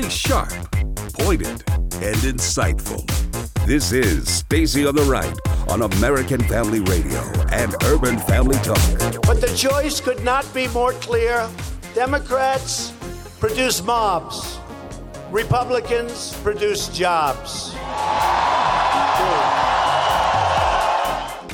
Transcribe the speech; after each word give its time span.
She's 0.00 0.12
sharp, 0.14 0.48
pointed, 1.12 1.62
and 2.00 2.16
insightful. 2.24 3.04
This 3.66 3.92
is 3.92 4.32
Stacy 4.32 4.86
on 4.86 4.94
the 4.94 5.02
Right 5.02 5.38
on 5.68 5.82
American 5.82 6.40
Family 6.44 6.80
Radio 6.80 7.20
and 7.50 7.74
Urban 7.84 8.18
Family 8.20 8.56
Talk. 8.60 8.80
But 9.26 9.42
the 9.42 9.52
choice 9.54 10.00
could 10.00 10.24
not 10.24 10.46
be 10.54 10.68
more 10.68 10.92
clear. 10.92 11.46
Democrats 11.94 12.94
produce 13.40 13.82
mobs. 13.84 14.58
Republicans 15.30 16.32
produce 16.42 16.88
jobs. 16.88 17.74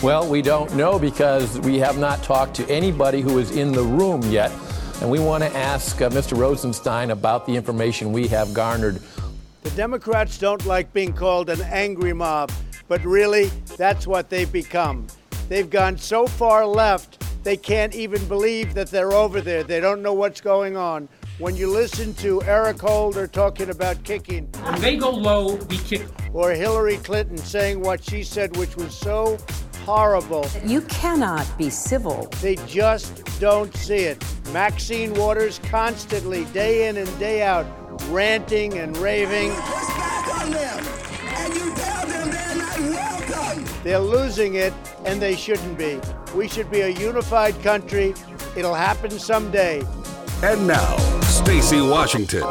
Well, 0.04 0.28
we 0.28 0.40
don't 0.40 0.72
know 0.76 1.00
because 1.00 1.58
we 1.60 1.80
have 1.80 1.98
not 1.98 2.22
talked 2.22 2.54
to 2.56 2.70
anybody 2.70 3.22
who 3.22 3.40
is 3.40 3.56
in 3.56 3.72
the 3.72 3.82
room 3.82 4.22
yet. 4.30 4.52
And 5.00 5.10
we 5.10 5.20
want 5.20 5.44
to 5.44 5.54
ask 5.54 6.00
uh, 6.00 6.08
Mr. 6.08 6.38
Rosenstein 6.38 7.10
about 7.10 7.44
the 7.44 7.54
information 7.54 8.12
we 8.12 8.26
have 8.28 8.54
garnered. 8.54 8.98
The 9.62 9.70
Democrats 9.70 10.38
don't 10.38 10.64
like 10.64 10.90
being 10.94 11.12
called 11.12 11.50
an 11.50 11.60
angry 11.60 12.14
mob, 12.14 12.50
but 12.88 13.04
really, 13.04 13.46
that's 13.76 14.06
what 14.06 14.30
they've 14.30 14.50
become. 14.50 15.06
They've 15.48 15.68
gone 15.68 15.98
so 15.98 16.26
far 16.26 16.66
left, 16.66 17.22
they 17.44 17.58
can't 17.58 17.94
even 17.94 18.26
believe 18.26 18.74
that 18.74 18.90
they're 18.90 19.12
over 19.12 19.40
there. 19.40 19.62
They 19.62 19.80
don't 19.80 20.02
know 20.02 20.14
what's 20.14 20.40
going 20.40 20.76
on. 20.76 21.08
When 21.38 21.54
you 21.54 21.70
listen 21.70 22.14
to 22.14 22.42
Eric 22.44 22.80
Holder 22.80 23.26
talking 23.26 23.68
about 23.68 24.02
kicking, 24.04 24.46
When 24.62 24.80
they 24.80 24.96
go 24.96 25.10
low, 25.10 25.56
we 25.68 25.76
kick. 25.78 26.06
or 26.32 26.52
Hillary 26.52 26.96
Clinton 26.98 27.36
saying 27.36 27.80
what 27.82 28.02
she 28.02 28.22
said, 28.22 28.56
which 28.56 28.74
was 28.76 28.94
so 28.96 29.36
horrible, 29.84 30.46
You 30.64 30.80
cannot 30.82 31.46
be 31.58 31.68
civil. 31.68 32.28
they 32.40 32.56
just 32.66 33.22
don't 33.38 33.74
see 33.76 34.04
it. 34.04 34.24
Maxine 34.52 35.12
Waters 35.14 35.60
constantly, 35.68 36.44
day 36.46 36.88
in 36.88 36.96
and 36.96 37.18
day 37.18 37.42
out, 37.42 37.66
ranting 38.10 38.78
and 38.78 38.96
raving. 38.96 39.50
They're 43.84 43.98
losing 43.98 44.54
it, 44.54 44.72
and 45.04 45.20
they 45.20 45.36
shouldn't 45.36 45.76
be. 45.78 46.00
We 46.34 46.48
should 46.48 46.70
be 46.70 46.80
a 46.80 46.88
unified 46.88 47.60
country. 47.62 48.14
It'll 48.56 48.74
happen 48.74 49.10
someday. 49.10 49.82
And 50.42 50.66
now, 50.66 50.98
Stacy 51.22 51.80
Washington. 51.80 52.42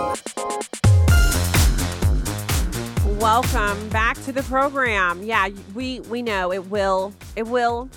Welcome 3.20 3.90
back 3.90 4.20
to 4.24 4.32
the 4.32 4.44
program. 4.48 5.22
Yeah, 5.22 5.50
we 5.76 6.00
we 6.00 6.24
know 6.24 6.52
it 6.52 6.66
will 6.66 7.14
it 7.36 7.46
will. 7.46 7.88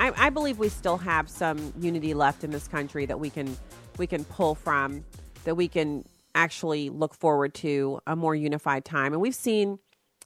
I, 0.00 0.12
I 0.16 0.30
believe 0.30 0.58
we 0.58 0.68
still 0.68 0.96
have 0.96 1.28
some 1.28 1.72
unity 1.78 2.14
left 2.14 2.42
in 2.42 2.50
this 2.50 2.66
country 2.66 3.06
that 3.06 3.20
we 3.20 3.30
can 3.30 3.56
we 3.96 4.08
can 4.08 4.24
pull 4.24 4.56
from, 4.56 5.04
that 5.44 5.54
we 5.54 5.68
can 5.68 6.04
actually 6.34 6.90
look 6.90 7.14
forward 7.14 7.54
to 7.54 8.00
a 8.08 8.16
more 8.16 8.34
unified 8.34 8.84
time. 8.84 9.12
And 9.12 9.22
we've 9.22 9.36
seen 9.36 9.78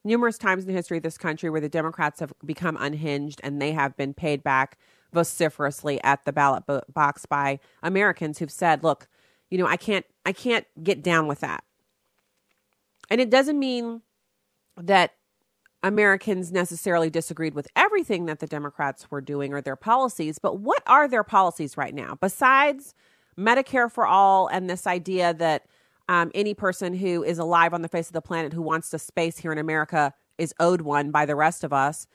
numerous 0.04 0.38
times 0.38 0.62
in 0.62 0.68
the 0.68 0.74
history 0.74 0.96
of 0.96 1.02
this 1.02 1.18
country 1.18 1.50
where 1.50 1.60
the 1.60 1.68
Democrats 1.68 2.20
have 2.20 2.32
become 2.46 2.78
unhinged 2.80 3.42
and 3.44 3.60
they 3.60 3.72
have 3.72 3.94
been 3.94 4.14
paid 4.14 4.42
back 4.42 4.78
vociferously 5.12 6.02
at 6.02 6.24
the 6.24 6.32
ballot 6.32 6.66
bo- 6.66 6.82
box 6.92 7.26
by 7.26 7.60
Americans 7.82 8.38
who've 8.38 8.50
said, 8.50 8.82
"Look, 8.82 9.08
you 9.50 9.58
know, 9.58 9.66
I 9.66 9.76
can't 9.76 10.06
I 10.24 10.32
can't 10.32 10.66
get 10.82 11.02
down 11.02 11.26
with 11.26 11.40
that." 11.40 11.64
And 13.10 13.20
it 13.20 13.30
doesn't 13.30 13.58
mean 13.58 14.02
that 14.76 15.12
Americans 15.82 16.52
necessarily 16.52 17.10
disagreed 17.10 17.54
with 17.54 17.68
everything 17.74 18.26
that 18.26 18.38
the 18.38 18.46
Democrats 18.46 19.10
were 19.10 19.20
doing 19.20 19.52
or 19.52 19.60
their 19.60 19.76
policies, 19.76 20.38
but 20.38 20.60
what 20.60 20.82
are 20.86 21.08
their 21.08 21.24
policies 21.24 21.76
right 21.76 21.94
now 21.94 22.16
besides 22.20 22.94
Medicare 23.38 23.90
for 23.90 24.06
all 24.06 24.46
and 24.46 24.68
this 24.68 24.86
idea 24.86 25.34
that 25.34 25.66
um, 26.08 26.30
any 26.34 26.54
person 26.54 26.94
who 26.94 27.22
is 27.22 27.38
alive 27.38 27.72
on 27.72 27.82
the 27.82 27.88
face 27.88 28.08
of 28.08 28.12
the 28.12 28.20
planet 28.20 28.52
who 28.52 28.62
wants 28.62 28.90
to 28.90 28.98
space 28.98 29.38
here 29.38 29.52
in 29.52 29.58
America 29.58 30.12
is 30.38 30.54
owed 30.60 30.82
one 30.82 31.10
by 31.10 31.24
the 31.24 31.36
rest 31.36 31.64
of 31.64 31.72
us? 31.72 32.06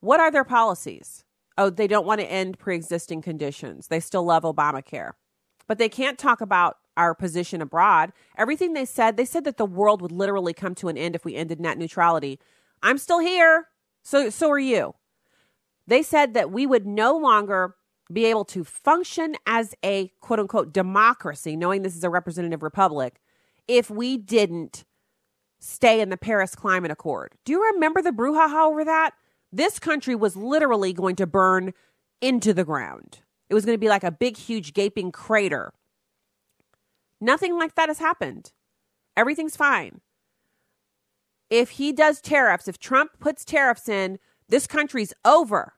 What 0.00 0.20
are 0.20 0.30
their 0.30 0.44
policies? 0.44 1.23
Oh, 1.56 1.70
they 1.70 1.86
don't 1.86 2.06
want 2.06 2.20
to 2.20 2.30
end 2.30 2.58
pre 2.58 2.74
existing 2.74 3.22
conditions. 3.22 3.88
They 3.88 4.00
still 4.00 4.24
love 4.24 4.42
Obamacare. 4.42 5.12
But 5.66 5.78
they 5.78 5.88
can't 5.88 6.18
talk 6.18 6.40
about 6.40 6.76
our 6.96 7.14
position 7.14 7.62
abroad. 7.62 8.12
Everything 8.36 8.72
they 8.72 8.84
said, 8.84 9.16
they 9.16 9.24
said 9.24 9.44
that 9.44 9.56
the 9.56 9.64
world 9.64 10.02
would 10.02 10.12
literally 10.12 10.52
come 10.52 10.74
to 10.76 10.88
an 10.88 10.98
end 10.98 11.14
if 11.14 11.24
we 11.24 11.34
ended 11.34 11.60
net 11.60 11.78
neutrality. 11.78 12.38
I'm 12.82 12.98
still 12.98 13.20
here. 13.20 13.68
So 14.02 14.30
so 14.30 14.50
are 14.50 14.58
you. 14.58 14.94
They 15.86 16.02
said 16.02 16.34
that 16.34 16.50
we 16.50 16.66
would 16.66 16.86
no 16.86 17.16
longer 17.16 17.76
be 18.12 18.26
able 18.26 18.44
to 18.44 18.64
function 18.64 19.34
as 19.46 19.74
a 19.84 20.12
quote 20.20 20.40
unquote 20.40 20.72
democracy, 20.72 21.56
knowing 21.56 21.82
this 21.82 21.96
is 21.96 22.04
a 22.04 22.10
representative 22.10 22.62
republic, 22.62 23.20
if 23.66 23.90
we 23.90 24.16
didn't 24.16 24.84
stay 25.58 26.00
in 26.00 26.10
the 26.10 26.16
Paris 26.16 26.54
Climate 26.54 26.90
Accord. 26.90 27.34
Do 27.44 27.52
you 27.52 27.72
remember 27.72 28.02
the 28.02 28.10
brouhaha 28.10 28.66
over 28.66 28.84
that? 28.84 29.12
This 29.54 29.78
country 29.78 30.16
was 30.16 30.34
literally 30.34 30.92
going 30.92 31.14
to 31.14 31.28
burn 31.28 31.74
into 32.20 32.52
the 32.52 32.64
ground. 32.64 33.20
It 33.48 33.54
was 33.54 33.64
going 33.64 33.76
to 33.76 33.80
be 33.80 33.88
like 33.88 34.02
a 34.02 34.10
big, 34.10 34.36
huge, 34.36 34.74
gaping 34.74 35.12
crater. 35.12 35.72
Nothing 37.20 37.56
like 37.56 37.76
that 37.76 37.88
has 37.88 38.00
happened. 38.00 38.50
Everything's 39.16 39.56
fine. 39.56 40.00
If 41.50 41.70
he 41.70 41.92
does 41.92 42.20
tariffs, 42.20 42.66
if 42.66 42.80
Trump 42.80 43.12
puts 43.20 43.44
tariffs 43.44 43.88
in, 43.88 44.18
this 44.48 44.66
country's 44.66 45.14
over. 45.24 45.74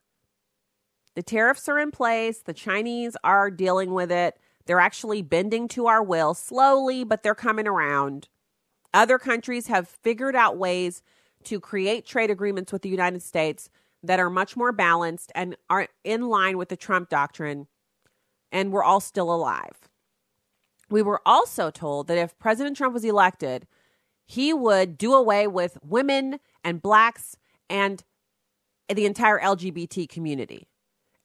The 1.15 1.22
tariffs 1.22 1.69
are 1.69 1.78
in 1.78 1.91
place. 1.91 2.38
The 2.38 2.54
Chinese 2.54 3.15
are 3.22 3.50
dealing 3.50 3.92
with 3.92 4.10
it. 4.10 4.38
They're 4.65 4.81
actually 4.81 5.20
bending 5.20 5.69
to 5.69 5.86
our 5.86 6.03
will 6.03 6.32
slowly, 6.32 7.04
but 7.04 7.22
they're 7.22 7.34
coming 7.34 7.69
around. 7.69 8.28
Other 8.94 9.19
countries 9.19 9.66
have 9.66 9.86
figured 9.86 10.34
out 10.34 10.56
ways 10.56 11.03
to 11.47 11.61
create 11.61 12.07
trade 12.07 12.31
agreements 12.31 12.73
with 12.73 12.83
the 12.83 12.89
United 12.89 13.23
States 13.23 13.71
that 14.03 14.21
are 14.21 14.31
much 14.31 14.57
more 14.57 14.73
balanced 14.73 15.33
and 15.34 15.57
are 15.69 15.89
in 16.05 16.29
line 16.29 16.59
with 16.59 16.69
the 16.69 16.77
Trump 16.77 17.09
doctrine, 17.09 17.67
and 18.53 18.73
we're 18.73 18.84
all 18.84 19.01
still 19.01 19.33
alive. 19.33 19.89
We 20.89 21.03
were 21.03 21.21
also 21.27 21.71
told 21.71 22.07
that 22.07 22.19
if 22.19 22.39
President 22.39 22.77
Trump 22.77 22.95
was 22.95 23.05
elected, 23.05 23.67
he 24.25 24.53
would 24.53 24.99
do 24.99 25.15
away 25.15 25.47
with 25.47 25.79
women 25.83 26.39
and 26.62 26.83
blacks 26.83 27.37
and 27.69 28.03
the 28.93 29.07
entire 29.07 29.41
LGBT 29.41 30.09
community. 30.09 30.69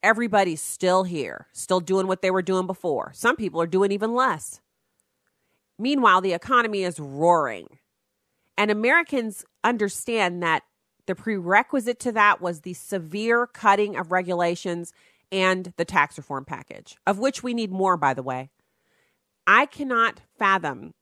Everybody's 0.04 0.62
still 0.62 1.04
here, 1.04 1.48
still 1.52 1.80
doing 1.80 2.08
what 2.08 2.24
they 2.24 2.32
were 2.32 2.42
doing 2.42 2.66
before. 2.66 3.12
Some 3.14 3.36
people 3.36 3.62
are 3.62 3.68
doing 3.68 3.92
even 3.92 4.16
less. 4.16 4.62
Meanwhile, 5.78 6.22
the 6.22 6.34
economy 6.34 6.84
is 6.84 7.00
roaring. 7.00 7.68
And 8.58 8.72
Americans 8.72 9.46
understand 9.64 10.42
that 10.44 10.64
the 11.08 11.16
prerequisite 11.16 12.00
to 12.02 12.12
that 12.14 12.42
was 12.42 12.62
the 12.62 12.74
severe 12.74 13.48
cutting 13.48 13.96
of 13.96 14.12
regulations 14.12 14.94
and 15.32 15.74
the 15.78 15.86
tax 15.86 16.18
reform 16.18 16.46
package, 16.46 16.98
of 17.08 17.20
which 17.20 17.42
we 17.42 17.54
need 17.54 17.72
more, 17.72 17.98
by 17.98 18.14
the 18.14 18.24
way. 18.24 18.50
I 19.48 19.66
cannot 19.66 20.22
fathom 20.38 20.94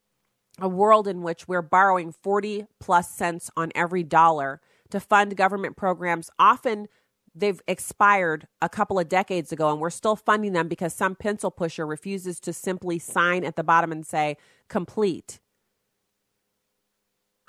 a 0.60 0.68
world 0.68 1.08
in 1.08 1.22
which 1.22 1.48
we're 1.48 1.62
borrowing 1.62 2.12
40 2.12 2.68
plus 2.80 3.10
cents 3.10 3.50
on 3.56 3.72
every 3.76 4.04
dollar 4.04 4.62
to 4.90 5.00
fund 5.00 5.36
government 5.36 5.78
programs. 5.78 6.30
Often 6.38 6.88
they've 7.36 7.62
expired 7.68 8.48
a 8.62 8.70
couple 8.70 9.00
of 9.00 9.10
decades 9.10 9.52
ago 9.52 9.72
and 9.72 9.80
we're 9.80 9.90
still 9.90 10.16
funding 10.16 10.54
them 10.54 10.68
because 10.68 10.94
some 10.94 11.16
pencil 11.16 11.52
pusher 11.52 11.86
refuses 11.86 12.40
to 12.42 12.54
simply 12.54 13.00
sign 13.00 13.44
at 13.44 13.56
the 13.56 13.64
bottom 13.64 13.92
and 13.92 14.06
say 14.06 14.38
complete. 14.68 15.40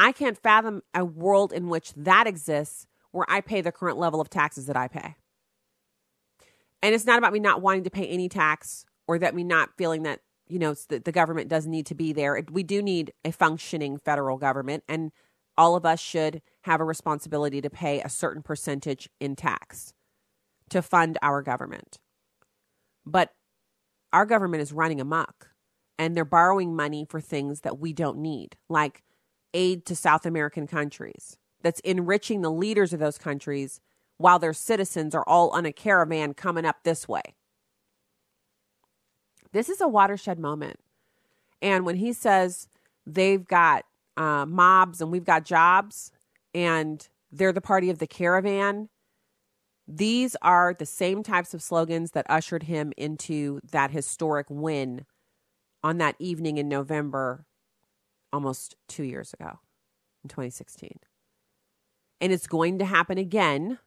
I 0.01 0.13
can't 0.13 0.39
fathom 0.39 0.83
a 0.95 1.05
world 1.05 1.53
in 1.53 1.69
which 1.69 1.93
that 1.95 2.27
exists 2.27 2.87
where 3.13 3.27
I 3.29 3.43
pay 3.43 3.61
the 3.61 3.71
current 3.71 3.99
level 3.99 4.21
of 4.21 4.31
taxes 4.31 4.65
that 4.67 4.77
I 4.77 4.89
pay. 4.89 5.15
And 6.83 6.95
it's 6.95 7.05
not 7.05 7.19
about 7.19 7.35
me 7.35 7.39
not 7.39 7.61
wanting 7.61 7.85
to 7.85 7.91
pay 7.91 8.07
any 8.07 8.29
tax 8.31 8.87
or 9.07 9.19
that 9.19 9.35
me 9.35 9.45
not 9.45 9.77
feeling 9.77 10.05
that, 10.05 10.21
you 10.49 10.59
know, 10.59 10.75
the, 10.89 11.01
the 11.01 11.13
government 11.13 11.49
does 11.49 11.67
need 11.67 11.85
to 11.87 11.95
be 11.95 12.15
there. 12.15 12.43
We 12.51 12.63
do 12.63 12.81
need 12.81 13.13
a 13.27 13.31
functioning 13.31 13.99
federal 13.99 14.39
government, 14.39 14.85
and 14.89 15.13
all 15.59 15.77
of 15.77 15.85
us 15.85 16.01
should 16.01 16.41
have 16.63 16.81
a 16.81 16.85
responsibility 16.85 17.61
to 17.61 17.69
pay 17.69 18.01
a 18.01 18.09
certain 18.09 18.43
percentage 18.43 19.11
in 19.21 19.37
tax 19.37 19.93
to 20.71 20.81
fund 20.81 21.19
our 21.21 21.43
government. 21.43 21.99
But 23.05 23.35
our 24.15 24.25
government 24.25 24.63
is 24.63 24.73
running 24.73 25.01
amok 25.01 25.51
and 25.99 26.17
they're 26.17 26.25
borrowing 26.25 26.75
money 26.75 27.05
for 27.07 27.21
things 27.21 27.61
that 27.61 27.79
we 27.79 27.93
don't 27.93 28.19
need, 28.19 28.57
like 28.71 29.03
aid 29.55 29.85
to 29.87 29.97
South 29.97 30.27
American 30.27 30.67
countries 30.67 31.37
that's 31.63 31.81
enriching 31.81 32.43
the 32.43 32.51
leaders 32.51 32.93
of 32.93 33.01
those 33.01 33.19
countries 33.19 33.81
while 34.17 34.39
their 34.39 34.53
citizens 34.53 35.15
are 35.15 35.25
all 35.27 35.51
on 35.51 35.67
a 35.67 35.73
caravan 35.73 36.35
coming 36.35 36.65
up 36.65 36.77
this 36.85 37.09
way. 37.09 37.23
This 39.53 39.69
is 39.69 39.81
a 39.81 39.89
watershed 39.89 40.39
moment. 40.39 40.79
And 41.63 41.85
when 41.85 41.97
he 41.97 42.13
says 42.13 42.69
they've 43.07 43.47
got 43.47 43.85
uh, 44.17 44.47
mobs 44.47 45.01
and 45.01 45.11
we've 45.11 45.25
got 45.25 45.45
jobs 45.45 46.13
and 46.55 47.07
they're 47.33 47.53
the 47.53 47.61
party 47.61 47.91
of 47.91 47.99
the 47.99 48.07
caravan, 48.07 48.89
these 49.87 50.37
are 50.43 50.75
the 50.79 50.87
same 50.87 51.23
types 51.23 51.53
of 51.53 51.63
slogans 51.63 52.13
that 52.13 52.27
ushered 52.29 52.65
him 52.65 52.93
into 52.97 53.61
that 53.73 53.91
historic 53.91 54.47
win 54.49 55.05
on 55.83 55.99
that 55.99 56.15
evening 56.19 56.59
in 56.59 56.69
November 56.69 57.45
almost 58.33 58.77
two 58.89 59.05
years 59.05 59.35
ago 59.35 59.59
in 60.23 60.29
2016. 60.29 60.99
And 62.21 62.33
it's 62.33 62.47
going 62.47 62.79
to 62.79 62.85
happen 62.85 63.19
again 63.19 63.79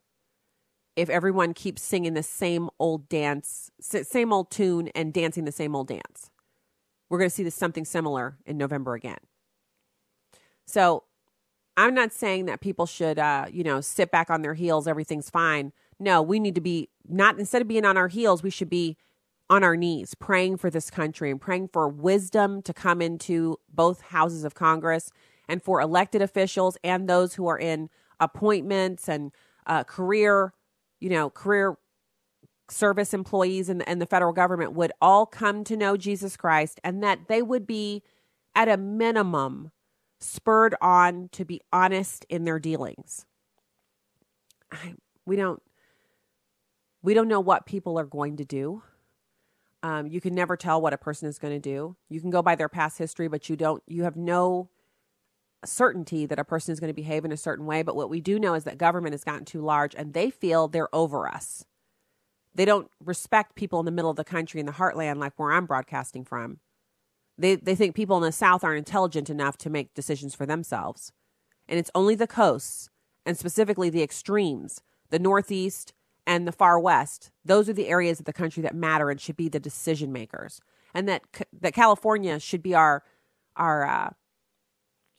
if 0.96 1.10
everyone 1.10 1.54
keeps 1.54 1.82
singing 1.82 2.14
the 2.14 2.24
same 2.24 2.70
old 2.80 3.10
dance, 3.10 3.72
same 3.80 4.32
old 4.32 4.52
tune, 4.52 4.90
and 4.96 5.14
dancing 5.14 5.46
the 5.46 5.52
same 5.52 5.76
old 5.76 5.88
dance. 5.88 6.30
We're 7.10 7.20
going 7.20 7.30
to 7.30 7.36
see 7.36 7.44
this 7.44 7.56
something 7.56 7.86
similar 7.86 8.38
in 8.46 8.58
November 8.58 8.94
again. 8.94 9.20
So 10.66 11.04
I'm 11.76 11.94
not 11.94 12.14
saying 12.14 12.46
that 12.46 12.62
people 12.62 12.86
should, 12.86 13.20
uh, 13.20 13.48
you 13.52 13.64
know, 13.64 13.82
sit 13.82 14.12
back 14.12 14.30
on 14.30 14.42
their 14.42 14.54
heels, 14.54 14.88
everything's 14.88 15.30
fine. 15.30 15.74
No, 16.00 16.22
we 16.22 16.40
need 16.40 16.56
to 16.56 16.62
be 16.62 16.90
not 17.08 17.40
instead 17.40 17.62
of 17.62 17.68
being 17.68 17.86
on 17.86 17.98
our 17.98 18.08
heels, 18.08 18.44
we 18.44 18.50
should 18.50 18.70
be 18.70 18.98
on 19.50 19.64
our 19.64 19.76
knees 19.76 20.16
praying 20.16 20.58
for 20.58 20.70
this 20.70 20.90
country 20.90 21.30
and 21.30 21.40
praying 21.40 21.68
for 21.68 21.88
wisdom 21.88 22.62
to 22.62 22.74
come 22.74 23.02
into 23.02 23.58
both 23.70 24.02
houses 24.02 24.44
of 24.44 24.56
Congress 24.56 25.12
and 25.48 25.62
for 25.62 25.82
elected 25.82 26.22
officials 26.22 26.78
and 26.84 27.08
those 27.08 27.36
who 27.36 27.48
are 27.48 27.60
in 27.60 27.90
appointments 28.20 29.08
and 29.08 29.32
uh, 29.68 29.84
career, 29.84 30.54
you 31.00 31.10
know, 31.10 31.30
career 31.30 31.78
service 32.70 33.14
employees 33.14 33.70
and, 33.70 33.88
and 33.88 34.02
the 34.02 34.06
federal 34.06 34.34
government 34.34 34.74
would 34.74 34.92
all 35.02 35.26
come 35.26 35.64
to 35.66 35.78
know 35.78 35.98
Jesus 35.98 36.38
Christ 36.38 36.80
and 36.84 37.04
that 37.04 37.28
they 37.28 37.42
would 37.42 37.68
be, 37.68 38.04
at 38.56 38.70
a 38.70 38.78
minimum, 38.78 39.72
spurred 40.20 40.76
on 40.82 41.30
to 41.34 41.44
be 41.44 41.62
honest 41.72 42.26
in 42.30 42.46
their 42.46 42.60
dealings. 42.60 43.26
I, 44.72 44.96
we 45.26 45.36
don't 45.36 45.62
we 47.02 47.14
don't 47.14 47.28
know 47.28 47.42
what 47.42 47.66
people 47.66 48.00
are 48.00 48.06
going 48.06 48.38
to 48.38 48.46
do. 48.46 48.84
Um, 49.84 50.08
you 50.08 50.22
can 50.22 50.34
never 50.34 50.56
tell 50.56 50.82
what 50.82 50.94
a 50.94 50.98
person 50.98 51.28
is 51.28 51.38
going 51.38 51.54
to 51.54 51.60
do. 51.60 51.98
You 52.10 52.22
can 52.22 52.30
go 52.30 52.42
by 52.42 52.56
their 52.56 52.70
past 52.70 52.98
history, 52.98 53.28
but 53.28 53.50
you 53.50 53.58
don't. 53.58 53.84
You 53.86 54.04
have 54.04 54.16
no 54.16 54.70
certainty 55.66 56.26
that 56.26 56.40
a 56.40 56.46
person 56.46 56.72
is 56.72 56.80
going 56.80 56.90
to 56.90 56.96
behave 56.96 57.26
in 57.26 57.32
a 57.34 57.38
certain 57.38 57.66
way. 57.66 57.84
But 57.84 57.96
what 57.96 58.10
we 58.10 58.22
do 58.22 58.40
know 58.40 58.54
is 58.54 58.64
that 58.64 58.78
government 58.78 59.14
has 59.14 59.26
gotten 59.26 59.46
too 59.46 59.62
large, 59.62 59.94
and 59.94 60.14
they 60.14 60.30
feel 60.30 60.68
they're 60.68 60.94
over 60.96 61.28
us. 61.28 61.66
They 62.56 62.66
don't 62.66 62.90
respect 63.04 63.56
people 63.56 63.80
in 63.80 63.86
the 63.86 63.92
middle 63.92 64.12
of 64.12 64.16
the 64.16 64.24
country 64.24 64.62
in 64.62 64.66
the 64.66 64.72
heartland, 64.72 65.18
like 65.18 65.34
where 65.38 65.52
I'm 65.52 65.66
broadcasting 65.66 66.24
from. 66.24 66.60
They 67.38 67.56
they 67.56 67.76
think 67.76 67.94
people 67.94 68.16
in 68.16 68.24
the 68.24 68.32
South 68.32 68.64
aren't 68.64 68.78
intelligent 68.78 69.30
enough 69.30 69.58
to 69.60 69.70
make 69.70 69.94
decisions 69.94 70.34
for 70.34 70.46
themselves, 70.46 71.12
and 71.68 71.78
it's 71.78 71.92
only 71.94 72.16
the 72.16 72.28
coasts 72.28 72.90
and 73.26 73.38
specifically 73.38 73.90
the 73.90 74.04
extremes, 74.04 74.82
the 75.10 75.20
Northeast 75.20 75.94
and 76.26 76.48
the 76.48 76.52
far 76.52 76.80
west 76.80 77.32
those 77.46 77.68
are 77.68 77.74
the 77.74 77.88
areas 77.88 78.20
of 78.20 78.26
the 78.26 78.34
country 78.34 78.64
that 78.64 78.76
matter 78.76 79.10
and 79.10 79.20
should 79.20 79.38
be 79.38 79.50
the 79.50 79.60
decision 79.60 80.12
makers. 80.12 80.62
And 80.94 81.08
that 81.10 81.24
that 81.62 81.74
california 81.74 82.40
should 82.40 82.64
be 82.64 82.76
our 82.76 83.04
our 83.56 83.86
uh, 83.86 84.10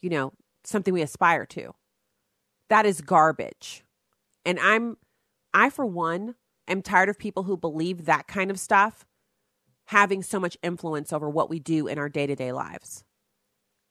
you 0.00 0.10
know 0.10 0.32
something 0.64 0.94
we 0.94 1.02
aspire 1.02 1.46
to. 1.46 1.74
That 2.68 2.86
is 2.86 3.00
garbage. 3.00 3.84
And 4.44 4.58
i'm 4.60 4.96
i 5.52 5.70
for 5.70 5.86
one 5.86 6.34
am 6.68 6.82
tired 6.82 7.08
of 7.08 7.18
people 7.18 7.44
who 7.44 7.56
believe 7.56 8.04
that 8.04 8.26
kind 8.26 8.50
of 8.50 8.58
stuff 8.58 9.04
having 9.86 10.22
so 10.22 10.40
much 10.40 10.56
influence 10.62 11.12
over 11.12 11.28
what 11.28 11.50
we 11.50 11.58
do 11.58 11.86
in 11.86 11.98
our 11.98 12.08
day-to-day 12.08 12.52
lives. 12.52 13.04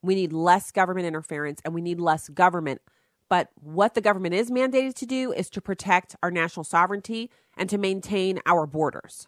We 0.02 0.16
need 0.16 0.34
less 0.34 0.72
government 0.72 1.06
interference 1.06 1.62
and 1.64 1.74
we 1.74 1.82
need 1.82 2.00
less 2.00 2.30
government 2.30 2.82
but 3.34 3.50
what 3.56 3.96
the 3.96 4.02
government 4.02 4.36
is 4.36 4.52
mandated 4.52 4.94
to 4.94 5.08
do 5.08 5.34
is 5.34 5.50
to 5.50 5.60
protect 5.60 6.16
our 6.22 6.30
national 6.30 6.64
sovereignty 6.64 7.32
and 7.58 7.68
to 7.68 7.80
maintain 7.80 8.40
our 8.46 8.68
borders. 8.68 9.28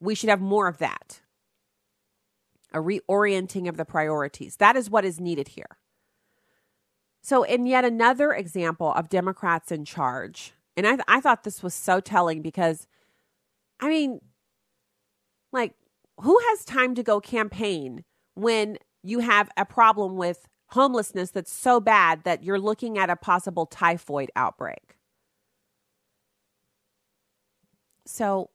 We 0.00 0.16
should 0.16 0.30
have 0.30 0.40
more 0.40 0.66
of 0.66 0.78
that. 0.78 1.20
A 2.72 2.80
reorienting 2.80 3.68
of 3.68 3.76
the 3.76 3.84
priorities. 3.84 4.56
That 4.56 4.74
is 4.74 4.90
what 4.90 5.04
is 5.04 5.20
needed 5.20 5.46
here. 5.46 5.78
So, 7.22 7.44
in 7.44 7.66
yet 7.66 7.84
another 7.84 8.32
example 8.32 8.92
of 8.92 9.08
Democrats 9.08 9.70
in 9.70 9.84
charge, 9.84 10.52
and 10.76 10.84
I, 10.84 10.96
th- 10.96 11.04
I 11.06 11.20
thought 11.20 11.44
this 11.44 11.62
was 11.62 11.72
so 11.72 12.00
telling 12.00 12.42
because, 12.42 12.88
I 13.78 13.90
mean, 13.90 14.22
like, 15.52 15.74
who 16.20 16.36
has 16.48 16.64
time 16.64 16.96
to 16.96 17.04
go 17.04 17.20
campaign 17.20 18.02
when 18.34 18.76
you 19.04 19.20
have 19.20 19.50
a 19.56 19.64
problem 19.64 20.16
with 20.16 20.48
homelessness 20.74 21.30
that's 21.30 21.52
so 21.52 21.80
bad 21.80 22.24
that 22.24 22.42
you're 22.42 22.58
looking 22.58 22.98
at 22.98 23.10
a 23.10 23.16
possible 23.16 23.64
typhoid 23.66 24.30
outbreak. 24.36 24.96
So 28.06 28.50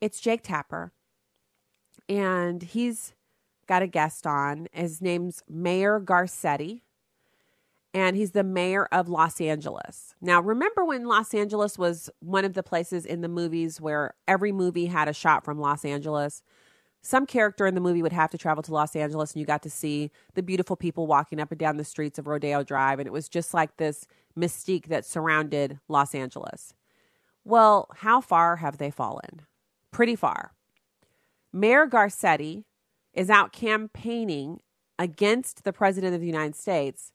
it's 0.00 0.20
Jake 0.20 0.42
Tapper, 0.42 0.92
and 2.08 2.62
he's 2.62 3.14
got 3.66 3.82
a 3.82 3.86
guest 3.86 4.26
on. 4.26 4.66
His 4.72 5.00
name's 5.00 5.42
Mayor 5.48 6.00
Garcetti, 6.00 6.80
and 7.94 8.16
he's 8.16 8.32
the 8.32 8.42
mayor 8.42 8.88
of 8.90 9.08
Los 9.08 9.40
Angeles. 9.40 10.14
Now, 10.20 10.40
remember 10.40 10.84
when 10.84 11.04
Los 11.04 11.34
Angeles 11.34 11.78
was 11.78 12.10
one 12.20 12.44
of 12.44 12.54
the 12.54 12.62
places 12.62 13.06
in 13.06 13.20
the 13.20 13.28
movies 13.28 13.80
where 13.80 14.14
every 14.26 14.50
movie 14.50 14.86
had 14.86 15.08
a 15.08 15.12
shot 15.12 15.44
from 15.44 15.60
Los 15.60 15.84
Angeles? 15.84 16.42
Some 17.02 17.26
character 17.26 17.66
in 17.66 17.74
the 17.74 17.80
movie 17.80 18.02
would 18.02 18.12
have 18.12 18.30
to 18.30 18.38
travel 18.38 18.62
to 18.62 18.72
Los 18.72 18.94
Angeles 18.94 19.32
and 19.32 19.40
you 19.40 19.46
got 19.46 19.62
to 19.62 19.70
see 19.70 20.10
the 20.34 20.42
beautiful 20.42 20.76
people 20.76 21.06
walking 21.06 21.40
up 21.40 21.50
and 21.50 21.58
down 21.58 21.76
the 21.76 21.84
streets 21.84 22.18
of 22.18 22.26
Rodeo 22.26 22.62
Drive. 22.62 22.98
And 22.98 23.06
it 23.06 23.12
was 23.12 23.28
just 23.28 23.54
like 23.54 23.76
this 23.76 24.06
mystique 24.38 24.86
that 24.86 25.06
surrounded 25.06 25.78
Los 25.88 26.14
Angeles. 26.14 26.74
Well, 27.44 27.88
how 27.96 28.20
far 28.20 28.56
have 28.56 28.76
they 28.76 28.90
fallen? 28.90 29.42
Pretty 29.90 30.14
far. 30.14 30.52
Mayor 31.52 31.86
Garcetti 31.86 32.64
is 33.14 33.30
out 33.30 33.52
campaigning 33.52 34.60
against 34.98 35.64
the 35.64 35.72
President 35.72 36.14
of 36.14 36.20
the 36.20 36.26
United 36.26 36.54
States 36.54 37.12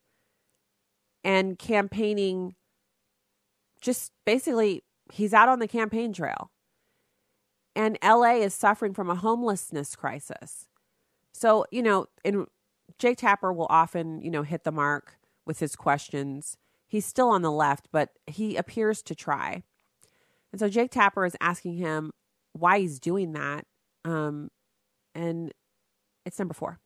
and 1.24 1.58
campaigning 1.60 2.56
just 3.82 4.12
basically, 4.26 4.84
he's 5.12 5.34
out 5.34 5.48
on 5.48 5.60
the 5.60 5.68
campaign 5.68 6.12
trail 6.12 6.50
and 7.76 7.98
LA 8.04 8.36
is 8.36 8.54
suffering 8.54 8.94
from 8.94 9.10
a 9.10 9.16
homelessness 9.16 9.96
crisis. 9.96 10.68
So, 11.34 11.66
you 11.72 11.84
know, 11.84 12.08
and 12.24 12.46
Jake 12.98 13.18
Tapper 13.18 13.52
will 13.52 13.68
often, 13.70 14.22
you 14.22 14.32
know, 14.32 14.44
hit 14.44 14.64
the 14.64 14.72
mark 14.72 15.18
with 15.46 15.60
his 15.60 15.76
questions. 15.76 16.58
He's 16.88 17.06
still 17.06 17.30
on 17.30 17.42
the 17.42 17.52
left, 17.52 17.90
but 17.92 18.12
he 18.28 18.56
appears 18.56 19.02
to 19.04 19.16
try. 19.16 19.64
And 20.52 20.60
so 20.60 20.70
Jake 20.70 20.92
Tapper 20.92 21.26
is 21.26 21.36
asking 21.42 21.76
him 21.76 22.12
why 22.54 22.80
he's 22.80 23.00
doing 23.00 23.34
that. 23.34 23.66
Um, 24.06 24.50
and 25.14 25.52
it's 26.26 26.40
number 26.40 26.54
four. 26.54 26.80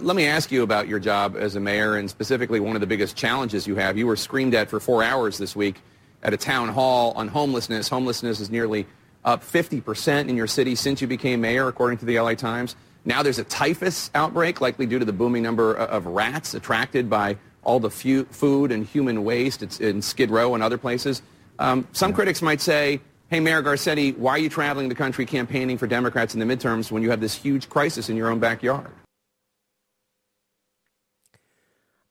Let 0.00 0.16
me 0.16 0.26
ask 0.26 0.50
you 0.50 0.62
about 0.62 0.88
your 0.88 0.98
job 0.98 1.36
as 1.36 1.56
a 1.56 1.60
mayor 1.60 1.96
and 1.96 2.10
specifically 2.10 2.60
one 2.60 2.74
of 2.74 2.80
the 2.80 2.86
biggest 2.86 3.16
challenges 3.16 3.66
you 3.66 3.76
have. 3.76 3.96
You 3.96 4.06
were 4.06 4.16
screamed 4.16 4.54
at 4.54 4.68
for 4.68 4.80
four 4.80 5.02
hours 5.02 5.38
this 5.38 5.54
week 5.54 5.76
at 6.22 6.34
a 6.34 6.36
town 6.36 6.68
hall 6.68 7.12
on 7.12 7.28
homelessness. 7.28 7.88
Homelessness 7.88 8.40
is 8.40 8.50
nearly 8.50 8.86
up 9.24 9.42
50% 9.42 10.28
in 10.28 10.36
your 10.36 10.46
city 10.46 10.74
since 10.74 11.00
you 11.00 11.06
became 11.06 11.40
mayor, 11.40 11.68
according 11.68 11.98
to 11.98 12.04
the 12.04 12.18
LA 12.18 12.34
Times. 12.34 12.76
Now 13.04 13.22
there's 13.22 13.38
a 13.38 13.44
typhus 13.44 14.10
outbreak, 14.14 14.60
likely 14.60 14.86
due 14.86 14.98
to 14.98 15.04
the 15.04 15.12
booming 15.12 15.42
number 15.42 15.74
of 15.74 16.06
rats 16.06 16.54
attracted 16.54 17.10
by 17.10 17.36
all 17.62 17.80
the 17.80 17.90
food 17.90 18.72
and 18.72 18.86
human 18.86 19.24
waste 19.24 19.62
it's 19.62 19.80
in 19.80 20.02
Skid 20.02 20.30
Row 20.30 20.54
and 20.54 20.62
other 20.62 20.78
places. 20.78 21.22
Um, 21.58 21.86
some 21.92 22.10
yeah. 22.10 22.16
critics 22.16 22.42
might 22.42 22.60
say, 22.60 23.00
hey, 23.28 23.40
Mayor 23.40 23.62
Garcetti, 23.62 24.16
why 24.16 24.32
are 24.32 24.38
you 24.38 24.48
traveling 24.48 24.88
the 24.88 24.94
country 24.94 25.26
campaigning 25.26 25.78
for 25.78 25.86
Democrats 25.86 26.34
in 26.34 26.40
the 26.40 26.46
midterms 26.46 26.90
when 26.90 27.02
you 27.02 27.10
have 27.10 27.20
this 27.20 27.34
huge 27.34 27.68
crisis 27.68 28.08
in 28.08 28.16
your 28.16 28.28
own 28.28 28.38
backyard? 28.38 28.90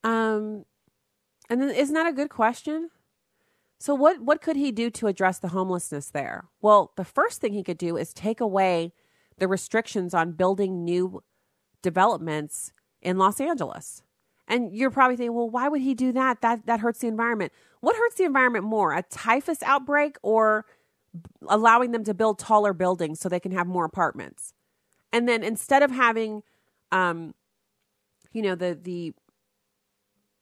Um, 0.03 0.65
and 1.50 1.62
then 1.62 1.70
isn't 1.70 1.93
that 1.93 2.08
a 2.08 2.13
good 2.13 2.29
question? 2.29 2.89
So 3.84 3.94
what 3.94 4.22
what 4.22 4.42
could 4.42 4.56
he 4.56 4.72
do 4.72 4.90
to 4.92 5.08
address 5.08 5.40
the 5.40 5.50
homelessness 5.50 6.10
there? 6.10 6.46
Well, 6.62 6.94
the 6.96 7.04
first 7.04 7.42
thing 7.42 7.52
he 7.52 7.63
could 7.63 7.78
do 7.78 7.98
is 7.98 8.13
take 8.13 8.40
away 8.40 8.94
the 9.40 9.46
restrictions 9.46 10.13
on 10.13 10.32
building 10.32 10.86
new 10.86 11.22
developments 11.82 12.72
in 13.02 13.18
Los 13.18 13.42
Angeles. 13.42 14.02
And 14.48 14.74
you're 14.74 14.90
probably 14.90 15.18
thinking, 15.18 15.36
well, 15.36 15.50
why 15.50 15.68
would 15.68 15.82
he 15.82 15.96
do 15.96 16.13
that? 16.13 16.40
That 16.40 16.66
that 16.66 16.80
hurts 16.80 17.00
the 17.00 17.08
environment. 17.08 17.52
What 17.82 17.98
hurts 17.98 18.16
the 18.16 18.24
environment 18.24 18.63
more, 18.63 18.94
a 18.94 19.04
typhus 19.04 19.62
outbreak 19.63 20.16
or 20.22 20.66
allowing 21.50 21.92
them 21.92 22.06
to 22.06 22.13
build 22.13 22.40
taller 22.40 22.72
buildings 22.72 23.20
so 23.20 23.28
they 23.28 23.42
can 23.42 23.52
have 23.52 23.68
more 23.68 23.84
apartments? 23.84 24.54
And 25.12 25.28
then 25.28 25.44
instead 25.44 25.84
of 25.84 25.92
having, 25.92 26.44
um, 26.94 27.36
you 28.32 28.44
know, 28.44 28.56
the 28.56 28.80
the 28.82 29.13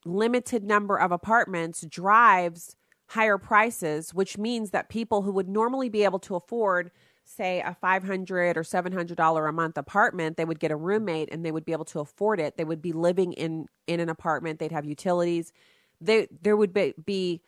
limited 0.04 0.62
number 0.62 0.96
of 0.96 1.10
apartments 1.10 1.84
drives 1.90 2.76
higher 3.12 3.36
prices, 3.36 4.14
which 4.14 4.38
means 4.38 4.70
that 4.70 4.88
people 4.88 5.22
who 5.22 5.32
would 5.32 5.48
normally 5.48 5.90
be 5.90 6.02
able 6.02 6.18
to 6.18 6.34
afford, 6.34 6.90
say, 7.24 7.60
a 7.60 7.76
500 7.78 8.56
or 8.56 8.62
$700 8.62 9.48
a 9.48 9.52
month 9.52 9.76
apartment, 9.76 10.38
they 10.38 10.46
would 10.46 10.58
get 10.58 10.70
a 10.70 10.76
roommate 10.76 11.28
and 11.30 11.44
they 11.44 11.52
would 11.52 11.66
be 11.66 11.72
able 11.72 11.84
to 11.84 12.00
afford 12.00 12.40
it. 12.40 12.56
They 12.56 12.64
would 12.64 12.80
be 12.80 12.92
living 12.92 13.34
in, 13.34 13.66
in 13.86 14.00
an 14.00 14.08
apartment, 14.08 14.58
they'd 14.58 14.72
have 14.72 14.86
utilities. 14.86 15.52
They, 16.00 16.26
there 16.40 16.56
would 16.56 16.72
be, 16.72 16.94
be 17.04 17.42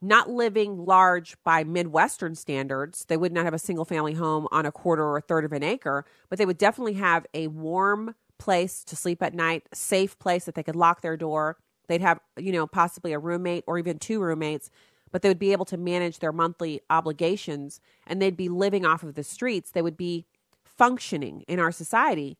not 0.00 0.30
living 0.30 0.84
large 0.84 1.36
by 1.42 1.64
Midwestern 1.64 2.36
standards. 2.36 3.04
They 3.06 3.16
would 3.16 3.32
not 3.32 3.44
have 3.44 3.54
a 3.54 3.58
single 3.58 3.84
family 3.84 4.14
home 4.14 4.46
on 4.52 4.66
a 4.66 4.72
quarter 4.72 5.02
or 5.02 5.16
a 5.16 5.22
third 5.22 5.44
of 5.44 5.52
an 5.52 5.64
acre, 5.64 6.04
but 6.28 6.38
they 6.38 6.46
would 6.46 6.58
definitely 6.58 6.94
have 6.94 7.26
a 7.34 7.48
warm 7.48 8.14
place 8.38 8.84
to 8.84 8.94
sleep 8.94 9.20
at 9.20 9.34
night, 9.34 9.64
safe 9.74 10.16
place 10.20 10.44
that 10.44 10.54
they 10.54 10.62
could 10.62 10.76
lock 10.76 11.02
their 11.02 11.16
door. 11.16 11.56
They'd 11.88 12.02
have, 12.02 12.20
you 12.36 12.52
know, 12.52 12.68
possibly 12.68 13.12
a 13.12 13.18
roommate 13.18 13.64
or 13.66 13.78
even 13.78 13.98
two 13.98 14.20
roommates, 14.20 14.70
but 15.10 15.22
they 15.22 15.28
would 15.28 15.38
be 15.38 15.52
able 15.52 15.64
to 15.66 15.76
manage 15.76 16.18
their 16.18 16.32
monthly 16.32 16.80
obligations 16.90 17.80
and 18.06 18.20
they'd 18.20 18.36
be 18.36 18.48
living 18.48 18.84
off 18.84 19.02
of 19.02 19.14
the 19.14 19.24
streets. 19.24 19.70
They 19.70 19.82
would 19.82 19.96
be 19.96 20.26
functioning 20.64 21.44
in 21.48 21.58
our 21.58 21.72
society. 21.72 22.38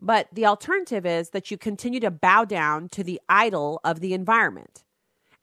But 0.00 0.28
the 0.32 0.46
alternative 0.46 1.06
is 1.06 1.30
that 1.30 1.50
you 1.50 1.56
continue 1.56 2.00
to 2.00 2.10
bow 2.10 2.44
down 2.44 2.88
to 2.90 3.04
the 3.04 3.20
idol 3.28 3.80
of 3.84 4.00
the 4.00 4.14
environment. 4.14 4.84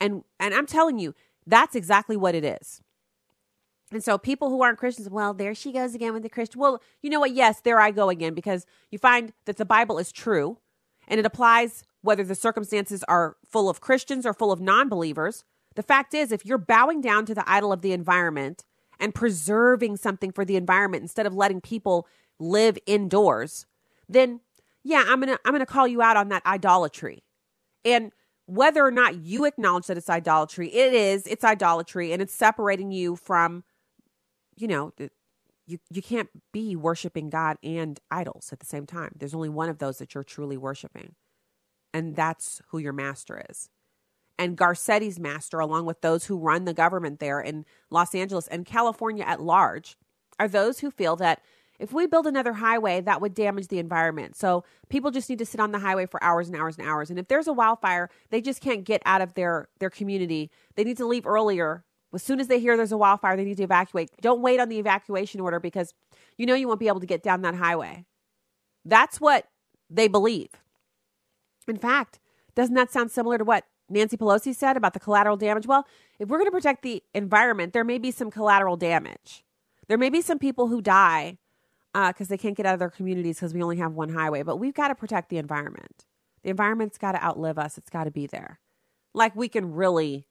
And 0.01 0.23
and 0.39 0.53
I'm 0.53 0.65
telling 0.65 0.99
you, 0.99 1.15
that's 1.47 1.75
exactly 1.75 2.17
what 2.17 2.35
it 2.35 2.43
is. 2.43 2.81
And 3.91 4.03
so 4.03 4.17
people 4.17 4.49
who 4.49 4.61
aren't 4.61 4.77
Christians, 4.77 5.09
well, 5.09 5.33
there 5.33 5.55
she 5.55 5.71
goes 5.71 5.95
again 5.95 6.13
with 6.13 6.23
the 6.23 6.29
Christian. 6.29 6.59
Well, 6.59 6.81
you 7.01 7.09
know 7.09 7.19
what? 7.19 7.31
Yes, 7.31 7.61
there 7.61 7.79
I 7.79 7.91
go 7.91 8.09
again 8.09 8.33
because 8.33 8.65
you 8.91 8.99
find 8.99 9.33
that 9.45 9.57
the 9.57 9.65
Bible 9.65 9.97
is 9.97 10.11
true 10.11 10.57
and 11.07 11.19
it 11.19 11.25
applies 11.25 11.83
whether 12.01 12.23
the 12.23 12.35
circumstances 12.35 13.03
are 13.07 13.35
full 13.47 13.69
of 13.69 13.81
Christians 13.81 14.25
or 14.25 14.33
full 14.33 14.51
of 14.51 14.61
non 14.61 14.89
believers. 14.89 15.43
The 15.79 15.83
fact 15.83 16.13
is, 16.13 16.33
if 16.33 16.45
you're 16.45 16.57
bowing 16.57 16.99
down 16.99 17.25
to 17.27 17.33
the 17.33 17.49
idol 17.49 17.71
of 17.71 17.79
the 17.81 17.93
environment 17.93 18.65
and 18.99 19.15
preserving 19.15 19.95
something 19.95 20.33
for 20.33 20.43
the 20.43 20.57
environment 20.57 21.03
instead 21.03 21.25
of 21.25 21.33
letting 21.33 21.61
people 21.61 22.05
live 22.37 22.77
indoors, 22.85 23.65
then 24.09 24.41
yeah, 24.83 25.05
I'm 25.07 25.21
going 25.21 25.33
to 25.33 25.39
I'm 25.45 25.53
going 25.53 25.61
to 25.61 25.65
call 25.65 25.87
you 25.87 26.01
out 26.01 26.17
on 26.17 26.27
that 26.29 26.45
idolatry. 26.45 27.23
And 27.85 28.11
whether 28.45 28.85
or 28.85 28.91
not 28.91 29.23
you 29.23 29.45
acknowledge 29.45 29.87
that 29.87 29.95
it's 29.95 30.09
idolatry, 30.09 30.67
it 30.67 30.93
is, 30.93 31.25
it's 31.25 31.45
idolatry 31.45 32.11
and 32.11 32.21
it's 32.21 32.33
separating 32.33 32.91
you 32.91 33.15
from, 33.15 33.63
you 34.57 34.67
know, 34.67 34.91
you, 35.65 35.77
you 35.89 36.01
can't 36.01 36.27
be 36.51 36.75
worshiping 36.75 37.29
God 37.29 37.55
and 37.63 38.01
idols 38.11 38.49
at 38.51 38.59
the 38.59 38.65
same 38.65 38.85
time. 38.85 39.13
There's 39.15 39.33
only 39.33 39.47
one 39.47 39.69
of 39.69 39.77
those 39.77 39.99
that 39.99 40.13
you're 40.13 40.25
truly 40.25 40.57
worshiping. 40.57 41.15
And 41.93 42.17
that's 42.17 42.61
who 42.67 42.79
your 42.79 42.91
master 42.91 43.41
is. 43.49 43.69
And 44.39 44.55
Garcetti's 44.57 45.19
master, 45.19 45.59
along 45.59 45.85
with 45.85 45.99
those 45.99 46.25
who 46.25 46.37
run 46.37 46.63
the 46.63 46.73
government 46.73 47.19
there 47.19 47.41
in 47.41 47.65
Los 47.89 48.15
Angeles 48.15 48.47
and 48.47 48.65
California 48.65 49.25
at 49.27 49.41
large, 49.41 49.97
are 50.39 50.47
those 50.47 50.79
who 50.79 50.89
feel 50.89 51.17
that 51.17 51.41
if 51.77 51.91
we 51.91 52.07
build 52.07 52.25
another 52.25 52.53
highway, 52.53 53.01
that 53.01 53.19
would 53.19 53.33
damage 53.33 53.67
the 53.67 53.79
environment. 53.79 54.37
So 54.37 54.63
people 54.87 55.11
just 55.11 55.29
need 55.29 55.39
to 55.39 55.45
sit 55.45 55.59
on 55.59 55.73
the 55.73 55.79
highway 55.79 56.05
for 56.05 56.23
hours 56.23 56.47
and 56.47 56.57
hours 56.57 56.77
and 56.77 56.87
hours. 56.87 57.09
And 57.09 57.19
if 57.19 57.27
there's 57.27 57.47
a 57.47 57.53
wildfire, 57.53 58.09
they 58.29 58.39
just 58.39 58.61
can't 58.61 58.85
get 58.85 59.01
out 59.05 59.21
of 59.21 59.33
their 59.33 59.67
their 59.79 59.89
community. 59.89 60.49
They 60.75 60.85
need 60.85 60.97
to 60.97 61.05
leave 61.05 61.27
earlier. 61.27 61.83
As 62.13 62.23
soon 62.23 62.39
as 62.39 62.47
they 62.47 62.61
hear 62.61 62.77
there's 62.77 62.93
a 62.93 62.97
wildfire, 62.97 63.35
they 63.35 63.43
need 63.43 63.57
to 63.57 63.63
evacuate. 63.63 64.09
Don't 64.21 64.41
wait 64.41 64.61
on 64.61 64.69
the 64.69 64.79
evacuation 64.79 65.41
order 65.41 65.59
because 65.59 65.93
you 66.37 66.45
know 66.45 66.55
you 66.55 66.67
won't 66.67 66.79
be 66.79 66.87
able 66.87 67.01
to 67.01 67.05
get 67.05 67.23
down 67.23 67.41
that 67.41 67.55
highway. 67.55 68.05
That's 68.85 69.19
what 69.19 69.47
they 69.89 70.07
believe. 70.07 70.49
In 71.67 71.77
fact, 71.77 72.19
doesn't 72.55 72.75
that 72.75 72.91
sound 72.91 73.11
similar 73.11 73.37
to 73.37 73.43
what 73.43 73.65
Nancy 73.89 74.17
Pelosi 74.17 74.55
said 74.55 74.77
about 74.77 74.93
the 74.93 74.99
collateral 74.99 75.37
damage? 75.37 75.67
Well, 75.67 75.85
if 76.19 76.29
we're 76.29 76.37
going 76.37 76.47
to 76.47 76.51
protect 76.51 76.83
the 76.83 77.03
environment, 77.13 77.73
there 77.73 77.83
may 77.83 77.97
be 77.97 78.11
some 78.11 78.29
collateral 78.29 78.77
damage. 78.77 79.43
There 79.87 79.97
may 79.97 80.09
be 80.09 80.21
some 80.21 80.39
people 80.39 80.67
who 80.67 80.81
die 80.81 81.37
because 81.93 82.27
uh, 82.27 82.29
they 82.29 82.37
can't 82.37 82.55
get 82.55 82.65
out 82.65 82.73
of 82.73 82.79
their 82.79 82.89
communities 82.89 83.37
because 83.37 83.53
we 83.53 83.63
only 83.63 83.77
have 83.77 83.93
one 83.93 84.09
highway. 84.09 84.43
But 84.43 84.57
we've 84.57 84.73
got 84.73 84.89
to 84.89 84.95
protect 84.95 85.29
the 85.29 85.37
environment. 85.37 86.05
The 86.43 86.51
environment's 86.51 86.97
got 86.97 87.13
to 87.13 87.23
outlive 87.23 87.57
us. 87.57 87.77
It's 87.77 87.89
got 87.89 88.03
to 88.03 88.11
be 88.11 88.27
there. 88.27 88.59
Like 89.13 89.35
we 89.35 89.49
can 89.49 89.73
really, 89.73 90.27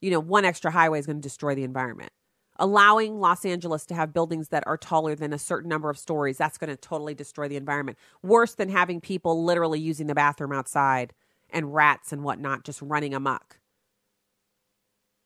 you 0.00 0.10
know, 0.10 0.20
one 0.20 0.44
extra 0.44 0.70
highway 0.70 0.98
is 0.98 1.06
going 1.06 1.16
to 1.16 1.22
destroy 1.22 1.54
the 1.54 1.64
environment. 1.64 2.12
Allowing 2.60 3.20
Los 3.20 3.44
Angeles 3.44 3.86
to 3.86 3.94
have 3.94 4.12
buildings 4.12 4.48
that 4.48 4.64
are 4.66 4.76
taller 4.76 5.14
than 5.14 5.32
a 5.32 5.38
certain 5.38 5.68
number 5.68 5.88
of 5.88 5.98
stories, 5.98 6.36
that's 6.36 6.58
going 6.58 6.70
to 6.70 6.76
totally 6.76 7.14
destroy 7.14 7.48
the 7.48 7.56
environment. 7.56 7.96
Worse 8.22 8.54
than 8.54 8.68
having 8.68 9.00
people 9.00 9.44
literally 9.44 9.80
using 9.80 10.08
the 10.08 10.14
bathroom 10.14 10.52
outside 10.52 11.14
and 11.50 11.74
rats 11.74 12.12
and 12.12 12.22
whatnot 12.22 12.64
just 12.64 12.82
running 12.82 13.14
amok. 13.14 13.58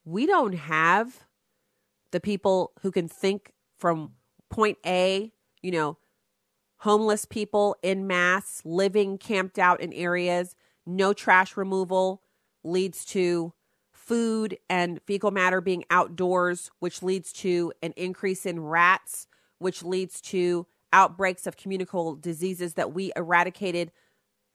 We 0.05 0.27
don't 0.27 0.55
have 0.55 1.25
the 2.11 2.21
people 2.21 2.73
who 2.83 2.91
can 2.91 3.09
think 3.09 3.53
from 3.79 4.13
point 4.51 4.79
A 4.85 5.33
you 5.63 5.71
know, 5.71 5.97
homeless 6.79 7.25
people 7.25 7.77
in 7.83 8.07
mass 8.07 8.61
living 8.65 9.17
camped 9.17 9.59
out 9.59 9.81
in 9.81 9.93
areas, 9.93 10.55
no 10.85 11.13
trash 11.13 11.57
removal 11.57 12.23
leads 12.65 13.05
to 13.05 13.55
food 13.93 14.59
and 14.69 15.01
fecal 15.07 15.31
matter 15.31 15.61
being 15.61 15.85
outdoors, 15.91 16.71
which 16.81 17.03
leads 17.03 17.33
to 17.33 17.73
an 17.83 17.93
increase 17.97 18.45
in 18.45 18.61
rats, 18.61 19.29
which 19.59 19.83
leads 19.85 20.21
to 20.21 20.67
outbreaks 20.93 21.47
of 21.47 21.57
communicable 21.57 22.17
diseases 22.17 22.75
that 22.75 22.93
we 22.93 23.13
eradicated. 23.15 23.93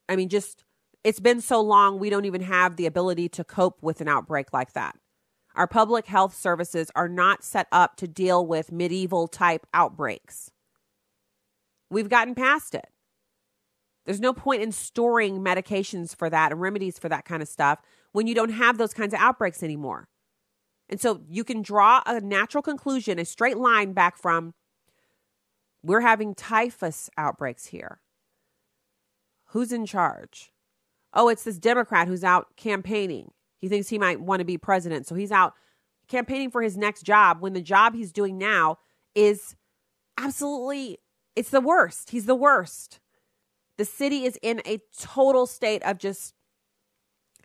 I 0.09 0.15
mean, 0.15 0.29
just 0.29 0.63
it's 1.07 1.21
been 1.21 1.39
so 1.39 1.61
long, 1.61 1.99
we 1.99 2.09
don't 2.09 2.25
even 2.25 2.41
have 2.41 2.75
the 2.75 2.85
ability 2.85 3.29
to 3.29 3.45
cope 3.45 3.81
with 3.81 4.01
an 4.01 4.09
outbreak 4.09 4.51
like 4.51 4.73
that. 4.73 4.97
Our 5.55 5.65
public 5.65 6.05
health 6.05 6.35
services 6.35 6.91
are 6.97 7.07
not 7.07 7.45
set 7.45 7.67
up 7.71 7.95
to 7.95 8.09
deal 8.09 8.45
with 8.45 8.73
medieval 8.73 9.29
type 9.29 9.65
outbreaks. 9.73 10.51
We've 11.89 12.09
gotten 12.09 12.35
past 12.35 12.75
it. 12.75 12.89
There's 14.05 14.19
no 14.19 14.33
point 14.33 14.61
in 14.61 14.73
storing 14.73 15.39
medications 15.39 16.13
for 16.13 16.29
that 16.29 16.51
and 16.51 16.59
remedies 16.59 16.99
for 16.99 17.07
that 17.07 17.23
kind 17.23 17.41
of 17.41 17.47
stuff 17.47 17.79
when 18.11 18.27
you 18.27 18.35
don't 18.35 18.51
have 18.51 18.77
those 18.77 18.93
kinds 18.93 19.13
of 19.13 19.21
outbreaks 19.21 19.63
anymore. 19.63 20.09
And 20.89 20.99
so 20.99 21.21
you 21.29 21.45
can 21.45 21.61
draw 21.61 22.01
a 22.05 22.19
natural 22.19 22.61
conclusion, 22.61 23.17
a 23.17 23.23
straight 23.23 23.57
line 23.57 23.93
back 23.93 24.17
from 24.17 24.55
we're 25.81 26.01
having 26.01 26.35
typhus 26.35 27.09
outbreaks 27.17 27.67
here. 27.67 28.01
Who's 29.51 29.71
in 29.71 29.85
charge? 29.85 30.51
Oh, 31.13 31.29
it's 31.29 31.43
this 31.43 31.57
Democrat 31.57 32.07
who's 32.07 32.23
out 32.23 32.47
campaigning. 32.57 33.31
He 33.59 33.69
thinks 33.69 33.89
he 33.89 33.97
might 33.97 34.21
want 34.21 34.39
to 34.39 34.45
be 34.45 34.57
president. 34.57 35.07
So 35.07 35.15
he's 35.15 35.31
out 35.31 35.53
campaigning 36.07 36.51
for 36.51 36.61
his 36.61 36.77
next 36.77 37.03
job 37.03 37.41
when 37.41 37.53
the 37.53 37.61
job 37.61 37.95
he's 37.95 38.11
doing 38.11 38.37
now 38.37 38.77
is 39.15 39.55
absolutely 40.17 40.99
it's 41.35 41.49
the 41.49 41.61
worst. 41.61 42.09
He's 42.09 42.25
the 42.25 42.35
worst. 42.35 42.99
The 43.77 43.85
city 43.85 44.25
is 44.25 44.39
in 44.41 44.61
a 44.65 44.79
total 44.99 45.45
state 45.45 45.83
of 45.83 45.97
just 45.97 46.33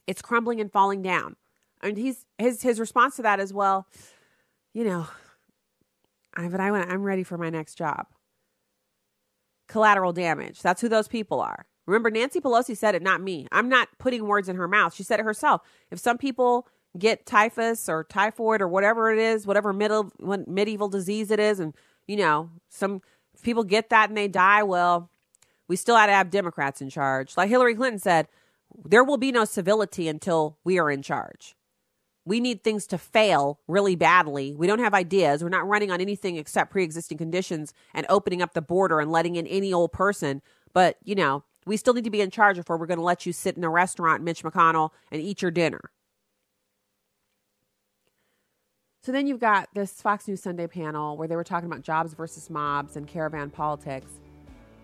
it's 0.06 0.22
crumbling 0.22 0.60
and 0.60 0.72
falling 0.72 1.02
down. 1.02 1.36
And 1.82 1.96
he's 1.96 2.24
his 2.38 2.62
his 2.62 2.80
response 2.80 3.16
to 3.16 3.22
that 3.22 3.40
is 3.40 3.52
well, 3.52 3.86
you 4.72 4.84
know, 4.84 5.06
I 6.34 6.48
but 6.48 6.60
I 6.60 6.70
went 6.70 6.90
I'm 6.90 7.02
ready 7.02 7.22
for 7.22 7.36
my 7.36 7.50
next 7.50 7.76
job. 7.76 8.06
Collateral 9.68 10.12
damage. 10.12 10.62
That's 10.62 10.80
who 10.80 10.88
those 10.88 11.08
people 11.08 11.40
are. 11.40 11.66
Remember 11.86 12.10
Nancy 12.10 12.40
Pelosi 12.40 12.76
said 12.76 12.94
it, 12.94 13.02
not 13.02 13.20
me. 13.20 13.46
I'm 13.50 13.68
not 13.68 13.88
putting 13.98 14.26
words 14.26 14.48
in 14.48 14.56
her 14.56 14.68
mouth. 14.68 14.94
She 14.94 15.02
said 15.02 15.20
it 15.20 15.24
herself. 15.24 15.62
If 15.90 15.98
some 15.98 16.18
people 16.18 16.68
get 16.98 17.26
typhus 17.26 17.88
or 17.88 18.04
typhoid 18.04 18.60
or 18.60 18.68
whatever 18.68 19.12
it 19.12 19.18
is, 19.18 19.46
whatever 19.46 19.72
middle 19.72 20.12
medieval 20.20 20.88
disease 20.88 21.30
it 21.30 21.40
is 21.40 21.58
and 21.58 21.74
you 22.06 22.16
know, 22.16 22.50
some 22.68 23.00
people 23.42 23.64
get 23.64 23.90
that 23.90 24.08
and 24.08 24.16
they 24.16 24.28
die, 24.28 24.62
well, 24.62 25.10
we 25.68 25.76
still 25.76 25.96
had 25.96 26.06
to 26.06 26.12
have 26.12 26.30
Democrats 26.30 26.80
in 26.82 26.90
charge. 26.90 27.36
Like 27.36 27.48
Hillary 27.48 27.74
Clinton 27.74 27.98
said, 27.98 28.28
there 28.84 29.04
will 29.04 29.18
be 29.18 29.32
no 29.32 29.44
civility 29.44 30.08
until 30.08 30.58
we 30.64 30.78
are 30.78 30.90
in 30.90 31.02
charge. 31.02 31.54
We 32.24 32.40
need 32.40 32.62
things 32.62 32.86
to 32.88 32.98
fail 32.98 33.58
really 33.66 33.96
badly. 33.96 34.54
We 34.54 34.66
don't 34.66 34.78
have 34.78 34.94
ideas. 34.94 35.42
We're 35.42 35.48
not 35.48 35.66
running 35.66 35.90
on 35.90 36.00
anything 36.00 36.36
except 36.36 36.70
pre 36.70 36.84
existing 36.84 37.18
conditions 37.18 37.74
and 37.92 38.06
opening 38.08 38.42
up 38.42 38.54
the 38.54 38.62
border 38.62 39.00
and 39.00 39.10
letting 39.10 39.36
in 39.36 39.46
any 39.46 39.72
old 39.72 39.92
person. 39.92 40.40
But, 40.72 40.98
you 41.02 41.16
know, 41.16 41.42
we 41.66 41.76
still 41.76 41.94
need 41.94 42.04
to 42.04 42.10
be 42.10 42.20
in 42.20 42.30
charge 42.30 42.56
before 42.56 42.76
we're 42.76 42.86
going 42.86 42.98
to 42.98 43.04
let 43.04 43.26
you 43.26 43.32
sit 43.32 43.56
in 43.56 43.64
a 43.64 43.70
restaurant, 43.70 44.22
Mitch 44.22 44.42
McConnell, 44.42 44.90
and 45.10 45.22
eat 45.22 45.42
your 45.42 45.50
dinner. 45.50 45.90
So 49.04 49.10
then 49.10 49.26
you've 49.26 49.40
got 49.40 49.68
this 49.74 50.00
Fox 50.00 50.28
News 50.28 50.42
Sunday 50.42 50.68
panel 50.68 51.16
where 51.16 51.26
they 51.26 51.34
were 51.34 51.42
talking 51.42 51.66
about 51.66 51.82
jobs 51.82 52.14
versus 52.14 52.48
mobs 52.48 52.96
and 52.96 53.06
caravan 53.06 53.50
politics. 53.50 54.12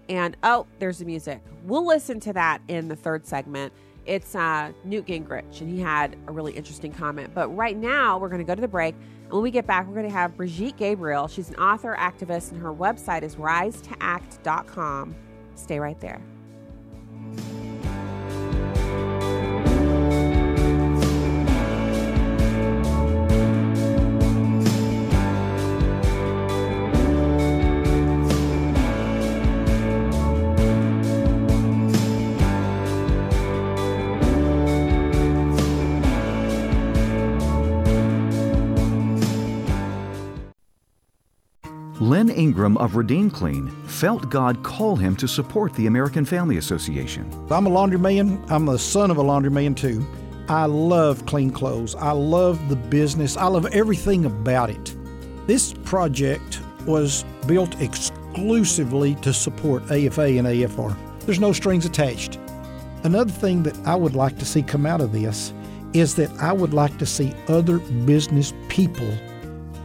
And 0.09 0.37
oh, 0.43 0.67
there's 0.81 0.99
the 0.99 1.05
music. 1.05 1.41
We'll 1.65 1.87
listen 1.87 2.19
to 2.21 2.33
that 2.33 2.61
in 2.67 2.89
the 2.89 2.97
third 2.97 3.27
segment. 3.27 3.73
It's 4.07 4.35
uh, 4.35 4.73
Newt 4.85 5.07
Gingrich, 5.07 5.61
and 5.61 5.71
he 5.71 5.79
had 5.79 6.17
a 6.27 6.33
really 6.33 6.53
interesting 6.53 6.93
comment. 6.93 7.31
But 7.35 7.49
right 7.55 7.77
now, 7.77 8.19
we're 8.19 8.31
going 8.31 8.41
to 8.41 8.45
go 8.45 8.55
to 8.55 8.61
the 8.61 8.67
break. 8.67 8.95
And 9.25 9.33
when 9.33 9.43
we 9.43 9.51
get 9.51 9.67
back, 9.67 9.87
we're 9.87 9.95
going 9.95 10.09
to 10.09 10.13
have 10.13 10.37
Brigitte 10.37 10.79
Gabriel. 10.79 11.29
She's 11.29 11.51
an 11.51 11.57
author, 11.57 11.95
activist, 11.97 12.53
and 12.53 12.61
her 12.61 12.73
website 12.73 13.23
is 13.23 13.37
risetoact.com. 13.37 15.15
Stay 15.55 15.79
right 15.79 16.01
there. 16.01 16.23
Bye. 17.37 17.58
Ingram 42.31 42.77
of 42.79 42.97
Redeem 42.97 43.31
Clean 43.31 43.69
felt 43.87 44.31
God 44.31 44.63
call 44.63 44.97
him 44.97 45.17
to 45.17 45.29
support 45.29 45.73
the 45.75 45.87
American 45.87 46.25
Family 46.25 46.57
Association. 46.57 47.31
I'm 47.51 47.67
a 47.67 47.71
laundryman. 47.71 48.51
I'm 48.51 48.67
the 48.67 48.79
son 48.79 49.11
of 49.11 49.17
a 49.17 49.23
laundryman, 49.23 49.77
too. 49.77 50.07
I 50.49 50.65
love 50.65 51.27
clean 51.27 51.51
clothes. 51.51 51.95
I 51.95 52.13
love 52.13 52.69
the 52.69 52.77
business. 52.77 53.37
I 53.37 53.47
love 53.47 53.67
everything 53.67 54.25
about 54.25 54.71
it. 54.71 54.97
This 55.47 55.73
project 55.73 56.61
was 56.87 57.25
built 57.47 57.81
exclusively 57.81 59.15
to 59.17 59.33
support 59.33 59.83
AFA 59.85 60.39
and 60.39 60.47
AFR. 60.47 60.97
There's 61.21 61.41
no 61.41 61.53
strings 61.53 61.85
attached. 61.85 62.39
Another 63.05 63.31
thing 63.31 63.63
that 63.65 63.79
I 63.87 63.95
would 63.95 64.17
like 64.17 64.39
to 64.39 64.45
see 64.45 64.63
come 64.63 64.87
out 64.87 65.01
of 65.01 65.13
this 65.13 65.53
is 65.93 66.15
that 66.17 66.31
I 66.39 66.53
would 66.53 66.75
like 66.75 66.97
to 66.99 67.07
see 67.07 67.35
other 67.49 67.79
business 67.79 68.53
people 68.69 69.11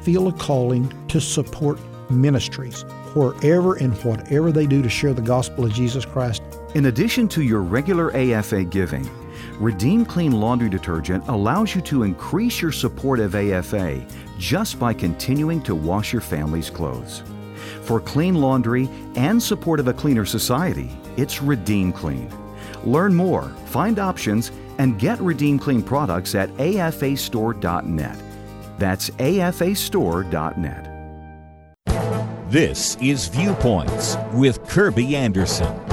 feel 0.01 0.27
a 0.27 0.33
calling 0.33 0.91
to 1.07 1.21
support 1.21 1.79
ministries 2.13 2.83
wherever 3.13 3.75
and 3.75 3.93
whatever 4.03 4.51
they 4.51 4.65
do 4.65 4.81
to 4.81 4.89
share 4.89 5.13
the 5.13 5.21
gospel 5.21 5.65
of 5.65 5.73
Jesus 5.73 6.05
Christ. 6.05 6.41
In 6.75 6.85
addition 6.85 7.27
to 7.29 7.43
your 7.43 7.61
regular 7.61 8.15
AFA 8.15 8.63
giving, 8.63 9.09
Redeem 9.59 10.05
Clean 10.05 10.31
Laundry 10.31 10.69
Detergent 10.69 11.27
allows 11.27 11.75
you 11.75 11.81
to 11.81 12.03
increase 12.03 12.61
your 12.61 12.71
support 12.71 13.19
of 13.19 13.35
AFA 13.35 14.03
just 14.39 14.79
by 14.79 14.93
continuing 14.93 15.61
to 15.63 15.75
wash 15.75 16.11
your 16.11 16.21
family's 16.21 16.69
clothes. 16.69 17.23
For 17.83 17.99
clean 17.99 18.35
laundry 18.35 18.89
and 19.15 19.41
support 19.41 19.79
of 19.79 19.87
a 19.87 19.93
cleaner 19.93 20.25
society, 20.25 20.89
it's 21.17 21.41
Redeem 21.41 21.93
Clean. 21.93 22.29
Learn 22.83 23.13
more, 23.13 23.49
find 23.67 23.99
options, 23.99 24.51
and 24.79 24.99
get 24.99 25.19
Redeem 25.19 25.59
Clean 25.59 25.83
products 25.83 26.33
at 26.33 26.49
afastore.net. 26.57 28.17
That's 28.79 29.09
afastore.net. 29.11 30.92
This 32.53 32.95
is 33.01 33.29
Viewpoints 33.29 34.15
with 34.31 34.67
Kirby 34.67 35.15
Anderson. 35.15 35.92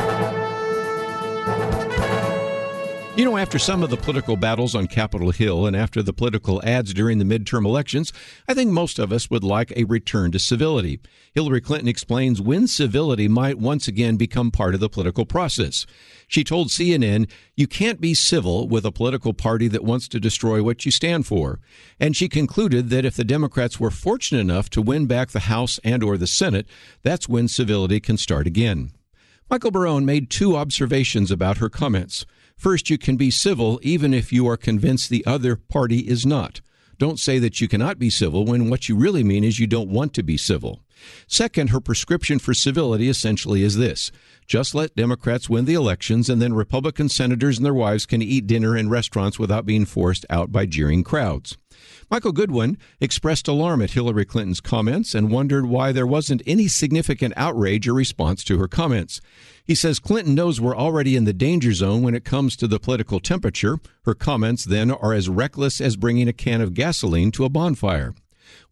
You 3.21 3.27
know, 3.27 3.37
after 3.37 3.59
some 3.59 3.83
of 3.83 3.91
the 3.91 3.99
political 3.99 4.35
battles 4.35 4.75
on 4.75 4.87
Capitol 4.87 5.31
Hill 5.31 5.67
and 5.67 5.77
after 5.77 6.03
the 6.03 6.15
political 6.15 6.63
ads 6.65 6.95
during 6.95 7.19
the 7.19 7.25
midterm 7.27 7.67
elections, 7.67 8.15
I 8.49 8.55
think 8.55 8.71
most 8.71 8.99
of 8.99 9.13
us 9.13 9.29
would 9.29 9.45
like 9.45 9.75
a 9.77 9.85
return 9.85 10.33
to 10.33 10.39
civility. 10.39 11.01
Hillary 11.35 11.61
Clinton 11.61 11.87
explains 11.87 12.41
when 12.41 12.67
civility 12.67 13.29
might 13.29 13.59
once 13.59 13.87
again 13.87 14.17
become 14.17 14.51
part 14.51 14.73
of 14.73 14.81
the 14.81 14.89
political 14.89 15.27
process. 15.27 15.85
She 16.29 16.43
told 16.43 16.69
CNN, 16.69 17.31
You 17.57 17.67
can't 17.67 18.01
be 18.01 18.15
civil 18.15 18.67
with 18.67 18.87
a 18.87 18.91
political 18.91 19.35
party 19.35 19.69
that 19.69 19.85
wants 19.85 20.09
to 20.09 20.19
destroy 20.19 20.63
what 20.63 20.87
you 20.87 20.91
stand 20.91 21.27
for. 21.27 21.61
And 22.01 22.17
she 22.17 22.27
concluded 22.27 22.89
that 22.89 23.05
if 23.05 23.17
the 23.17 23.25
Democrats 23.25 23.79
were 23.79 23.91
fortunate 23.91 24.41
enough 24.41 24.71
to 24.71 24.81
win 24.81 25.05
back 25.05 25.29
the 25.29 25.41
House 25.41 25.79
and 25.85 26.03
or 26.03 26.17
the 26.17 26.27
Senate, 26.27 26.67
that's 27.03 27.29
when 27.29 27.49
civility 27.49 28.01
can 28.01 28.17
start 28.17 28.47
again. 28.47 28.93
Michael 29.51 29.73
Barone 29.73 30.07
made 30.07 30.31
two 30.31 30.57
observations 30.57 31.31
about 31.31 31.59
her 31.59 31.69
comments. 31.69 32.25
First, 32.61 32.91
you 32.91 32.99
can 32.99 33.17
be 33.17 33.31
civil 33.31 33.81
even 33.83 34.13
if 34.13 34.35
you 34.35 34.47
are 34.47 34.59
convinced 34.59 35.09
the 35.09 35.25
other 35.25 35.57
party 35.57 36.01
is 36.01 36.27
not. 36.27 36.61
Don't 36.99 37.19
say 37.19 37.39
that 37.39 37.59
you 37.63 37.69
cannot 37.69 37.99
be 37.99 38.11
civil 38.11 38.45
when 38.45 38.69
what 38.69 38.87
you 38.87 38.97
really 38.97 39.25
mean 39.25 39.45
is 39.45 39.59
you 39.59 39.67
don't 39.67 39.89
want 39.89 40.13
to 40.13 40.23
be 40.23 40.37
civil. 40.37 40.83
Second, 41.27 41.71
her 41.71 41.81
prescription 41.81 42.39
for 42.39 42.53
civility 42.53 43.09
essentially 43.09 43.63
is 43.63 43.79
this 43.79 44.13
just 44.51 44.75
let 44.75 44.97
Democrats 44.97 45.49
win 45.49 45.65
the 45.65 45.75
elections, 45.75 46.29
and 46.29 46.43
then 46.43 46.53
Republican 46.53 47.09
senators 47.09 47.57
and 47.57 47.65
their 47.65 47.73
wives 47.73 48.05
can 48.05 48.21
eat 48.21 48.49
dinner 48.49 48.77
in 48.77 48.91
restaurants 48.91 49.39
without 49.39 49.65
being 49.65 49.85
forced 49.85 50.27
out 50.29 50.51
by 50.51 50.67
jeering 50.67 51.05
crowds. 51.05 51.57
Michael 52.11 52.33
Goodwin 52.33 52.77
expressed 53.01 53.47
alarm 53.47 53.81
at 53.81 53.93
Hillary 53.93 54.25
Clinton's 54.25 54.61
comments 54.61 55.15
and 55.15 55.31
wondered 55.31 55.67
why 55.67 55.93
there 55.93 56.07
wasn't 56.07 56.43
any 56.49 56.67
significant 56.67 57.33
outrage 57.37 57.87
or 57.87 57.95
response 57.95 58.43
to 58.43 58.59
her 58.59 58.67
comments. 58.67 59.21
He 59.65 59.77
says 59.77 60.01
Clinton 60.01 60.35
knows 60.35 60.61
we're 60.61 60.77
already 60.77 61.15
in 61.15 61.27
the 61.27 61.33
danger 61.33 61.73
zone 61.73 62.03
when 62.03 62.17
it 62.17 62.25
comes 62.25 62.57
to 62.57 62.67
the 62.67 62.81
political 62.81 63.21
temperature. 63.21 63.79
Her 64.05 64.15
comments 64.15 64.65
then 64.65 64.91
are 64.91 65.15
as 65.15 65.29
reckless 65.29 65.81
as 65.81 65.95
bringing 65.95 66.27
a 66.27 66.33
can 66.33 66.61
of 66.61 66.75
gasoline 66.75 67.31
to 67.33 67.45
a 67.45 67.49
bonfire. 67.49 68.15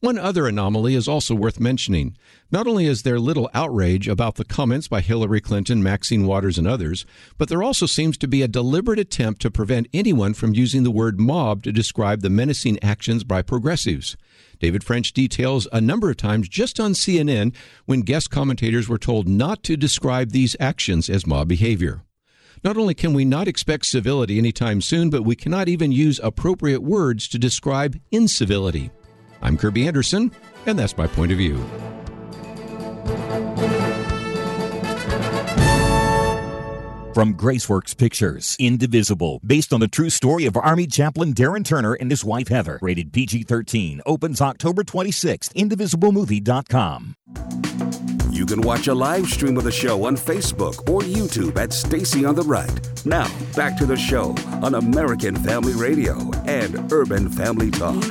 One 0.01 0.17
other 0.17 0.47
anomaly 0.47 0.95
is 0.95 1.09
also 1.09 1.35
worth 1.35 1.59
mentioning. 1.59 2.17
Not 2.51 2.67
only 2.67 2.87
is 2.87 3.03
there 3.03 3.19
little 3.19 3.51
outrage 3.53 4.07
about 4.07 4.37
the 4.37 4.45
comments 4.45 4.87
by 4.87 5.01
Hillary 5.01 5.41
Clinton, 5.41 5.83
Maxine 5.83 6.27
Waters, 6.27 6.57
and 6.57 6.67
others, 6.67 7.05
but 7.37 7.49
there 7.49 7.63
also 7.63 7.87
seems 7.87 8.17
to 8.19 8.29
be 8.29 8.43
a 8.43 8.49
deliberate 8.49 8.99
attempt 8.99 9.43
to 9.43 9.51
prevent 9.51 9.89
anyone 9.93 10.35
from 10.35 10.55
using 10.55 10.85
the 10.85 10.91
word 10.91 11.19
mob 11.19 11.63
to 11.65 11.73
describe 11.73 12.23
the 12.23 12.31
menacing 12.31 12.83
actions 12.83 13.25
by 13.25 13.43
progressives. 13.43 14.17
David 14.61 14.85
French 14.85 15.13
details 15.13 15.67
a 15.73 15.81
number 15.81 16.11
of 16.11 16.17
times 16.17 16.49
just 16.49 16.79
on 16.81 16.93
CNN 16.93 17.55
when 17.87 18.03
guest 18.03 18.31
commentators 18.31 18.89
were 18.89 18.99
told 18.99 19.29
not 19.29 19.63
to 19.65 19.77
describe 19.77 20.31
these 20.31 20.57
actions 20.61 21.09
as 21.09 21.27
mob 21.27 21.49
behavior. 21.49 22.03
Not 22.65 22.77
only 22.77 22.95
can 22.95 23.15
we 23.15 23.25
not 23.25 23.47
expect 23.47 23.87
civility 23.87 24.39
anytime 24.39 24.81
soon, 24.81 25.11
but 25.11 25.23
we 25.23 25.37
cannot 25.37 25.69
even 25.69 25.93
use 25.93 26.21
appropriate 26.23 26.83
words 26.83 27.29
to 27.29 27.39
describe 27.39 28.01
incivility. 28.11 28.91
I'm 29.43 29.57
Kirby 29.57 29.87
Anderson, 29.87 30.31
and 30.67 30.79
that's 30.79 30.97
my 30.97 31.07
point 31.07 31.33
of 31.33 31.39
view. 31.39 31.65
From 37.15 37.35
Graceworks 37.35 37.97
Pictures, 37.97 38.57
Indivisible, 38.61 39.41
based 39.45 39.73
on 39.73 39.81
the 39.81 39.89
true 39.89 40.09
story 40.09 40.47
of 40.47 40.57
Army 40.57 40.87
chaplain 40.87 41.35
Darren 41.35 41.65
Turner 41.65 41.95
and 41.95 42.13
his 42.13 42.25
wife 42.25 42.47
Heather. 42.47 42.79
Rated 42.81 43.13
PG 43.13 43.43
13. 43.43 44.01
Opens 44.07 44.41
October 44.41 44.85
26th. 44.85 45.53
IndivisibleMovie.com. 45.55 47.17
You 48.31 48.47
can 48.47 48.61
watch 48.61 48.87
a 48.87 48.95
live 48.95 49.27
stream 49.27 49.57
of 49.57 49.65
the 49.65 49.73
show 49.73 50.05
on 50.05 50.17
Facebook 50.17 50.89
or 50.89 51.01
YouTube 51.01 51.57
at 51.57 51.73
Stacy 51.73 52.25
on 52.25 52.37
the 52.37 52.43
Right. 52.43 52.89
Now, 53.05 53.29
back 53.57 53.77
to 53.79 53.87
the 53.87 53.97
show 53.97 54.37
on 54.63 54.77
American 54.77 55.35
Family 55.35 55.73
Radio 55.73 56.31
and 56.47 56.93
Urban 56.93 57.29
Family 57.29 57.73
Talk. 57.73 58.05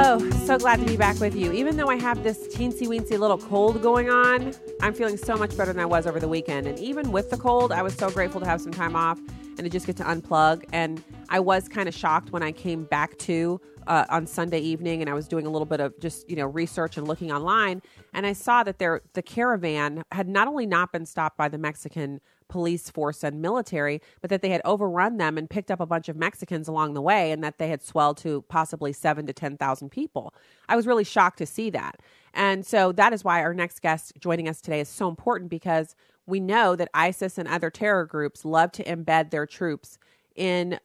Oh, 0.00 0.30
so 0.46 0.56
glad 0.56 0.78
to 0.78 0.86
be 0.86 0.96
back 0.96 1.18
with 1.18 1.34
you. 1.34 1.50
Even 1.50 1.76
though 1.76 1.88
I 1.88 1.96
have 1.96 2.22
this 2.22 2.46
teensy 2.54 2.86
weensy 2.86 3.18
little 3.18 3.36
cold 3.36 3.82
going 3.82 4.08
on, 4.08 4.54
I'm 4.80 4.94
feeling 4.94 5.16
so 5.16 5.36
much 5.36 5.56
better 5.56 5.72
than 5.72 5.82
I 5.82 5.86
was 5.86 6.06
over 6.06 6.20
the 6.20 6.28
weekend. 6.28 6.68
And 6.68 6.78
even 6.78 7.10
with 7.10 7.30
the 7.30 7.36
cold, 7.36 7.72
I 7.72 7.82
was 7.82 7.94
so 7.94 8.08
grateful 8.08 8.40
to 8.40 8.46
have 8.46 8.60
some 8.60 8.70
time 8.70 8.94
off 8.94 9.18
and 9.18 9.58
to 9.58 9.68
just 9.68 9.86
get 9.86 9.96
to 9.96 10.04
unplug. 10.04 10.62
And 10.72 11.02
I 11.30 11.40
was 11.40 11.68
kind 11.68 11.88
of 11.88 11.96
shocked 11.96 12.30
when 12.30 12.44
I 12.44 12.52
came 12.52 12.84
back 12.84 13.18
to 13.18 13.60
uh, 13.88 14.04
on 14.08 14.24
Sunday 14.24 14.60
evening 14.60 15.00
and 15.00 15.10
I 15.10 15.14
was 15.14 15.26
doing 15.26 15.46
a 15.46 15.50
little 15.50 15.66
bit 15.66 15.80
of 15.80 15.98
just, 15.98 16.30
you 16.30 16.36
know, 16.36 16.46
research 16.46 16.96
and 16.96 17.08
looking 17.08 17.32
online. 17.32 17.82
And 18.14 18.24
I 18.24 18.34
saw 18.34 18.62
that 18.62 18.78
there, 18.78 19.00
the 19.14 19.22
caravan 19.22 20.04
had 20.12 20.28
not 20.28 20.46
only 20.46 20.64
not 20.64 20.92
been 20.92 21.06
stopped 21.06 21.36
by 21.36 21.48
the 21.48 21.58
Mexican 21.58 22.20
police 22.48 22.90
force 22.90 23.22
and 23.22 23.40
military, 23.42 24.00
but 24.20 24.30
that 24.30 24.42
they 24.42 24.50
had 24.50 24.62
overrun 24.64 25.16
them 25.18 25.38
and 25.38 25.48
picked 25.48 25.70
up 25.70 25.80
a 25.80 25.86
bunch 25.86 26.08
of 26.08 26.16
Mexicans 26.16 26.68
along 26.68 26.94
the 26.94 27.02
way, 27.02 27.30
and 27.30 27.42
that 27.44 27.58
they 27.58 27.68
had 27.68 27.82
swelled 27.82 28.16
to 28.18 28.42
possibly 28.48 28.92
seven 28.92 29.26
to 29.26 29.32
10,000 29.32 29.90
people. 29.90 30.34
I 30.68 30.76
was 30.76 30.86
really 30.86 31.04
shocked 31.04 31.38
to 31.38 31.46
see 31.46 31.70
that. 31.70 32.00
And 32.34 32.64
so 32.64 32.92
that 32.92 33.12
is 33.12 33.24
why 33.24 33.42
our 33.42 33.54
next 33.54 33.80
guest 33.80 34.12
joining 34.18 34.48
us 34.48 34.60
today 34.60 34.80
is 34.80 34.88
so 34.88 35.08
important 35.08 35.50
because 35.50 35.94
we 36.26 36.40
know 36.40 36.76
that 36.76 36.90
ISIS 36.92 37.38
and 37.38 37.48
other 37.48 37.70
terror 37.70 38.04
groups 38.04 38.44
love 38.44 38.70
to 38.72 38.84
embed 38.84 39.30
their 39.30 39.46
troops 39.46 39.98
in 40.36 40.78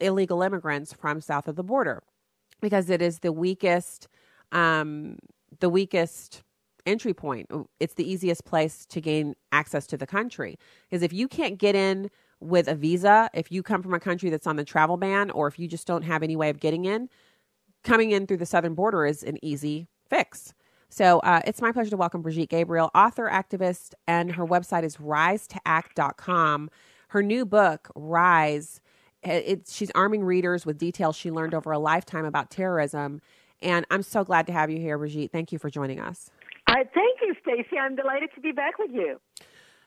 illegal 0.00 0.42
immigrants 0.42 0.92
from 0.92 1.20
south 1.20 1.48
of 1.48 1.56
the 1.56 1.62
border 1.62 2.02
because 2.60 2.90
it 2.90 3.02
is 3.02 3.20
the 3.20 3.32
weakest 3.32 4.08
um, 4.52 5.18
the 5.60 5.68
weakest 5.68 6.42
entry 6.88 7.14
point. 7.14 7.50
It's 7.80 7.94
the 7.94 8.10
easiest 8.10 8.44
place 8.44 8.86
to 8.86 9.00
gain 9.00 9.34
access 9.52 9.86
to 9.88 9.96
the 9.96 10.06
country. 10.06 10.58
Because 10.88 11.02
if 11.02 11.12
you 11.12 11.28
can't 11.28 11.58
get 11.58 11.74
in 11.74 12.10
with 12.40 12.68
a 12.68 12.74
visa, 12.74 13.30
if 13.34 13.52
you 13.52 13.62
come 13.62 13.82
from 13.82 13.94
a 13.94 14.00
country 14.00 14.30
that's 14.30 14.46
on 14.46 14.56
the 14.56 14.64
travel 14.64 14.96
ban, 14.96 15.30
or 15.30 15.46
if 15.46 15.58
you 15.58 15.68
just 15.68 15.86
don't 15.86 16.02
have 16.02 16.22
any 16.22 16.36
way 16.36 16.50
of 16.50 16.60
getting 16.60 16.84
in, 16.84 17.08
coming 17.84 18.10
in 18.10 18.26
through 18.26 18.36
the 18.38 18.46
southern 18.46 18.74
border 18.74 19.06
is 19.06 19.22
an 19.22 19.38
easy 19.42 19.88
fix. 20.08 20.54
So 20.90 21.18
uh, 21.20 21.40
it's 21.46 21.60
my 21.60 21.70
pleasure 21.72 21.90
to 21.90 21.96
welcome 21.96 22.22
Brigitte 22.22 22.48
Gabriel, 22.48 22.90
author, 22.94 23.28
activist, 23.30 23.92
and 24.06 24.32
her 24.32 24.46
website 24.46 24.84
is 24.84 24.96
risetoact.com. 24.96 26.70
Her 27.08 27.22
new 27.22 27.44
book, 27.44 27.90
Rise, 27.94 28.80
it, 29.22 29.68
she's 29.68 29.90
arming 29.94 30.24
readers 30.24 30.64
with 30.64 30.78
details 30.78 31.16
she 31.16 31.30
learned 31.30 31.54
over 31.54 31.72
a 31.72 31.78
lifetime 31.78 32.24
about 32.24 32.50
terrorism. 32.50 33.20
And 33.60 33.84
I'm 33.90 34.02
so 34.02 34.24
glad 34.24 34.46
to 34.46 34.52
have 34.52 34.70
you 34.70 34.78
here, 34.78 34.96
Brigitte. 34.96 35.32
Thank 35.32 35.52
you 35.52 35.58
for 35.58 35.68
joining 35.68 36.00
us. 36.00 36.30
I 36.68 36.84
thank 36.94 37.20
you, 37.22 37.34
Stacy. 37.42 37.78
I'm 37.78 37.96
delighted 37.96 38.28
to 38.34 38.40
be 38.40 38.52
back 38.52 38.78
with 38.78 38.90
you. 38.92 39.20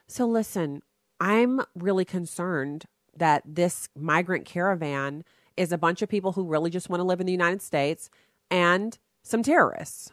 So 0.08 0.26
listen, 0.26 0.82
I'm 1.20 1.60
really 1.76 2.04
concerned 2.04 2.86
that 3.16 3.42
this 3.46 3.88
migrant 3.96 4.46
caravan 4.46 5.24
is 5.56 5.70
a 5.70 5.78
bunch 5.78 6.02
of 6.02 6.08
people 6.08 6.32
who 6.32 6.44
really 6.44 6.70
just 6.70 6.88
want 6.88 6.98
to 6.98 7.04
live 7.04 7.20
in 7.20 7.26
the 7.26 7.32
United 7.32 7.62
States 7.62 8.10
and 8.50 8.98
some 9.22 9.42
terrorists. 9.42 10.12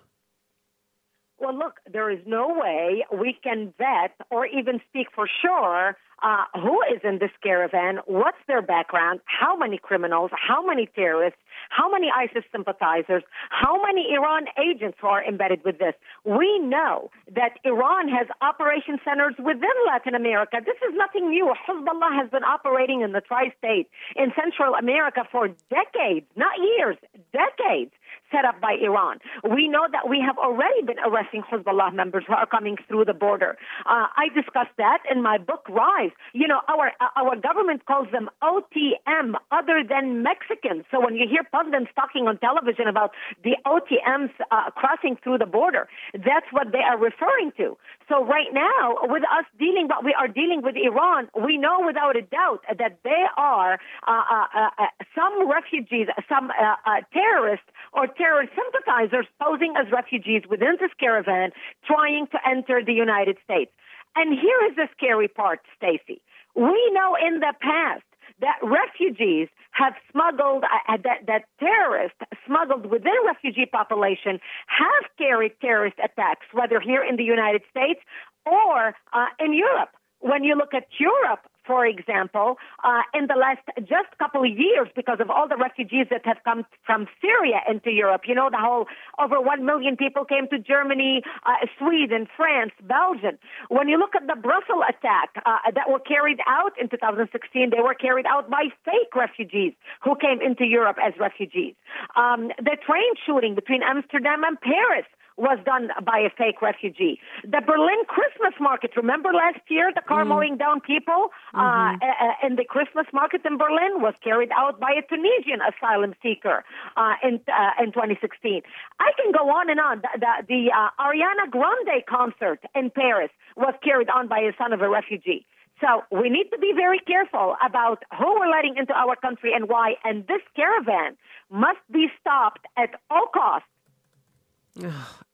Well, 1.40 1.58
look, 1.58 1.80
there 1.92 2.12
is 2.12 2.20
no 2.28 2.50
way 2.50 3.06
we 3.18 3.38
can 3.42 3.74
vet 3.78 4.14
or 4.30 4.46
even 4.46 4.82
speak 4.90 5.08
for 5.16 5.28
sure 5.42 5.98
uh, 6.22 6.44
who 6.54 6.82
is 6.94 7.00
in 7.04 7.20
this 7.20 7.32
caravan, 7.42 8.00
what's 8.06 8.38
their 8.48 8.62
background, 8.62 9.22
how 9.26 9.56
many 9.56 9.78
criminals, 9.78 10.32
how 10.34 10.66
many 10.66 10.88
terrorists, 10.96 11.40
how 11.70 11.90
many 11.90 12.12
ISIS 12.16 12.44
sympathizers, 12.52 13.24
how 13.50 13.82
many 13.82 14.14
Iran 14.14 14.46
agents 14.62 14.98
who 15.00 15.08
are 15.08 15.24
embedded 15.24 15.64
with 15.64 15.80
this. 15.80 15.94
We 16.26 16.60
know 16.60 17.10
that 17.34 17.58
Iran 17.64 18.10
has 18.10 18.28
operation 18.42 19.00
centers 19.06 19.36
within 19.38 19.78
Latin 19.88 20.16
America. 20.16 20.58
This 20.66 20.78
is 20.88 20.96
nothing 20.96 21.30
new. 21.30 21.54
Hezbollah 21.68 22.14
has 22.20 22.30
been 22.30 22.44
operating 22.44 23.02
in 23.02 23.12
the 23.14 23.22
tri 23.22 23.54
state 23.58 23.88
in 24.16 24.34
Central 24.36 24.74
America 24.76 25.24
for 25.32 25.48
decades, 25.70 26.26
not 26.36 26.58
years, 26.60 26.98
decades 27.32 27.92
set 28.32 28.46
up 28.46 28.62
by 28.62 28.76
Iran. 28.82 29.20
We 29.44 29.68
know 29.68 29.88
that 29.92 30.10
we 30.10 30.22
have 30.26 30.38
already 30.38 30.82
been 30.86 31.00
arresting 31.00 31.44
Hezbollah 31.44 31.94
members 31.94 32.24
who 32.28 32.34
are 32.34 32.46
coming 32.46 32.78
through 32.88 33.06
the 33.06 33.14
border. 33.14 33.58
Uh, 33.86 34.08
I 34.16 34.30
discussed 34.34 34.76
that 34.78 35.00
in 35.10 35.22
my 35.22 35.38
book, 35.38 35.68
Rise. 35.70 36.12
You 36.34 36.48
know, 36.48 36.62
our 36.68 36.92
our 37.16 37.36
government 37.36 37.86
calls 37.86 38.08
them 38.12 38.30
OTM, 38.44 39.36
other 39.52 39.84
than 39.88 40.24
Mexicans. 40.24 40.86
So 40.92 41.00
when 41.04 41.16
you 41.16 41.28
hear 41.30 41.44
pundits 41.52 41.92
talking 41.96 42.28
on 42.28 42.38
television 42.40 42.88
about 42.88 43.12
the 43.44 43.58
OTMs 43.66 44.32
uh, 44.52 44.72
crossing 44.72 45.18
through 45.24 45.40
the 45.40 45.46
border, 45.46 45.88
that's 46.14 46.48
what 46.52 46.72
they 46.72 46.80
are 46.80 46.98
referring 46.98 47.52
to. 47.58 47.78
So 48.08 48.26
right 48.26 48.52
now, 48.52 48.98
with 49.04 49.24
us 49.24 49.46
dealing 49.60 49.88
what 49.88 50.04
we 50.04 50.14
are 50.18 50.28
dealing 50.28 50.62
with 50.64 50.76
Iran, 50.76 51.30
we 51.46 51.58
know 51.58 51.84
without 51.86 52.16
a 52.16 52.22
doubt 52.22 52.62
that 52.68 53.00
they 53.04 53.24
are 53.38 53.80
uh, 54.08 54.24
uh, 54.32 54.70
uh 54.78 54.86
some 55.16 55.50
refugees, 55.50 56.08
some 56.28 56.50
uh, 56.50 56.76
uh, 56.86 57.02
terrorists 57.14 57.70
or 57.94 58.08
terrorist 58.20 58.52
sympathizers 58.52 59.26
posing 59.42 59.74
as 59.80 59.88
refugees 59.92 60.44
within 60.50 60.76
this 60.80 60.92
caravan 61.00 61.52
trying 61.88 62.28
to 62.28 62.38
enter 62.46 62.84
the 62.84 62.94
United 62.94 63.38
States. 63.44 63.72
And 64.16 64.38
here 64.38 64.60
is 64.70 64.76
the 64.76 64.88
scary 64.96 65.30
part, 65.30 65.62
Stacy. 65.78 66.22
We 66.56 66.92
know 66.92 67.16
in 67.16 67.40
the 67.40 67.54
past 67.62 68.04
that 68.42 68.60
refugees 68.62 69.48
have 69.72 69.94
smuggled, 70.12 70.64
uh, 70.64 70.98
that, 71.04 71.26
that 71.28 71.44
terrorists 71.60 72.20
smuggled 72.46 72.86
within 72.86 73.16
refugee 73.26 73.66
population 73.66 74.40
have 74.68 75.06
carried 75.18 75.54
terrorist 75.62 75.98
attacks, 76.04 76.46
whether 76.52 76.80
here 76.80 77.04
in 77.04 77.16
the 77.16 77.24
United 77.24 77.62
States 77.70 78.00
or 78.46 78.96
uh, 79.14 79.28
in 79.40 79.54
Europe. 79.54 79.90
When 80.20 80.44
you 80.44 80.56
look 80.56 80.74
at 80.74 80.88
Europe, 81.00 81.48
for 81.70 81.86
example, 81.86 82.58
uh, 82.84 83.06
in 83.14 83.28
the 83.28 83.38
last 83.38 83.62
just 83.86 84.10
couple 84.18 84.42
of 84.42 84.50
years 84.50 84.88
because 84.96 85.20
of 85.22 85.30
all 85.30 85.48
the 85.48 85.56
refugees 85.56 86.08
that 86.10 86.26
have 86.26 86.42
come 86.44 86.66
from 86.84 87.06
Syria 87.22 87.62
into 87.70 87.92
Europe. 87.92 88.24
You 88.26 88.34
know, 88.34 88.50
the 88.50 88.58
whole 88.58 88.88
over 89.22 89.40
1 89.40 89.64
million 89.64 89.96
people 89.96 90.26
came 90.26 90.48
to 90.50 90.58
Germany, 90.58 91.22
uh, 91.46 91.70
Sweden, 91.78 92.26
France, 92.36 92.74
Belgium. 92.82 93.38
When 93.70 93.88
you 93.88 94.00
look 94.00 94.16
at 94.16 94.26
the 94.26 94.34
Brussels 94.34 94.82
attack 94.90 95.30
uh, 95.46 95.70
that 95.76 95.86
were 95.88 96.02
carried 96.02 96.40
out 96.48 96.74
in 96.82 96.90
2016, 96.90 97.70
they 97.70 97.84
were 97.86 97.94
carried 97.94 98.26
out 98.26 98.50
by 98.50 98.74
fake 98.84 99.14
refugees 99.14 99.74
who 100.04 100.16
came 100.16 100.42
into 100.42 100.66
Europe 100.66 100.98
as 100.98 101.14
refugees. 101.20 101.76
Um, 102.16 102.50
the 102.58 102.78
train 102.82 103.14
shooting 103.28 103.54
between 103.54 103.84
Amsterdam 103.84 104.42
and 104.44 104.60
Paris 104.60 105.06
was 105.40 105.58
done 105.66 105.90
by 106.04 106.20
a 106.20 106.30
fake 106.30 106.62
refugee. 106.62 107.20
The 107.44 107.64
Berlin 107.66 108.04
Christmas 108.08 108.54
market, 108.60 108.92
remember 108.96 109.32
last 109.32 109.64
year, 109.70 109.92
the 109.96 110.02
car 110.02 110.26
mm. 110.26 110.36
mowing 110.36 110.58
down 110.58 110.82
people 110.82 111.32
uh, 111.54 111.58
mm-hmm. 111.58 112.04
uh, 112.04 112.48
in 112.48 112.58
the 112.58 112.66
Christmas 112.66 113.08
market 113.14 113.42
in 113.46 113.58
Berlin 113.58 114.04
was 114.04 114.14
carried 114.22 114.52
out 114.52 114.80
by 114.80 114.92
a 114.92 115.02
Tunisian 115.08 115.64
asylum 115.64 116.14
seeker 116.22 116.64
uh, 116.98 117.16
in 117.24 117.40
uh, 117.48 117.82
in 117.82 117.96
2016. 117.96 118.62
I 119.00 119.12
can 119.16 119.32
go 119.32 119.48
on 119.50 119.70
and 119.70 119.80
on. 119.80 120.04
The, 120.04 120.12
the, 120.20 120.34
the 120.48 120.62
uh, 120.76 120.92
Ariana 121.00 121.50
Grande 121.50 122.04
concert 122.06 122.60
in 122.76 122.92
Paris 122.92 123.32
was 123.56 123.74
carried 123.82 124.10
on 124.10 124.28
by 124.28 124.40
a 124.40 124.52
son 124.58 124.74
of 124.74 124.82
a 124.82 124.90
refugee. 124.90 125.46
So 125.80 126.04
we 126.12 126.30
need 126.30 126.52
to 126.52 126.60
be 126.60 126.74
very 126.76 127.00
careful 127.00 127.56
about 127.66 128.04
who 128.18 128.28
we're 128.38 128.52
letting 128.52 128.76
into 128.76 128.92
our 128.92 129.16
country 129.16 129.54
and 129.56 129.70
why. 129.70 129.96
And 130.04 130.28
this 130.28 130.44
caravan 130.54 131.16
must 131.50 131.80
be 131.90 132.08
stopped 132.20 132.68
at 132.76 133.00
all 133.10 133.28
costs 133.34 133.70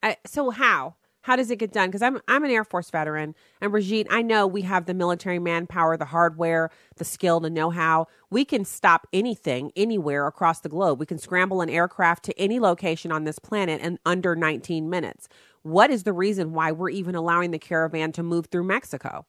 I, 0.06 0.18
so 0.26 0.52
how? 0.52 0.96
How 1.22 1.36
does 1.36 1.50
it 1.50 1.58
get 1.58 1.74
done? 1.74 1.88
Because 1.88 2.04
I'm 2.04 2.22
I'm 2.28 2.44
an 2.44 2.52
Air 2.52 2.64
Force 2.64 2.92
veteran, 2.92 3.34
and 3.60 3.72
Brigitte, 3.72 4.06
I 4.12 4.22
know 4.22 4.46
we 4.46 4.62
have 4.62 4.86
the 4.86 4.94
military 4.94 5.40
manpower, 5.40 5.98
the 5.98 6.06
hardware, 6.06 6.70
the 6.98 7.04
skill, 7.04 7.40
the 7.40 7.50
know-how. 7.50 8.06
We 8.30 8.46
can 8.46 8.64
stop 8.64 9.08
anything 9.12 9.72
anywhere 9.76 10.28
across 10.28 10.60
the 10.60 10.70
globe. 10.70 11.00
We 11.00 11.08
can 11.08 11.18
scramble 11.18 11.62
an 11.62 11.72
aircraft 11.72 12.24
to 12.26 12.40
any 12.40 12.60
location 12.60 13.12
on 13.12 13.24
this 13.24 13.40
planet 13.40 13.82
in 13.82 13.98
under 14.06 14.36
19 14.36 14.88
minutes. 14.88 15.28
What 15.64 15.90
is 15.90 16.04
the 16.04 16.14
reason 16.14 16.54
why 16.54 16.72
we're 16.72 16.92
even 16.92 17.16
allowing 17.16 17.50
the 17.50 17.58
caravan 17.58 18.12
to 18.12 18.22
move 18.22 18.46
through 18.46 18.66
Mexico? 18.66 19.26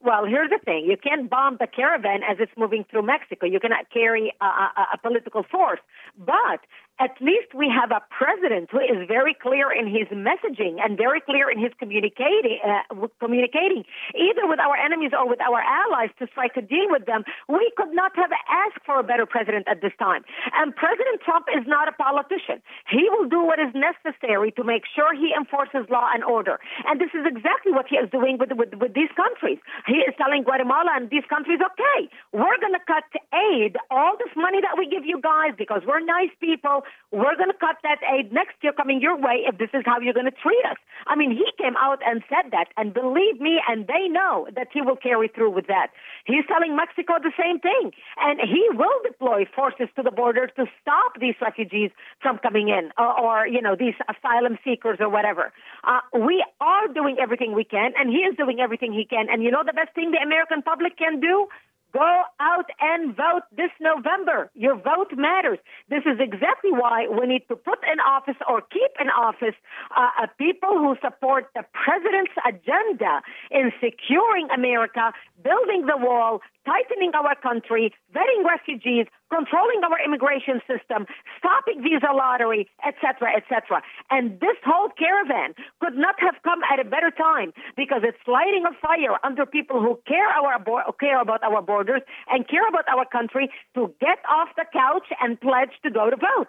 Well, 0.00 0.24
here's 0.24 0.50
the 0.50 0.58
thing: 0.64 0.86
you 0.88 0.96
can't 0.96 1.28
bomb 1.28 1.58
the 1.60 1.66
caravan 1.66 2.22
as 2.28 2.38
it's 2.40 2.52
moving 2.56 2.84
through 2.90 3.02
Mexico. 3.02 3.46
You 3.46 3.60
cannot 3.60 3.90
carry 3.92 4.32
a, 4.40 4.44
a, 4.44 4.86
a 4.94 4.98
political 4.98 5.44
force, 5.44 5.80
but 6.16 6.60
at 7.00 7.16
least 7.20 7.54
we 7.56 7.72
have 7.72 7.90
a 7.90 8.04
president 8.12 8.68
who 8.70 8.78
is 8.78 9.08
very 9.08 9.34
clear 9.34 9.72
in 9.72 9.88
his 9.88 10.06
messaging 10.12 10.76
and 10.78 10.96
very 10.96 11.20
clear 11.20 11.50
in 11.50 11.58
his 11.58 11.72
communicating, 11.78 12.60
uh, 12.60 13.08
communicating 13.18 13.84
either 14.14 14.44
with 14.44 14.60
our 14.60 14.76
enemies 14.76 15.10
or 15.16 15.28
with 15.28 15.40
our 15.40 15.60
allies 15.60 16.10
to 16.20 16.28
strike 16.30 16.52
a 16.56 16.62
deal 16.62 16.86
with 16.92 17.06
them. 17.06 17.24
We 17.48 17.72
could 17.76 17.92
not 17.92 18.12
have 18.16 18.30
asked 18.46 18.84
for 18.84 19.00
a 19.00 19.02
better 19.02 19.24
president 19.24 19.66
at 19.68 19.80
this 19.80 19.92
time. 19.98 20.22
And 20.52 20.76
President 20.76 21.24
Trump 21.24 21.46
is 21.50 21.64
not 21.66 21.88
a 21.88 21.92
politician. 21.96 22.60
He 22.86 23.08
will 23.08 23.28
do 23.28 23.40
what 23.42 23.58
is 23.58 23.72
necessary 23.74 24.52
to 24.52 24.62
make 24.62 24.84
sure 24.84 25.16
he 25.16 25.32
enforces 25.32 25.88
law 25.88 26.12
and 26.12 26.22
order. 26.22 26.60
And 26.86 27.00
this 27.00 27.10
is 27.16 27.24
exactly 27.24 27.72
what 27.72 27.88
he 27.88 27.96
is 27.96 28.10
doing 28.10 28.36
with, 28.38 28.52
with, 28.52 28.74
with 28.76 28.92
these 28.94 29.10
countries. 29.16 29.58
He 29.88 30.04
is 30.04 30.14
telling 30.20 30.44
Guatemala 30.44 30.92
and 30.94 31.08
these 31.08 31.24
countries, 31.26 31.58
okay, 31.58 32.00
we're 32.32 32.60
going 32.60 32.76
to 32.76 32.84
cut 32.86 33.08
aid, 33.32 33.76
all 33.90 34.14
this 34.20 34.32
money 34.36 34.60
that 34.60 34.76
we 34.76 34.86
give 34.86 35.06
you 35.06 35.20
guys 35.20 35.56
because 35.56 35.82
we're 35.86 36.04
nice 36.04 36.30
people 36.38 36.81
we're 37.12 37.36
going 37.36 37.50
to 37.50 37.58
cut 37.58 37.76
that 37.82 38.00
aid 38.08 38.32
next 38.32 38.56
year 38.62 38.72
coming 38.72 39.00
your 39.00 39.16
way 39.16 39.44
if 39.44 39.58
this 39.58 39.70
is 39.74 39.82
how 39.84 40.00
you're 40.00 40.16
going 40.16 40.30
to 40.30 40.38
treat 40.42 40.64
us. 40.64 40.76
I 41.06 41.16
mean, 41.16 41.30
he 41.30 41.44
came 41.58 41.76
out 41.76 42.00
and 42.06 42.22
said 42.28 42.50
that, 42.52 42.68
and 42.76 42.94
believe 42.94 43.40
me, 43.40 43.60
and 43.68 43.86
they 43.86 44.08
know 44.08 44.48
that 44.54 44.68
he 44.72 44.80
will 44.80 44.96
carry 44.96 45.28
through 45.28 45.50
with 45.50 45.66
that. 45.66 45.88
He's 46.24 46.46
telling 46.48 46.76
Mexico 46.76 47.20
the 47.20 47.32
same 47.36 47.60
thing, 47.60 47.92
and 48.16 48.40
he 48.40 48.64
will 48.72 48.98
deploy 49.04 49.44
forces 49.54 49.88
to 49.96 50.02
the 50.02 50.10
border 50.10 50.46
to 50.56 50.64
stop 50.80 51.20
these 51.20 51.34
refugees 51.40 51.90
from 52.20 52.38
coming 52.38 52.68
in, 52.68 52.90
or, 52.96 53.12
or 53.20 53.46
you 53.46 53.60
know, 53.60 53.76
these 53.76 53.94
asylum 54.08 54.58
seekers 54.64 54.98
or 55.00 55.08
whatever. 55.08 55.52
Uh, 55.84 56.00
we 56.16 56.44
are 56.60 56.88
doing 56.88 57.16
everything 57.20 57.54
we 57.54 57.64
can, 57.64 57.92
and 57.98 58.10
he 58.10 58.24
is 58.24 58.36
doing 58.36 58.60
everything 58.60 58.92
he 58.92 59.04
can. 59.04 59.26
And 59.30 59.42
you 59.42 59.50
know 59.50 59.62
the 59.64 59.72
best 59.72 59.94
thing 59.94 60.12
the 60.12 60.22
American 60.22 60.62
public 60.62 60.96
can 60.96 61.20
do? 61.20 61.48
Go 61.92 62.22
out 62.40 62.66
and 62.80 63.14
vote 63.14 63.42
this 63.54 63.70
November. 63.78 64.50
Your 64.54 64.76
vote 64.76 65.12
matters. 65.14 65.58
This 65.90 66.02
is 66.06 66.18
exactly 66.20 66.72
why 66.72 67.06
we 67.06 67.26
need 67.26 67.44
to 67.48 67.56
put 67.56 67.78
in 67.84 68.00
office 68.00 68.40
or 68.48 68.62
keep 68.62 68.92
in 68.98 69.08
office 69.10 69.54
uh, 69.94 70.26
people 70.38 70.78
who 70.78 70.96
support 71.04 71.50
the 71.54 71.64
president's 71.76 72.32
agenda 72.48 73.20
in 73.50 73.72
securing 73.80 74.48
America, 74.50 75.12
building 75.44 75.84
the 75.84 75.98
wall, 75.98 76.40
tightening 76.64 77.12
our 77.14 77.34
country, 77.36 77.92
vetting 78.14 78.44
refugees, 78.46 79.06
controlling 79.28 79.80
our 79.84 79.98
immigration 80.04 80.60
system, 80.68 81.06
stopping 81.38 81.82
visa 81.82 82.12
lottery, 82.14 82.68
etc., 82.86 83.36
etc. 83.36 83.82
And 84.12 84.38
this 84.40 84.58
whole 84.62 84.90
caravan 84.90 85.54
could 85.80 85.96
not 85.96 86.16
have 86.18 86.34
come 86.44 86.60
at 86.70 86.78
a 86.78 86.84
better 86.84 87.10
time 87.10 87.52
because 87.78 88.02
it's 88.04 88.18
lighting 88.26 88.64
a 88.68 88.74
fire 88.78 89.16
under 89.24 89.46
people 89.46 89.80
who 89.80 89.98
care 90.06 90.28
our 90.28 90.62
care 91.00 91.18
about 91.18 91.42
our 91.42 91.62
borders 91.62 92.02
and 92.28 92.46
care 92.46 92.68
about 92.68 92.84
our 92.88 93.06
country 93.06 93.50
to 93.74 93.94
get 94.00 94.18
off 94.28 94.50
the 94.54 94.66
couch 94.70 95.08
and 95.22 95.40
pledge 95.40 95.70
to 95.82 95.90
go 95.90 96.10
to 96.10 96.16
vote. 96.16 96.48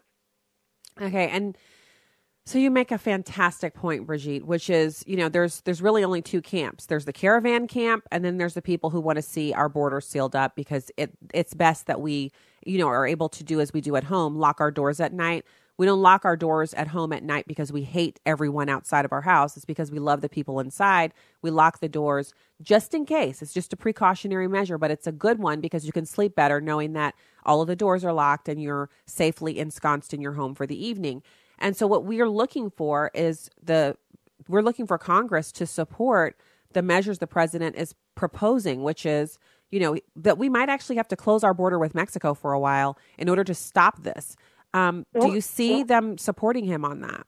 Okay, 1.01 1.29
and 1.29 1.57
so 2.45 2.59
you 2.59 2.69
make 2.69 2.91
a 2.91 2.97
fantastic 2.97 3.73
point, 3.73 4.05
Brigitte, 4.05 4.45
which 4.45 4.69
is, 4.69 5.01
you 5.07 5.15
know, 5.15 5.29
there's 5.29 5.61
there's 5.61 5.81
really 5.81 6.03
only 6.03 6.21
two 6.21 6.41
camps. 6.41 6.87
There's 6.87 7.05
the 7.05 7.13
caravan 7.13 7.67
camp, 7.67 8.03
and 8.11 8.25
then 8.25 8.37
there's 8.37 8.55
the 8.55 8.61
people 8.61 8.89
who 8.89 8.99
want 8.99 9.15
to 9.15 9.21
see 9.21 9.53
our 9.53 9.69
borders 9.69 10.05
sealed 10.05 10.35
up 10.35 10.53
because 10.57 10.91
it 10.97 11.13
it's 11.33 11.53
best 11.53 11.87
that 11.87 12.01
we, 12.01 12.33
you 12.65 12.77
know, 12.77 12.89
are 12.89 13.07
able 13.07 13.29
to 13.29 13.43
do 13.45 13.61
as 13.61 13.71
we 13.71 13.79
do 13.79 13.95
at 13.95 14.03
home, 14.03 14.35
lock 14.35 14.59
our 14.59 14.71
doors 14.71 14.99
at 14.99 15.13
night. 15.13 15.45
We 15.77 15.85
don't 15.87 16.01
lock 16.01 16.23
our 16.23 16.37
doors 16.37 16.73
at 16.75 16.89
home 16.89 17.11
at 17.13 17.23
night 17.23 17.47
because 17.47 17.71
we 17.71 17.83
hate 17.83 18.19
everyone 18.25 18.69
outside 18.69 19.05
of 19.05 19.11
our 19.11 19.21
house. 19.21 19.57
It's 19.57 19.65
because 19.65 19.91
we 19.91 19.99
love 19.99 20.21
the 20.21 20.29
people 20.29 20.59
inside. 20.59 21.13
We 21.41 21.49
lock 21.49 21.79
the 21.79 21.89
doors 21.89 22.33
just 22.61 22.93
in 22.93 23.05
case. 23.05 23.41
It's 23.41 23.53
just 23.53 23.73
a 23.73 23.77
precautionary 23.77 24.47
measure, 24.47 24.77
but 24.77 24.91
it's 24.91 25.07
a 25.07 25.11
good 25.11 25.39
one 25.39 25.61
because 25.61 25.85
you 25.85 25.91
can 25.91 26.05
sleep 26.05 26.35
better 26.35 26.61
knowing 26.61 26.93
that 26.93 27.15
all 27.43 27.61
of 27.61 27.67
the 27.67 27.75
doors 27.75 28.05
are 28.05 28.13
locked 28.13 28.47
and 28.47 28.61
you're 28.61 28.89
safely 29.07 29.57
ensconced 29.57 30.13
in 30.13 30.21
your 30.21 30.33
home 30.33 30.53
for 30.53 30.67
the 30.67 30.85
evening. 30.85 31.23
And 31.57 31.75
so 31.75 31.87
what 31.87 32.05
we 32.05 32.21
are 32.21 32.29
looking 32.29 32.69
for 32.69 33.09
is 33.13 33.49
the 33.61 33.97
we're 34.47 34.61
looking 34.61 34.85
for 34.85 34.97
Congress 34.97 35.51
to 35.53 35.65
support 35.65 36.37
the 36.73 36.81
measures 36.81 37.19
the 37.19 37.27
president 37.27 37.75
is 37.75 37.95
proposing, 38.15 38.83
which 38.83 39.05
is, 39.05 39.37
you 39.71 39.79
know, 39.79 39.97
that 40.15 40.37
we 40.37 40.49
might 40.49 40.69
actually 40.69 40.97
have 40.97 41.07
to 41.07 41.15
close 41.15 41.43
our 41.43 41.53
border 41.53 41.79
with 41.79 41.95
Mexico 41.95 42.33
for 42.33 42.53
a 42.53 42.59
while 42.59 42.97
in 43.17 43.29
order 43.29 43.43
to 43.43 43.53
stop 43.53 44.03
this. 44.03 44.35
Um, 44.73 45.05
do 45.19 45.31
you 45.31 45.41
see 45.41 45.83
them 45.83 46.17
supporting 46.17 46.65
him 46.65 46.83
on 46.83 47.01
that? 47.01 47.25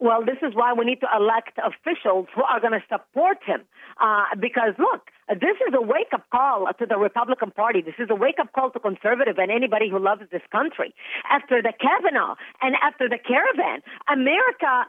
Well, 0.00 0.24
this 0.24 0.36
is 0.42 0.54
why 0.54 0.72
we 0.74 0.84
need 0.84 1.00
to 1.00 1.08
elect 1.16 1.58
officials 1.58 2.26
who 2.34 2.42
are 2.42 2.60
going 2.60 2.72
to 2.72 2.82
support 2.88 3.38
him. 3.44 3.62
Uh, 4.00 4.24
because 4.38 4.74
look, 4.78 5.08
this 5.28 5.56
is 5.66 5.74
a 5.76 5.82
wake 5.82 6.12
up 6.12 6.24
call 6.30 6.66
to 6.78 6.86
the 6.86 6.96
Republican 6.96 7.50
Party. 7.50 7.82
This 7.82 7.98
is 7.98 8.08
a 8.10 8.14
wake 8.14 8.38
up 8.40 8.52
call 8.52 8.70
to 8.70 8.80
conservative 8.80 9.38
and 9.38 9.50
anybody 9.50 9.88
who 9.90 9.98
loves 9.98 10.22
this 10.32 10.42
country. 10.50 10.94
After 11.28 11.60
the 11.60 11.72
Kavanaugh 11.76 12.34
and 12.62 12.74
after 12.82 13.08
the 13.08 13.18
caravan, 13.18 13.82
America, 14.08 14.88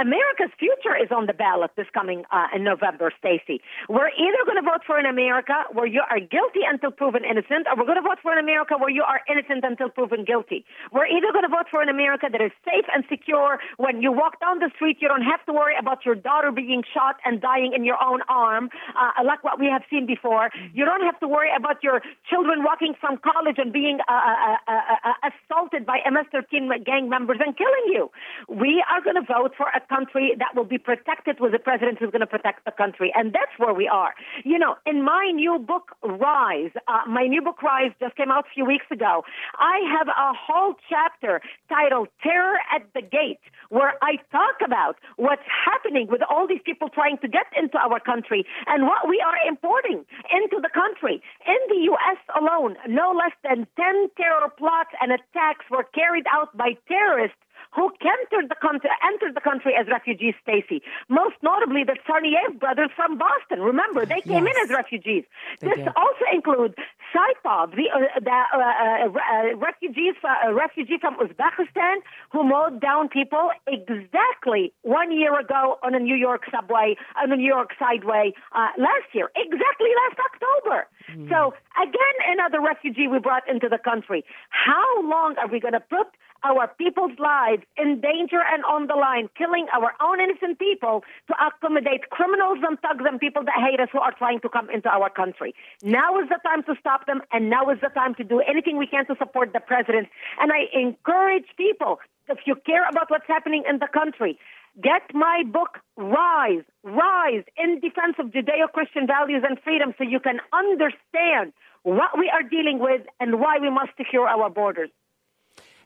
America's 0.00 0.52
future 0.58 0.96
is 0.96 1.12
on 1.12 1.26
the 1.26 1.34
ballot 1.34 1.72
this 1.76 1.86
coming 1.92 2.24
uh, 2.32 2.48
in 2.54 2.64
November, 2.64 3.12
Stacy. 3.18 3.60
We're 3.88 4.12
either 4.16 4.40
going 4.46 4.56
to 4.56 4.66
vote 4.66 4.82
for 4.86 4.98
an 4.98 5.06
America 5.06 5.54
where 5.72 5.86
you 5.86 6.02
are 6.08 6.20
guilty 6.20 6.64
until 6.64 6.90
proven 6.90 7.24
innocent, 7.24 7.66
or 7.68 7.76
we're 7.76 7.88
going 7.88 8.00
to 8.00 8.08
vote 8.08 8.18
for 8.22 8.32
an 8.32 8.38
America 8.38 8.74
where 8.78 8.90
you 8.90 9.02
are 9.02 9.20
innocent 9.28 9.64
until 9.64 9.88
proven 9.88 10.24
guilty. 10.24 10.64
We're 10.92 11.06
either 11.06 11.32
going 11.32 11.44
to 11.44 11.52
vote 11.52 11.68
for 11.70 11.82
an 11.82 11.88
America 11.88 12.26
that 12.30 12.40
is 12.40 12.52
safe 12.64 12.86
and 12.94 13.04
secure 13.08 13.58
when 13.76 14.02
you 14.02 14.12
walk 14.12 14.40
down 14.40 14.58
the 14.58 14.70
street, 14.74 14.98
you 15.00 15.08
don't 15.08 15.22
have 15.22 15.44
to 15.46 15.52
worry 15.52 15.74
about 15.78 16.04
your 16.04 16.14
daughter 16.14 16.50
being 16.50 16.82
shot 16.92 17.16
and 17.24 17.40
dying 17.40 17.72
in 17.74 17.84
your 17.84 18.02
own 18.02 18.20
arm, 18.28 18.70
uh, 18.96 19.22
like 19.24 19.42
what 19.44 19.58
we 19.58 19.66
have 19.74 19.82
seen 19.90 20.06
before. 20.06 20.50
You 20.72 20.84
don't 20.84 21.02
have 21.02 21.18
to 21.20 21.28
worry 21.28 21.50
about 21.56 21.82
your 21.82 21.98
children 22.30 22.62
walking 22.62 22.94
from 23.02 23.18
college 23.18 23.58
and 23.58 23.72
being 23.72 23.98
uh, 24.06 24.12
uh, 24.12 24.56
uh, 24.70 25.10
uh 25.10 25.28
assaulted 25.28 25.82
by 25.84 25.98
MS-13 26.06 26.70
gang 26.86 27.08
members 27.08 27.38
and 27.44 27.56
killing 27.56 27.86
you. 27.90 28.10
We 28.48 28.82
are 28.90 29.00
going 29.02 29.18
to 29.18 29.26
vote 29.26 29.52
for 29.56 29.66
a 29.74 29.82
country 29.94 30.34
that 30.38 30.54
will 30.54 30.68
be 30.76 30.78
protected 30.78 31.40
with 31.40 31.52
a 31.54 31.58
president 31.58 31.98
who's 31.98 32.12
going 32.14 32.26
to 32.28 32.32
protect 32.38 32.64
the 32.64 32.70
country, 32.70 33.12
and 33.14 33.32
that's 33.32 33.54
where 33.58 33.74
we 33.74 33.88
are. 33.88 34.14
You 34.44 34.58
know, 34.58 34.76
in 34.86 35.04
my 35.04 35.30
new 35.34 35.58
book, 35.58 35.96
Rise, 36.02 36.70
uh, 36.86 37.02
my 37.08 37.26
new 37.26 37.42
book, 37.42 37.62
Rise, 37.62 37.92
just 38.00 38.14
came 38.16 38.30
out 38.30 38.44
a 38.46 38.52
few 38.54 38.64
weeks 38.64 38.86
ago. 38.90 39.24
I 39.58 39.76
have 39.98 40.08
a 40.08 40.30
whole 40.46 40.74
chapter 40.88 41.40
titled 41.68 42.08
"Terror 42.22 42.58
at 42.74 42.82
the 42.94 43.02
Gate," 43.02 43.42
where 43.70 43.94
I 44.02 44.16
talk 44.30 44.56
about 44.64 44.96
what's 45.16 45.48
happening 45.48 46.06
with 46.08 46.22
all 46.30 46.46
these 46.46 46.62
people 46.64 46.88
trying 46.88 47.18
to 47.18 47.28
get 47.28 47.46
into 47.56 47.78
our 47.78 47.98
country 48.00 48.46
and 48.66 48.84
what 48.84 49.08
we 49.08 49.22
are 49.24 49.38
importing 49.64 50.04
into 50.30 50.60
the 50.60 50.68
country. 50.72 51.22
In 51.46 51.60
the 51.68 51.82
U.S. 51.84 52.18
alone, 52.36 52.76
no 52.88 53.12
less 53.12 53.32
than 53.42 53.66
10 53.76 54.08
terror 54.16 54.48
plots 54.56 54.90
and 55.00 55.12
attacks 55.12 55.64
were 55.70 55.84
carried 55.94 56.26
out 56.30 56.56
by 56.56 56.76
terrorists 56.88 57.36
who 57.74 57.90
entered 58.00 58.48
the 58.48 58.54
country, 58.60 58.90
entered 59.02 59.34
the 59.34 59.40
country 59.40 59.74
as 59.78 59.86
refugees, 59.88 60.34
Stacy. 60.42 60.82
Most 61.08 61.34
notably, 61.42 61.84
the 61.84 61.96
Tsarnaev 62.06 62.58
brothers 62.60 62.90
from 62.94 63.18
Boston. 63.18 63.60
Remember, 63.60 64.06
they 64.06 64.20
came 64.20 64.46
yes. 64.46 64.56
in 64.56 64.64
as 64.64 64.70
refugees. 64.70 65.24
They 65.60 65.68
this 65.68 65.78
did. 65.78 65.88
also 65.96 66.24
includes 66.32 66.74
Saipov, 67.12 67.74
the, 67.74 67.90
uh, 67.90 68.20
the 68.20 68.30
uh, 68.30 68.58
uh, 68.58 69.08
uh 69.10 69.56
refugees, 69.56 70.14
uh, 70.22 70.52
refugee 70.52 70.98
from 71.00 71.16
Uzbekistan, 71.18 71.96
who 72.30 72.44
mowed 72.44 72.80
down 72.80 73.08
people 73.08 73.50
exactly 73.66 74.72
one 74.82 75.12
year 75.12 75.38
ago 75.38 75.78
on 75.82 75.94
a 75.94 75.98
New 75.98 76.16
York 76.16 76.42
subway, 76.50 76.96
on 77.20 77.32
a 77.32 77.36
New 77.36 77.46
York 77.46 77.70
sideway 77.78 78.32
uh, 78.52 78.68
last 78.78 79.08
year, 79.12 79.30
exactly 79.36 79.90
last 80.06 80.18
October. 80.30 80.86
Mm. 81.12 81.28
So 81.28 81.54
again, 81.80 82.16
another 82.28 82.60
refugee 82.60 83.08
we 83.08 83.18
brought 83.18 83.48
into 83.48 83.68
the 83.68 83.78
country. 83.78 84.24
How 84.50 85.02
long 85.02 85.36
are 85.38 85.48
we 85.48 85.60
going 85.60 85.74
to 85.74 85.80
put 85.80 86.08
our 86.44 86.68
people's 86.76 87.18
lives 87.18 87.62
in 87.76 88.00
danger 88.00 88.40
and 88.52 88.64
on 88.64 88.86
the 88.86 88.94
line, 88.94 89.28
killing 89.36 89.66
our 89.72 89.94
own 90.00 90.20
innocent 90.20 90.58
people 90.58 91.02
to 91.26 91.34
accommodate 91.40 92.10
criminals 92.10 92.58
and 92.62 92.78
thugs 92.80 93.04
and 93.08 93.18
people 93.18 93.42
that 93.44 93.56
hate 93.56 93.80
us 93.80 93.88
who 93.90 93.98
are 93.98 94.12
trying 94.12 94.40
to 94.40 94.48
come 94.48 94.68
into 94.68 94.88
our 94.88 95.08
country. 95.08 95.54
Now 95.82 96.20
is 96.20 96.28
the 96.28 96.38
time 96.44 96.62
to 96.64 96.74
stop 96.78 97.06
them, 97.06 97.22
and 97.32 97.48
now 97.48 97.70
is 97.70 97.80
the 97.80 97.88
time 97.88 98.14
to 98.16 98.24
do 98.24 98.40
anything 98.40 98.76
we 98.76 98.86
can 98.86 99.06
to 99.06 99.16
support 99.16 99.52
the 99.54 99.60
president. 99.60 100.08
And 100.38 100.52
I 100.52 100.68
encourage 100.78 101.48
people, 101.56 101.98
if 102.28 102.38
you 102.44 102.56
care 102.66 102.86
about 102.88 103.10
what's 103.10 103.26
happening 103.26 103.64
in 103.68 103.78
the 103.78 103.88
country, 103.88 104.38
Get 104.82 105.14
my 105.14 105.44
book, 105.50 105.78
Rise, 105.96 106.64
Rise 106.82 107.44
in 107.56 107.78
Defense 107.80 108.16
of 108.18 108.26
Judeo 108.26 108.70
Christian 108.72 109.06
Values 109.06 109.44
and 109.48 109.58
Freedom, 109.62 109.94
so 109.96 110.02
you 110.04 110.18
can 110.18 110.40
understand 110.52 111.52
what 111.84 112.18
we 112.18 112.28
are 112.28 112.42
dealing 112.42 112.80
with 112.80 113.02
and 113.20 113.38
why 113.38 113.58
we 113.60 113.70
must 113.70 113.90
secure 113.96 114.26
our 114.26 114.50
borders. 114.50 114.90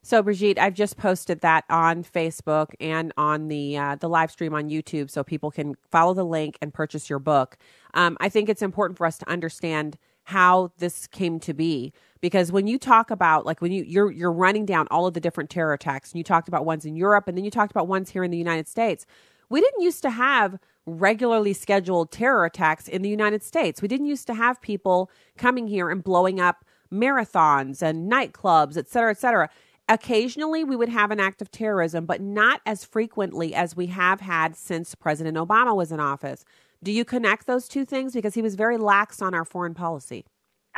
So, 0.03 0.23
Brigitte, 0.23 0.59
I've 0.59 0.75
just 0.75 0.97
posted 0.97 1.41
that 1.41 1.65
on 1.69 2.03
Facebook 2.03 2.69
and 2.81 3.13
on 3.19 3.49
the 3.49 3.77
uh, 3.77 3.97
the 3.97 4.09
live 4.09 4.31
stream 4.31 4.55
on 4.55 4.71
YouTube, 4.71 5.11
so 5.11 5.23
people 5.23 5.51
can 5.51 5.75
follow 5.91 6.15
the 6.15 6.25
link 6.25 6.57
and 6.63 6.73
purchase 6.73 7.11
your 7.11 7.19
book. 7.19 7.59
Um, 7.95 8.17
I 8.21 8.29
think 8.31 8.49
it's 8.49 8.63
important 8.63 8.97
for 8.97 9.07
us 9.07 9.19
to 9.19 9.29
understand 9.29 9.99
how 10.25 10.73
this 10.79 11.07
came 11.07 11.41
to 11.41 11.53
be 11.53 11.93
because 12.21 12.53
when 12.53 12.67
you 12.67 12.79
talk 12.79 13.11
about 13.11 13.47
like 13.47 13.61
when 13.61 13.73
you 13.73 13.85
you're 13.85 14.11
you're 14.11 14.33
running 14.33 14.67
down 14.67 14.87
all 14.91 15.07
of 15.07 15.15
the 15.15 15.21
different 15.21 15.51
terror 15.51 15.73
attacks 15.73 16.13
and 16.13 16.19
you 16.19 16.25
talked 16.25 16.49
about 16.49 16.65
ones 16.65 16.85
in 16.85 16.97
Europe 16.97 17.29
and 17.29 17.37
then 17.37 17.45
you 17.45 17.51
talked 17.51 17.71
about 17.71 17.87
ones 17.87 18.11
here 18.11 18.25
in 18.25 18.31
the 18.31 18.39
United 18.39 18.69
States 18.69 19.07
we 19.49 19.61
didn't 19.61 19.83
used 19.83 20.03
to 20.03 20.11
have 20.11 20.59
regularly 20.87 21.53
scheduled 21.53 22.11
terror 22.11 22.45
attacks 22.45 22.89
in 22.89 23.03
the 23.03 23.09
United 23.09 23.43
States 23.43 23.83
we 23.83 23.89
didn't 23.89 24.07
used 24.07 24.27
to 24.27 24.35
have 24.35 24.61
people 24.61 25.11
coming 25.37 25.67
here 25.67 25.91
and 25.91 26.03
blowing 26.03 26.41
up 26.41 26.65
marathons 26.93 27.83
and 27.83 28.11
nightclubs 28.11 28.77
et 28.77 28.89
cetera 28.89 29.11
et 29.11 29.19
cetera 29.19 29.49
Occasionally, 29.91 30.65
we 30.65 30.77
would 30.77 30.91
have 30.91 31.11
an 31.11 31.19
act 31.19 31.41
of 31.41 31.51
terrorism, 31.51 32.05
but 32.05 32.21
not 32.21 32.61
as 32.67 32.85
frequently 32.85 33.55
as 33.55 33.75
we 33.75 33.87
have 33.87 34.21
had 34.21 34.55
since 34.55 34.95
President 34.95 35.39
Obama 35.39 35.75
was 35.75 35.91
in 35.91 35.99
office. 35.99 36.45
Do 36.83 36.93
you 36.93 37.07
connect 37.07 37.47
those 37.47 37.67
two 37.69 37.87
things? 37.87 38.13
Because 38.13 38.35
he 38.35 38.43
was 38.43 38.55
very 38.55 38.77
lax 38.77 39.23
on 39.23 39.33
our 39.35 39.47
foreign 39.47 39.73
policy. 39.73 40.27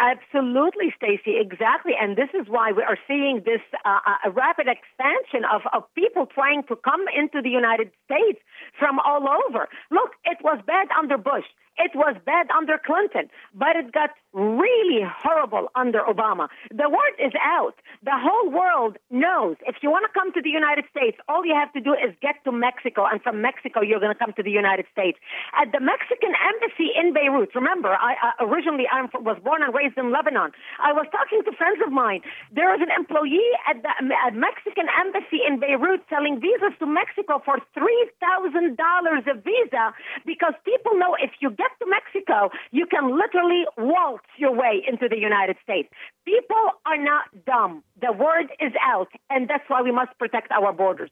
Absolutely, 0.01 0.95
Stacy. 0.97 1.37
Exactly, 1.39 1.93
and 2.01 2.17
this 2.17 2.31
is 2.33 2.49
why 2.49 2.73
we 2.73 2.83
are 2.83 2.97
seeing 3.07 3.43
this 3.45 3.61
uh, 3.85 4.01
uh, 4.09 4.31
rapid 4.33 4.67
expansion 4.67 5.45
of, 5.45 5.61
of 5.75 5.85
people 5.95 6.25
trying 6.25 6.63
to 6.69 6.77
come 6.77 7.05
into 7.15 7.43
the 7.43 7.51
United 7.51 7.93
States 8.09 8.41
from 8.79 8.99
all 9.01 9.29
over. 9.29 9.69
Look, 9.91 10.13
it 10.25 10.39
was 10.43 10.59
bad 10.67 10.89
under 10.99 11.19
Bush. 11.19 11.45
It 11.81 11.93
was 11.95 12.15
bad 12.27 12.47
under 12.53 12.77
Clinton, 12.77 13.31
but 13.55 13.75
it 13.75 13.93
got 13.93 14.11
really 14.33 15.03
horrible 15.03 15.69
under 15.75 16.01
Obama. 16.01 16.49
The 16.71 16.89
word 16.89 17.15
is 17.19 17.33
out. 17.43 17.75
The 18.05 18.15
whole 18.15 18.51
world 18.53 18.97
knows 19.11 19.57
if 19.67 19.77
you 19.83 19.91
want 19.91 20.05
to 20.07 20.13
come 20.13 20.31
to 20.33 20.43
the 20.43 20.51
United 20.53 20.85
States, 20.93 21.17
all 21.27 21.45
you 21.45 21.55
have 21.55 21.73
to 21.73 21.81
do 21.81 21.97
is 21.97 22.15
get 22.21 22.37
to 22.45 22.53
Mexico, 22.53 23.09
and 23.11 23.21
from 23.23 23.41
Mexico, 23.41 23.81
you're 23.81 23.99
going 23.99 24.13
to 24.13 24.19
come 24.19 24.33
to 24.37 24.43
the 24.43 24.53
United 24.53 24.87
States. 24.93 25.19
At 25.57 25.73
the 25.73 25.81
Mexican 25.81 26.37
embassy 26.37 26.93
in 26.95 27.13
Beirut, 27.17 27.55
remember, 27.57 27.97
I 27.97 28.15
uh, 28.21 28.45
originally 28.47 28.85
I 28.87 29.09
was 29.19 29.41
born 29.43 29.63
and 29.65 29.75
raised 29.75 29.97
in 29.97 30.13
Lebanon. 30.13 30.53
I 30.79 30.93
was 30.93 31.07
talking 31.11 31.41
to 31.49 31.53
friends 31.57 31.81
of 31.81 31.91
mine. 31.91 32.21
There 32.53 32.71
is 32.77 32.81
an 32.85 32.93
employee 32.93 33.51
at 33.67 33.83
the 33.83 33.91
at 34.15 34.37
Mexican 34.37 34.87
embassy 35.01 35.41
in 35.49 35.59
Beirut 35.59 36.05
selling 36.13 36.41
visas 36.45 36.77
to 36.79 36.87
Mexico 36.87 37.41
for 37.41 37.59
$3,000 37.73 38.21
a 38.21 39.35
visa 39.41 39.85
because 40.27 40.55
people 40.65 40.95
know 40.95 41.17
if 41.19 41.33
you 41.41 41.51
get 41.51 41.70
to 41.79 41.87
Mexico, 41.89 42.51
you 42.71 42.87
can 42.87 43.17
literally 43.17 43.65
waltz 43.79 44.27
your 44.37 44.55
way 44.55 44.83
into 44.87 45.09
the 45.09 45.19
United 45.19 45.57
States. 45.63 45.89
People 46.25 46.57
are 46.87 46.97
not 46.97 47.25
dumb. 47.47 47.83
The 48.01 48.13
word 48.13 48.53
is 48.61 48.73
out, 48.83 49.09
and 49.29 49.49
that's 49.49 49.65
why 49.69 49.83
we 49.83 49.93
must 49.93 50.17
protect 50.19 50.51
our 50.53 50.73
borders. 50.73 51.11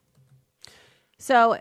So, 1.18 1.58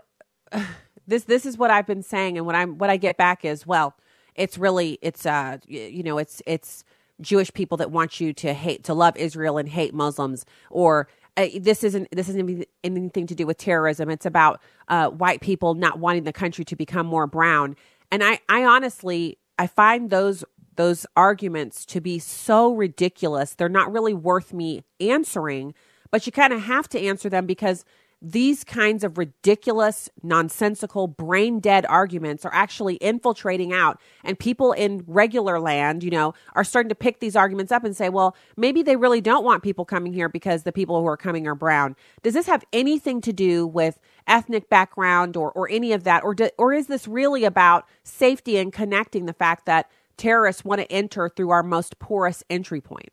this 1.06 1.24
this 1.24 1.46
is 1.46 1.56
what 1.56 1.70
I've 1.70 1.86
been 1.86 2.02
saying, 2.02 2.36
and 2.36 2.46
what 2.46 2.54
I'm 2.54 2.78
what 2.78 2.90
I 2.90 2.96
get 2.96 3.16
back 3.16 3.44
is 3.44 3.66
well, 3.66 3.94
it's 4.34 4.58
really 4.58 4.98
it's 5.02 5.26
uh 5.26 5.58
you 5.66 6.02
know 6.02 6.18
it's 6.18 6.42
it's 6.46 6.84
Jewish 7.20 7.52
people 7.52 7.76
that 7.78 7.90
want 7.90 8.20
you 8.20 8.32
to 8.34 8.54
hate 8.54 8.84
to 8.84 8.94
love 8.94 9.16
Israel 9.16 9.58
and 9.58 9.68
hate 9.68 9.94
Muslims, 9.94 10.44
or 10.70 11.08
uh, 11.38 11.46
this 11.60 11.84
isn't 11.84 12.08
this 12.10 12.28
isn't 12.28 12.66
anything 12.82 13.26
to 13.26 13.34
do 13.34 13.46
with 13.46 13.58
terrorism. 13.58 14.10
It's 14.10 14.26
about 14.26 14.60
uh, 14.88 15.08
white 15.10 15.40
people 15.40 15.74
not 15.74 15.98
wanting 15.98 16.24
the 16.24 16.32
country 16.32 16.64
to 16.64 16.76
become 16.76 17.06
more 17.06 17.26
brown. 17.26 17.76
And 18.10 18.24
I, 18.24 18.40
I 18.48 18.64
honestly, 18.64 19.38
I 19.58 19.66
find 19.66 20.10
those 20.10 20.44
those 20.76 21.04
arguments 21.16 21.84
to 21.84 22.00
be 22.00 22.20
so 22.20 22.72
ridiculous. 22.72 23.54
They're 23.54 23.68
not 23.68 23.90
really 23.92 24.14
worth 24.14 24.52
me 24.52 24.84
answering, 25.00 25.74
but 26.12 26.24
you 26.24 26.30
kind 26.30 26.52
of 26.52 26.62
have 26.62 26.88
to 26.90 27.00
answer 27.00 27.28
them 27.28 27.46
because 27.46 27.84
these 28.20 28.64
kinds 28.64 29.04
of 29.04 29.16
ridiculous, 29.16 30.08
nonsensical, 30.22 31.06
brain 31.06 31.60
dead 31.60 31.86
arguments 31.86 32.44
are 32.44 32.52
actually 32.52 32.96
infiltrating 32.96 33.72
out. 33.72 34.00
And 34.24 34.38
people 34.38 34.72
in 34.72 35.04
regular 35.06 35.60
land, 35.60 36.02
you 36.02 36.10
know, 36.10 36.34
are 36.54 36.64
starting 36.64 36.88
to 36.88 36.96
pick 36.96 37.20
these 37.20 37.36
arguments 37.36 37.70
up 37.70 37.84
and 37.84 37.96
say, 37.96 38.08
well, 38.08 38.36
maybe 38.56 38.82
they 38.82 38.96
really 38.96 39.20
don't 39.20 39.44
want 39.44 39.62
people 39.62 39.84
coming 39.84 40.12
here 40.12 40.28
because 40.28 40.64
the 40.64 40.72
people 40.72 41.00
who 41.00 41.06
are 41.06 41.16
coming 41.16 41.46
are 41.46 41.54
brown. 41.54 41.94
Does 42.22 42.34
this 42.34 42.46
have 42.46 42.64
anything 42.72 43.20
to 43.20 43.32
do 43.32 43.66
with 43.66 44.00
ethnic 44.28 44.68
background 44.68 45.36
or, 45.36 45.50
or 45.52 45.68
any 45.70 45.92
of 45.92 46.04
that? 46.04 46.22
Or, 46.22 46.34
do, 46.34 46.50
or 46.58 46.72
is 46.72 46.86
this 46.86 47.08
really 47.08 47.44
about 47.44 47.86
safety 48.04 48.56
and 48.58 48.72
connecting 48.72 49.26
the 49.26 49.32
fact 49.32 49.66
that 49.66 49.90
terrorists 50.16 50.64
want 50.64 50.80
to 50.80 50.92
enter 50.92 51.28
through 51.28 51.50
our 51.50 51.62
most 51.62 51.98
porous 51.98 52.44
entry 52.50 52.80
point? 52.80 53.10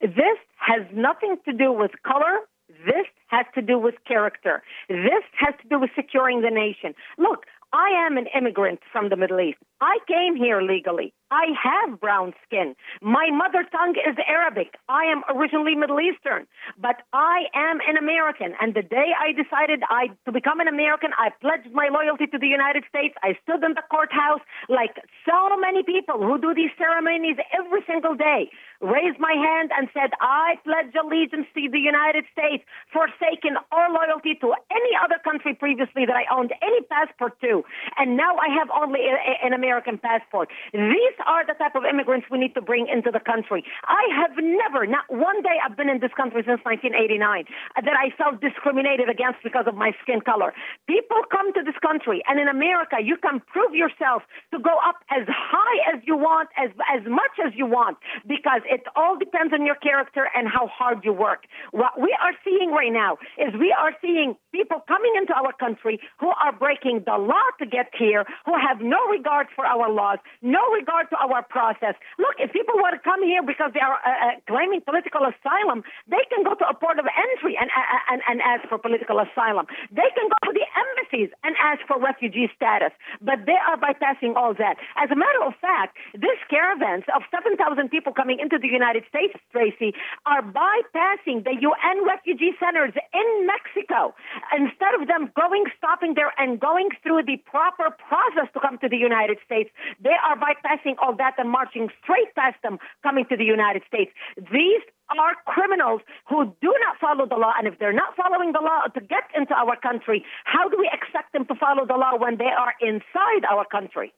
This 0.00 0.38
has 0.56 0.86
nothing 0.92 1.36
to 1.44 1.52
do 1.52 1.72
with 1.72 1.92
color. 2.06 2.40
This 2.68 3.06
has 3.28 3.46
to 3.54 3.62
do 3.62 3.78
with 3.78 3.94
character. 4.06 4.62
This 4.88 5.24
has 5.38 5.54
to 5.62 5.68
do 5.68 5.78
with 5.78 5.90
securing 5.94 6.42
the 6.42 6.50
nation. 6.50 6.94
Look, 7.18 7.44
I 7.72 7.90
am 8.06 8.16
an 8.16 8.26
immigrant 8.36 8.80
from 8.90 9.10
the 9.10 9.16
Middle 9.16 9.40
East. 9.40 9.58
I 9.80 9.98
came 10.08 10.36
here 10.36 10.60
legally. 10.60 11.12
I 11.30 11.54
have 11.54 12.00
brown 12.00 12.34
skin. 12.44 12.74
My 13.00 13.30
mother 13.30 13.62
tongue 13.70 13.94
is 13.94 14.16
Arabic. 14.26 14.74
I 14.88 15.04
am 15.06 15.22
originally 15.30 15.76
Middle 15.76 16.00
Eastern, 16.00 16.46
but 16.74 17.06
I 17.12 17.46
am 17.54 17.78
an 17.86 17.96
American. 17.96 18.54
And 18.60 18.74
the 18.74 18.82
day 18.82 19.14
I 19.14 19.30
decided 19.30 19.82
I 19.88 20.10
to 20.26 20.32
become 20.32 20.58
an 20.58 20.66
American, 20.66 21.10
I 21.16 21.30
pledged 21.40 21.70
my 21.72 21.88
loyalty 21.88 22.26
to 22.26 22.38
the 22.38 22.50
United 22.50 22.82
States. 22.88 23.14
I 23.22 23.38
stood 23.46 23.62
in 23.62 23.78
the 23.78 23.86
courthouse 23.90 24.42
like 24.68 24.98
so 25.22 25.56
many 25.56 25.82
people 25.86 26.18
who 26.18 26.40
do 26.40 26.52
these 26.52 26.74
ceremonies 26.76 27.38
every 27.54 27.86
single 27.86 28.14
day, 28.18 28.50
raised 28.80 29.20
my 29.20 29.36
hand 29.36 29.70
and 29.76 29.86
said, 29.94 30.10
I 30.20 30.58
pledge 30.64 30.90
allegiance 30.98 31.46
to 31.54 31.62
the 31.70 31.78
United 31.78 32.24
States, 32.32 32.64
forsaking 32.90 33.54
all 33.70 33.88
loyalty 33.92 34.34
to 34.40 34.56
any 34.72 34.92
other 34.98 35.22
country 35.22 35.54
previously 35.54 36.06
that 36.10 36.16
I 36.16 36.26
owned 36.32 36.50
any 36.58 36.82
passport 36.90 37.38
to. 37.46 37.62
And 37.98 38.16
now 38.16 38.34
I 38.34 38.48
have 38.58 38.68
only 38.74 39.06
a, 39.06 39.14
a, 39.14 39.46
an 39.46 39.52
American 39.52 39.98
passport. 39.98 40.48
These 40.72 41.16
are 41.26 41.46
the 41.46 41.54
type 41.54 41.74
of 41.74 41.84
immigrants 41.84 42.26
we 42.30 42.38
need 42.38 42.54
to 42.54 42.62
bring 42.62 42.88
into 42.88 43.10
the 43.10 43.20
country. 43.20 43.64
I 43.86 44.04
have 44.16 44.36
never, 44.38 44.86
not 44.86 45.04
one 45.08 45.42
day 45.42 45.56
I've 45.62 45.76
been 45.76 45.88
in 45.88 46.00
this 46.00 46.12
country 46.16 46.42
since 46.46 46.60
1989, 46.64 47.44
uh, 47.76 47.80
that 47.82 47.96
I 47.96 48.10
felt 48.16 48.40
discriminated 48.40 49.08
against 49.08 49.42
because 49.42 49.66
of 49.66 49.74
my 49.74 49.92
skin 50.02 50.20
color. 50.20 50.54
People 50.86 51.22
come 51.30 51.52
to 51.54 51.62
this 51.62 51.76
country, 51.82 52.22
and 52.26 52.40
in 52.40 52.48
America, 52.48 52.96
you 53.02 53.16
can 53.16 53.40
prove 53.52 53.74
yourself 53.74 54.22
to 54.52 54.58
go 54.58 54.78
up 54.86 55.04
as 55.10 55.26
high 55.28 55.78
as 55.92 56.00
you 56.06 56.16
want, 56.16 56.48
as, 56.56 56.70
as 56.88 57.04
much 57.04 57.36
as 57.44 57.52
you 57.54 57.66
want, 57.66 57.98
because 58.26 58.62
it 58.64 58.82
all 58.96 59.18
depends 59.18 59.52
on 59.52 59.66
your 59.66 59.76
character 59.76 60.28
and 60.34 60.48
how 60.48 60.66
hard 60.66 61.04
you 61.04 61.12
work. 61.12 61.44
What 61.72 62.00
we 62.00 62.16
are 62.22 62.32
seeing 62.44 62.70
right 62.70 62.92
now 62.92 63.18
is 63.36 63.52
we 63.58 63.74
are 63.76 63.92
seeing 64.00 64.36
people 64.52 64.82
coming 64.88 65.12
into 65.16 65.34
our 65.34 65.52
country 65.52 66.00
who 66.18 66.28
are 66.28 66.52
breaking 66.52 67.04
the 67.06 67.16
law 67.18 67.46
to 67.58 67.66
get 67.66 67.90
here, 67.96 68.24
who 68.46 68.54
have 68.54 68.80
no 68.80 68.98
regard 69.10 69.46
for 69.54 69.66
our 69.66 69.90
laws, 69.90 70.18
no 70.42 70.60
regard 70.72 71.09
to 71.10 71.16
our 71.18 71.42
process. 71.42 71.94
Look, 72.18 72.38
if 72.38 72.52
people 72.52 72.74
want 72.78 72.94
to 72.94 73.02
come 73.02 73.22
here 73.22 73.42
because 73.42 73.70
they 73.74 73.82
are 73.82 73.98
uh, 74.00 74.10
uh, 74.10 74.40
claiming 74.46 74.80
political 74.80 75.26
asylum, 75.26 75.82
they 76.08 76.22
can 76.30 76.42
go 76.46 76.54
to 76.54 76.66
a 76.66 76.74
port 76.74 76.98
of 76.98 77.06
entry 77.10 77.58
and, 77.60 77.68
uh, 77.70 77.82
uh, 77.82 78.12
and, 78.14 78.20
and 78.26 78.38
ask 78.42 78.66
for 78.70 78.78
political 78.78 79.18
asylum. 79.18 79.66
They 79.90 80.08
can 80.14 80.26
go 80.30 80.38
to 80.48 80.52
the 80.54 80.66
embassies 80.66 81.30
and 81.42 81.54
ask 81.58 81.82
for 81.86 81.98
refugee 81.98 82.48
status, 82.54 82.94
but 83.20 83.44
they 83.46 83.58
are 83.58 83.76
bypassing 83.76 84.38
all 84.38 84.54
that. 84.54 84.78
As 84.96 85.10
a 85.10 85.18
matter 85.18 85.42
of 85.42 85.54
fact, 85.60 85.98
this 86.14 86.38
caravans 86.48 87.04
of 87.14 87.22
7,000 87.30 87.58
people 87.90 88.12
coming 88.12 88.38
into 88.38 88.58
the 88.58 88.68
United 88.70 89.04
States, 89.10 89.34
Stacy, 89.50 89.94
are 90.26 90.42
bypassing 90.42 91.44
the 91.44 91.54
UN 91.58 92.06
refugee 92.06 92.54
centers 92.58 92.94
in 92.94 93.28
Mexico. 93.46 94.14
Instead 94.54 94.94
of 94.94 95.08
them 95.08 95.30
going, 95.34 95.66
stopping 95.76 96.14
there 96.14 96.32
and 96.38 96.60
going 96.60 96.90
through 97.02 97.22
the 97.26 97.36
proper 97.48 97.90
process 97.90 98.48
to 98.54 98.60
come 98.60 98.78
to 98.78 98.88
the 98.88 98.96
United 98.96 99.38
States, 99.44 99.70
they 99.98 100.14
are 100.14 100.36
bypassing 100.36 100.96
all 101.00 101.16
that 101.16 101.34
and 101.38 101.50
marching 101.50 101.88
straight 102.02 102.34
past 102.34 102.56
them 102.62 102.78
coming 103.02 103.24
to 103.30 103.36
the 103.36 103.44
United 103.44 103.82
States. 103.86 104.10
These 104.36 104.82
are 105.18 105.34
criminals 105.46 106.00
who 106.28 106.44
do 106.60 106.74
not 106.86 106.98
follow 107.00 107.26
the 107.26 107.36
law. 107.36 107.52
And 107.58 107.66
if 107.66 107.78
they're 107.78 107.92
not 107.92 108.14
following 108.16 108.52
the 108.52 108.60
law 108.60 108.86
to 108.94 109.00
get 109.00 109.24
into 109.36 109.54
our 109.54 109.76
country, 109.76 110.24
how 110.44 110.68
do 110.68 110.76
we 110.78 110.88
expect 110.92 111.32
them 111.32 111.46
to 111.46 111.54
follow 111.54 111.86
the 111.86 111.94
law 111.94 112.16
when 112.16 112.38
they 112.38 112.44
are 112.44 112.74
inside 112.80 113.44
our 113.50 113.64
country? 113.64 114.12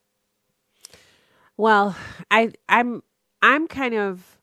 Well, 1.57 1.95
I 2.31 2.51
I'm 2.67 3.03
I'm 3.41 3.67
kind 3.67 3.93
of 3.93 4.39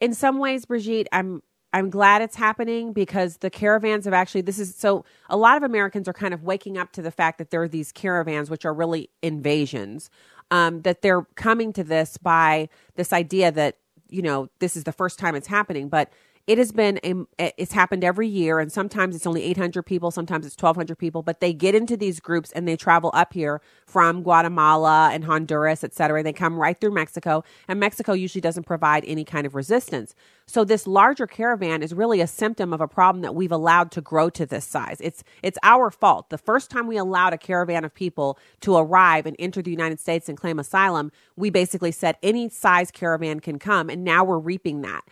in 0.00 0.14
some 0.14 0.38
ways, 0.38 0.64
Brigitte, 0.64 1.08
I'm 1.12 1.42
I'm 1.72 1.90
glad 1.90 2.22
it's 2.22 2.36
happening 2.36 2.92
because 2.92 3.38
the 3.38 3.50
caravans 3.50 4.04
have 4.06 4.14
actually 4.14 4.40
this 4.40 4.58
is 4.58 4.74
so 4.74 5.04
a 5.28 5.36
lot 5.36 5.56
of 5.56 5.62
Americans 5.62 6.08
are 6.08 6.12
kind 6.12 6.32
of 6.32 6.42
waking 6.42 6.78
up 6.78 6.92
to 6.92 7.02
the 7.02 7.10
fact 7.10 7.38
that 7.38 7.50
there 7.50 7.62
are 7.62 7.68
these 7.68 7.92
caravans 7.92 8.50
which 8.50 8.64
are 8.64 8.72
really 8.72 9.10
invasions. 9.22 10.10
Um, 10.50 10.80
that 10.82 11.02
they're 11.02 11.26
coming 11.34 11.74
to 11.74 11.84
this 11.84 12.16
by 12.16 12.70
this 12.96 13.12
idea 13.12 13.52
that 13.52 13.76
you 14.08 14.22
know 14.22 14.48
this 14.60 14.76
is 14.76 14.84
the 14.84 14.92
first 14.92 15.18
time 15.18 15.34
it's 15.34 15.46
happening, 15.46 15.88
but 15.88 16.10
it 16.48 16.56
has 16.56 16.72
been 16.72 16.98
a, 17.04 17.52
it's 17.60 17.72
happened 17.72 18.02
every 18.02 18.26
year 18.26 18.58
and 18.58 18.72
sometimes 18.72 19.14
it's 19.14 19.26
only 19.26 19.44
800 19.44 19.82
people 19.82 20.10
sometimes 20.10 20.46
it's 20.46 20.56
1200 20.56 20.96
people 20.96 21.22
but 21.22 21.40
they 21.40 21.52
get 21.52 21.74
into 21.74 21.96
these 21.96 22.18
groups 22.20 22.50
and 22.52 22.66
they 22.66 22.74
travel 22.74 23.10
up 23.12 23.34
here 23.34 23.60
from 23.86 24.22
guatemala 24.22 25.10
and 25.12 25.24
honduras 25.24 25.84
et 25.84 25.94
cetera. 25.94 26.22
They 26.22 26.32
come 26.32 26.56
right 26.56 26.78
through 26.80 26.92
mexico 26.92 27.44
and 27.68 27.78
mexico 27.78 28.14
usually 28.14 28.40
doesn't 28.40 28.64
provide 28.64 29.04
any 29.06 29.24
kind 29.24 29.46
of 29.46 29.54
resistance. 29.54 30.14
So 30.46 30.64
this 30.64 30.86
larger 30.86 31.26
caravan 31.26 31.82
is 31.82 31.92
really 31.92 32.22
a 32.22 32.26
symptom 32.26 32.72
of 32.72 32.80
a 32.80 32.88
problem 32.88 33.20
that 33.20 33.34
we've 33.34 33.52
allowed 33.52 33.90
to 33.92 34.00
grow 34.00 34.30
to 34.30 34.46
this 34.46 34.64
size. 34.64 34.96
It's 35.00 35.22
it's 35.42 35.58
our 35.62 35.90
fault. 35.90 36.30
The 36.30 36.38
first 36.38 36.70
time 36.70 36.86
we 36.86 36.96
allowed 36.96 37.34
a 37.34 37.38
caravan 37.38 37.84
of 37.84 37.92
people 37.92 38.38
to 38.62 38.74
arrive 38.76 39.26
and 39.26 39.36
enter 39.38 39.60
the 39.60 39.70
united 39.70 40.00
states 40.00 40.28
and 40.28 40.38
claim 40.38 40.58
asylum 40.58 41.12
we 41.36 41.50
basically 41.50 41.92
said 41.92 42.16
any 42.22 42.48
size 42.48 42.90
caravan 42.90 43.40
can 43.40 43.58
come 43.58 43.90
and 43.90 44.02
now 44.02 44.24
we're 44.24 44.38
reaping 44.38 44.80
that 44.80 45.04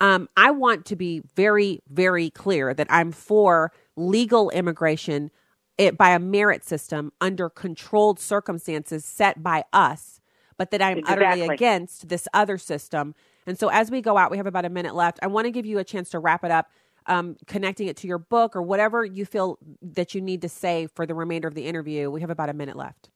um, 0.00 0.28
I 0.36 0.50
want 0.50 0.84
to 0.86 0.96
be 0.96 1.22
very, 1.34 1.80
very 1.88 2.30
clear 2.30 2.74
that 2.74 2.86
I'm 2.90 3.12
for 3.12 3.72
legal 3.96 4.50
immigration 4.50 5.30
it, 5.78 5.96
by 5.96 6.10
a 6.10 6.18
merit 6.18 6.64
system 6.64 7.12
under 7.20 7.48
controlled 7.48 8.20
circumstances 8.20 9.04
set 9.04 9.42
by 9.42 9.64
us, 9.72 10.20
but 10.56 10.70
that 10.70 10.80
I'm 10.82 10.98
exactly. 10.98 11.26
utterly 11.26 11.54
against 11.54 12.08
this 12.08 12.28
other 12.32 12.58
system. 12.58 13.14
And 13.46 13.58
so, 13.58 13.68
as 13.68 13.90
we 13.90 14.00
go 14.00 14.16
out, 14.16 14.30
we 14.30 14.36
have 14.36 14.46
about 14.46 14.64
a 14.64 14.70
minute 14.70 14.94
left. 14.94 15.18
I 15.22 15.26
want 15.26 15.46
to 15.46 15.50
give 15.50 15.66
you 15.66 15.78
a 15.78 15.84
chance 15.84 16.10
to 16.10 16.18
wrap 16.18 16.44
it 16.44 16.50
up, 16.50 16.70
um, 17.06 17.36
connecting 17.46 17.88
it 17.88 17.96
to 17.98 18.06
your 18.06 18.18
book 18.18 18.56
or 18.56 18.62
whatever 18.62 19.04
you 19.04 19.26
feel 19.26 19.58
that 19.82 20.14
you 20.14 20.20
need 20.20 20.42
to 20.42 20.48
say 20.48 20.86
for 20.86 21.06
the 21.06 21.14
remainder 21.14 21.48
of 21.48 21.54
the 21.54 21.66
interview. 21.66 22.10
We 22.10 22.20
have 22.20 22.30
about 22.30 22.48
a 22.48 22.54
minute 22.54 22.76
left. 22.76 23.10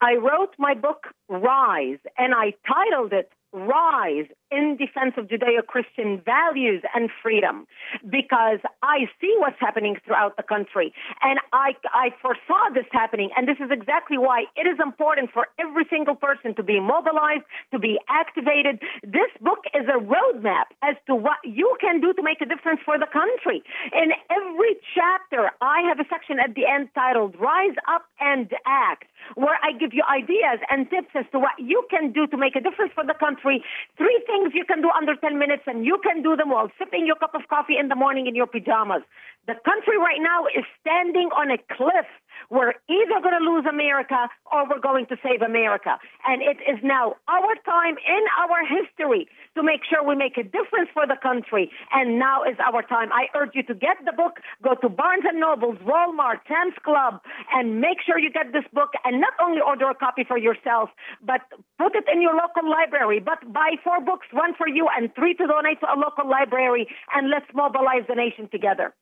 I 0.00 0.14
wrote 0.14 0.54
my 0.58 0.74
book, 0.74 1.06
Rise, 1.28 1.98
and 2.18 2.34
I 2.34 2.52
titled 2.66 3.12
it 3.12 3.30
rise 3.52 4.26
in 4.50 4.76
defense 4.76 5.14
of 5.16 5.26
Judeo 5.26 5.64
Christian 5.66 6.22
values 6.24 6.82
and 6.94 7.10
freedom 7.22 7.66
because 8.08 8.60
I 8.82 9.06
see 9.20 9.34
what's 9.38 9.58
happening 9.58 9.96
throughout 10.04 10.36
the 10.36 10.42
country. 10.42 10.92
And 11.22 11.38
I, 11.52 11.74
I 11.92 12.10
foresaw 12.22 12.70
this 12.74 12.86
happening. 12.92 13.30
And 13.36 13.48
this 13.48 13.58
is 13.58 13.70
exactly 13.70 14.18
why 14.18 14.44
it 14.56 14.66
is 14.66 14.78
important 14.82 15.30
for 15.32 15.48
every 15.58 15.84
single 15.90 16.14
person 16.14 16.54
to 16.54 16.62
be 16.62 16.78
mobilized, 16.80 17.44
to 17.72 17.78
be 17.78 17.98
activated. 18.08 18.80
This 19.02 19.30
book 19.40 19.66
is 19.74 19.86
a 19.88 19.98
roadmap 19.98 20.70
as 20.82 20.96
to 21.06 21.14
what 21.14 21.38
you 21.44 21.76
can 21.80 22.00
do 22.00 22.12
to 22.12 22.22
make 22.22 22.40
a 22.40 22.46
difference 22.46 22.80
for 22.84 22.98
the 22.98 23.10
country. 23.10 23.62
In 23.92 24.12
every 24.30 24.76
chapter, 24.94 25.50
I 25.60 25.82
have 25.88 25.98
a 25.98 26.08
section 26.08 26.38
at 26.38 26.54
the 26.54 26.66
end 26.66 26.88
titled 26.94 27.34
Rise 27.40 27.76
Up 27.88 28.04
and 28.20 28.50
Act, 28.66 29.06
where 29.34 29.58
I 29.62 29.72
give 29.72 29.92
you 29.92 30.02
ideas 30.06 30.62
and 30.70 30.88
tips 30.90 31.10
as 31.14 31.24
to 31.32 31.38
what 31.38 31.58
you 31.58 31.82
can 31.90 32.12
do 32.12 32.26
to 32.28 32.36
make 32.36 32.54
a 32.54 32.60
difference 32.60 32.92
for 32.94 33.04
the 33.04 33.14
country. 33.14 33.64
Three 33.96 34.22
things 34.26 34.35
things 34.36 34.52
you 34.54 34.64
can 34.64 34.82
do 34.82 34.90
under 34.90 35.16
10 35.16 35.38
minutes, 35.38 35.62
and 35.66 35.84
you 35.84 35.98
can 36.02 36.22
do 36.22 36.36
them 36.36 36.50
while 36.50 36.70
sipping 36.78 37.06
your 37.06 37.16
cup 37.16 37.34
of 37.34 37.42
coffee 37.48 37.76
in 37.78 37.88
the 37.88 37.94
morning 37.94 38.26
in 38.26 38.34
your 38.34 38.46
pajamas. 38.46 39.02
The 39.46 39.54
country 39.64 39.98
right 39.98 40.20
now 40.20 40.46
is 40.46 40.64
standing 40.80 41.30
on 41.36 41.50
a 41.50 41.58
cliff. 41.74 42.06
We're 42.50 42.74
either 42.88 43.18
going 43.22 43.38
to 43.38 43.44
lose 43.44 43.66
America 43.66 44.28
or 44.52 44.68
we're 44.68 44.80
going 44.80 45.06
to 45.06 45.16
save 45.22 45.42
America. 45.42 45.98
And 46.26 46.42
it 46.42 46.58
is 46.68 46.78
now 46.82 47.16
our 47.28 47.54
time 47.64 47.96
in 47.98 48.22
our 48.38 48.60
history 48.66 49.28
to 49.54 49.62
make 49.62 49.80
sure 49.88 50.04
we 50.04 50.14
make 50.14 50.36
a 50.36 50.44
difference 50.44 50.90
for 50.92 51.06
the 51.06 51.16
country. 51.20 51.70
And 51.92 52.18
now 52.18 52.44
is 52.44 52.56
our 52.60 52.82
time. 52.82 53.10
I 53.12 53.26
urge 53.36 53.54
you 53.54 53.62
to 53.64 53.74
get 53.74 53.98
the 54.04 54.12
book, 54.12 54.40
go 54.62 54.74
to 54.74 54.88
Barnes 54.88 55.24
and 55.26 55.40
Nobles, 55.40 55.78
Walmart, 55.84 56.40
Sam's 56.48 56.76
Club, 56.84 57.20
and 57.52 57.80
make 57.80 57.98
sure 58.04 58.18
you 58.18 58.30
get 58.30 58.52
this 58.52 58.64
book 58.72 58.90
and 59.04 59.20
not 59.20 59.32
only 59.40 59.60
order 59.60 59.88
a 59.90 59.94
copy 59.94 60.24
for 60.24 60.38
yourself, 60.38 60.90
but 61.22 61.40
put 61.78 61.94
it 61.94 62.04
in 62.12 62.22
your 62.22 62.34
local 62.34 62.68
library. 62.68 63.20
But 63.20 63.52
buy 63.52 63.76
four 63.82 64.00
books, 64.00 64.26
one 64.32 64.54
for 64.54 64.68
you 64.68 64.88
and 64.96 65.14
three 65.14 65.34
to 65.34 65.46
donate 65.46 65.80
to 65.80 65.86
a 65.86 65.96
local 65.96 66.28
library, 66.28 66.88
and 67.14 67.30
let's 67.30 67.46
mobilize 67.54 68.04
the 68.08 68.14
nation 68.14 68.48
together. 68.50 68.94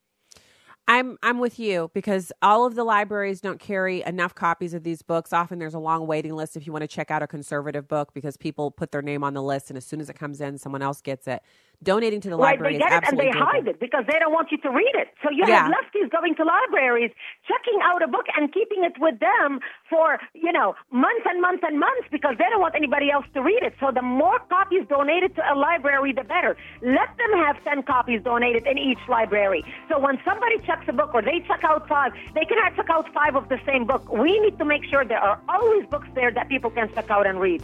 I'm 0.87 1.17
I'm 1.23 1.39
with 1.39 1.59
you 1.59 1.91
because 1.95 2.31
all 2.43 2.67
of 2.67 2.75
the 2.75 2.85
libraries 2.85 3.41
don't 3.41 3.59
carry 3.59 4.03
enough 4.03 4.35
copies 4.35 4.75
of 4.75 4.83
these 4.83 5.01
books. 5.01 5.33
Often 5.33 5.59
there's 5.59 5.75
a 5.75 5.79
long 5.79 6.07
waiting 6.07 6.35
list 6.35 6.57
if 6.57 6.67
you 6.67 6.73
want 6.73 6.83
to 6.83 6.89
check 6.89 7.11
out 7.11 7.23
a 7.23 7.27
conservative 7.27 7.89
book 7.89 8.13
because 8.13 8.37
people 8.37 8.71
put 8.71 8.93
their 8.93 9.01
name 9.01 9.25
on 9.25 9.33
the 9.33 9.43
list 9.43 9.71
and 9.71 9.79
as 9.79 9.87
soon 9.87 10.01
as 10.01 10.11
it 10.11 10.19
comes 10.19 10.41
in 10.43 10.59
someone 10.59 10.83
else 10.83 11.01
gets 11.01 11.27
it 11.27 11.43
donating 11.83 12.21
to 12.21 12.31
the 12.31 12.37
right, 12.37 12.57
library 12.57 12.75
they 12.75 12.79
get 12.79 13.05
it 13.05 13.09
and 13.09 13.19
they 13.19 13.31
hide 13.31 13.69
it 13.69 13.79
because 13.79 14.05
they 14.11 14.19
don't 14.19 14.33
want 14.33 14.51
you 14.51 14.59
to 14.59 14.71
read 14.71 14.93
it. 14.95 15.09
So 15.23 15.31
you 15.31 15.45
yeah. 15.47 15.69
have 15.69 15.73
lefties 15.73 16.11
going 16.11 16.35
to 16.37 16.45
libraries, 16.45 17.13
checking 17.47 17.79
out 17.85 18.03
a 18.03 18.09
book 18.09 18.25
and 18.37 18.53
keeping 18.53 18.85
it 18.85 18.93
with 18.99 19.21
them 19.21 19.61
for 19.89 20.19
you 20.35 20.53
know 20.53 20.75
months 20.91 21.25
and 21.29 21.41
months 21.41 21.63
and 21.67 21.79
months 21.79 22.09
because 22.11 22.35
they 22.39 22.49
don't 22.51 22.61
want 22.61 22.75
anybody 22.75 23.11
else 23.11 23.27
to 23.35 23.41
read 23.41 23.63
it. 23.63 23.75
So 23.81 23.93
the 23.95 24.03
more 24.03 24.41
copies 24.49 24.89
donated 24.89 25.37
to 25.37 25.43
a 25.45 25.55
library, 25.55 26.13
the 26.13 26.25
better. 26.25 26.57
Let 26.83 27.13
them 27.17 27.33
have 27.45 27.63
ten 27.65 27.83
copies 27.85 28.21
donated 28.25 28.67
in 28.67 28.79
each 28.79 29.01
library. 29.09 29.65
So 29.89 29.99
when 30.01 30.19
somebody 30.25 30.59
checks 30.67 30.74
a 30.89 30.93
book 30.93 31.15
or 31.15 31.23
they 31.23 31.41
check 31.47 31.65
out 31.65 31.89
five, 31.89 32.13
they 32.35 32.45
cannot 32.45 32.75
check 32.77 32.91
out 32.91 33.13
five 33.13 33.37
of 33.37 33.49
the 33.49 33.59
same 33.67 33.87
book. 33.87 34.11
We 34.13 34.39
need 34.41 34.59
to 34.59 34.65
make 34.65 34.85
sure 34.85 35.05
there 35.05 35.19
are 35.19 35.41
always 35.49 35.87
books 35.87 36.09
there 36.15 36.31
that 36.33 36.49
people 36.49 36.71
can 36.71 36.93
check 36.95 37.11
out 37.11 37.27
and 37.27 37.41
read. 37.41 37.63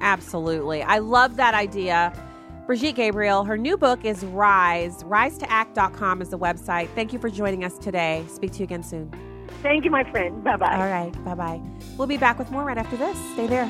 Absolutely. 0.00 0.82
I 0.82 0.98
love 0.98 1.36
that 1.36 1.54
idea. 1.54 2.12
Brigitte 2.66 2.96
Gabriel, 2.96 3.44
her 3.44 3.58
new 3.58 3.76
book 3.76 4.04
is 4.04 4.24
Rise. 4.24 5.02
RiseToAct.com 5.04 6.22
is 6.22 6.28
the 6.30 6.38
website. 6.38 6.88
Thank 6.94 7.12
you 7.12 7.18
for 7.18 7.28
joining 7.28 7.64
us 7.64 7.76
today. 7.78 8.24
Speak 8.28 8.52
to 8.52 8.58
you 8.58 8.64
again 8.64 8.82
soon. 8.82 9.10
Thank 9.62 9.84
you, 9.84 9.90
my 9.90 10.08
friend. 10.10 10.42
Bye 10.42 10.56
bye. 10.56 10.74
All 10.74 10.90
right. 10.90 11.24
Bye 11.24 11.34
bye. 11.34 11.60
We'll 11.96 12.08
be 12.08 12.16
back 12.16 12.38
with 12.38 12.50
more 12.50 12.64
right 12.64 12.78
after 12.78 12.96
this. 12.96 13.16
Stay 13.34 13.46
there. 13.46 13.66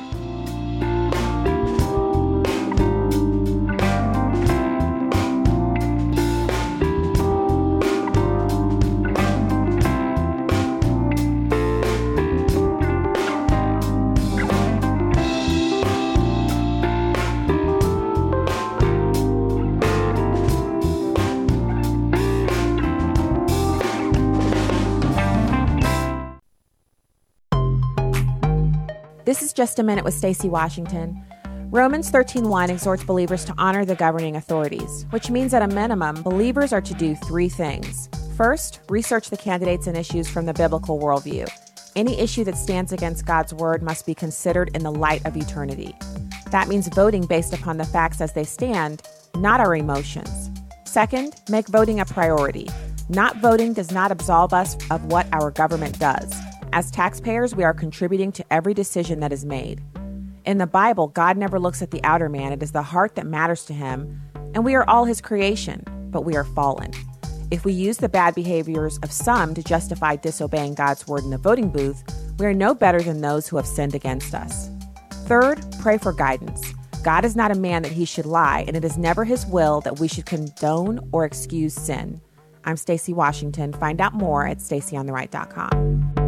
This 29.25 29.41
is 29.41 29.53
just 29.53 29.79
a 29.79 29.83
minute 29.83 30.03
with 30.03 30.13
Stacy 30.13 30.49
Washington. 30.49 31.23
Romans 31.71 32.11
13:1 32.11 32.69
exhorts 32.69 33.05
believers 33.05 33.45
to 33.45 33.53
honor 33.57 33.85
the 33.85 33.95
governing 33.95 34.35
authorities, 34.35 35.05
which 35.11 35.29
means 35.29 35.53
at 35.53 35.61
a 35.61 35.67
minimum 35.67 36.21
believers 36.23 36.73
are 36.73 36.81
to 36.81 36.93
do 36.93 37.15
3 37.15 37.47
things. 37.47 38.09
First, 38.35 38.81
research 38.89 39.29
the 39.29 39.37
candidates 39.37 39.87
and 39.87 39.95
issues 39.95 40.27
from 40.27 40.45
the 40.45 40.53
biblical 40.53 40.99
worldview. 40.99 41.47
Any 41.95 42.19
issue 42.19 42.43
that 42.43 42.57
stands 42.57 42.91
against 42.91 43.25
God's 43.25 43.53
word 43.53 43.81
must 43.81 44.05
be 44.05 44.13
considered 44.13 44.75
in 44.75 44.83
the 44.83 44.91
light 44.91 45.25
of 45.25 45.37
eternity. 45.37 45.95
That 46.51 46.67
means 46.67 46.89
voting 46.89 47.25
based 47.25 47.53
upon 47.53 47.77
the 47.77 47.85
facts 47.85 48.19
as 48.19 48.33
they 48.33 48.43
stand, 48.43 49.03
not 49.37 49.61
our 49.61 49.73
emotions. 49.73 50.51
Second, 50.83 51.35
make 51.47 51.69
voting 51.69 52.01
a 52.01 52.05
priority. 52.05 52.67
Not 53.07 53.37
voting 53.37 53.71
does 53.71 53.91
not 53.91 54.11
absolve 54.11 54.53
us 54.53 54.75
of 54.91 55.05
what 55.05 55.27
our 55.31 55.49
government 55.49 55.97
does. 55.97 56.33
As 56.75 56.89
taxpayers, 56.89 57.53
we 57.53 57.63
are 57.63 57.71
contributing 57.71 58.31
to 58.31 58.43
every 58.49 58.73
decision 58.73 59.19
that 59.19 59.31
is 59.31 59.45
made. 59.45 59.83
In 60.43 60.57
the 60.57 60.65
Bible, 60.65 61.07
God 61.07 61.37
never 61.37 61.59
looks 61.59 61.83
at 61.83 61.91
the 61.91 62.03
outer 62.03 62.29
man, 62.29 62.51
it 62.51 62.63
is 62.63 62.71
the 62.71 62.81
heart 62.81 63.13
that 63.13 63.27
matters 63.27 63.63
to 63.65 63.73
him, 63.73 64.19
and 64.55 64.65
we 64.65 64.73
are 64.73 64.83
all 64.89 65.05
his 65.05 65.21
creation, 65.21 65.83
but 66.09 66.25
we 66.25 66.35
are 66.35 66.43
fallen. 66.43 66.91
If 67.51 67.63
we 67.63 67.73
use 67.73 67.97
the 67.97 68.09
bad 68.09 68.33
behaviors 68.33 68.97
of 69.03 69.11
some 69.11 69.53
to 69.53 69.61
justify 69.61 70.15
disobeying 70.15 70.73
God's 70.73 71.07
word 71.07 71.23
in 71.23 71.29
the 71.29 71.37
voting 71.37 71.69
booth, 71.69 72.01
we 72.39 72.47
are 72.47 72.55
no 72.55 72.73
better 72.73 73.03
than 73.03 73.21
those 73.21 73.47
who 73.47 73.57
have 73.57 73.67
sinned 73.67 73.93
against 73.93 74.33
us. 74.33 74.71
Third, 75.27 75.63
pray 75.79 75.99
for 75.99 76.11
guidance. 76.11 76.73
God 77.03 77.23
is 77.23 77.35
not 77.35 77.51
a 77.51 77.55
man 77.55 77.83
that 77.83 77.91
he 77.91 78.05
should 78.05 78.25
lie, 78.25 78.65
and 78.67 78.75
it 78.75 78.83
is 78.83 78.97
never 78.97 79.25
his 79.25 79.45
will 79.45 79.81
that 79.81 79.99
we 79.99 80.07
should 80.07 80.25
condone 80.25 81.07
or 81.11 81.23
excuse 81.23 81.75
sin. 81.75 82.19
I'm 82.65 82.77
Stacy 82.77 83.13
Washington. 83.13 83.73
Find 83.73 84.01
out 84.01 84.15
more 84.15 84.47
at 84.47 84.57
stacyontheright.com. 84.57 86.22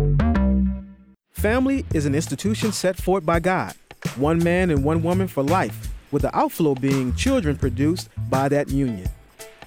Family 1.36 1.86
is 1.94 2.06
an 2.06 2.16
institution 2.16 2.72
set 2.72 2.96
forth 2.96 3.26
by 3.26 3.40
God, 3.42 3.76
one 4.16 4.42
man 4.42 4.72
and 4.72 4.84
one 4.84 5.04
woman 5.04 5.28
for 5.28 5.44
life, 5.44 5.90
with 6.10 6.22
the 6.22 6.36
outflow 6.36 6.76
being 6.76 7.14
children 7.14 7.58
produced 7.58 8.10
by 8.30 8.48
that 8.50 8.70
union. 8.70 9.08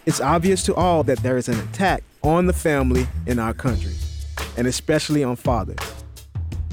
It's 0.06 0.20
obvious 0.20 0.64
to 0.64 0.74
all 0.74 1.04
that 1.04 1.18
there 1.18 1.36
is 1.36 1.46
an 1.46 1.60
attack 1.60 2.02
on 2.22 2.46
the 2.46 2.54
family 2.54 3.06
in 3.26 3.38
our 3.38 3.52
country, 3.52 3.92
and 4.56 4.66
especially 4.66 5.22
on 5.22 5.36
fathers. 5.36 5.76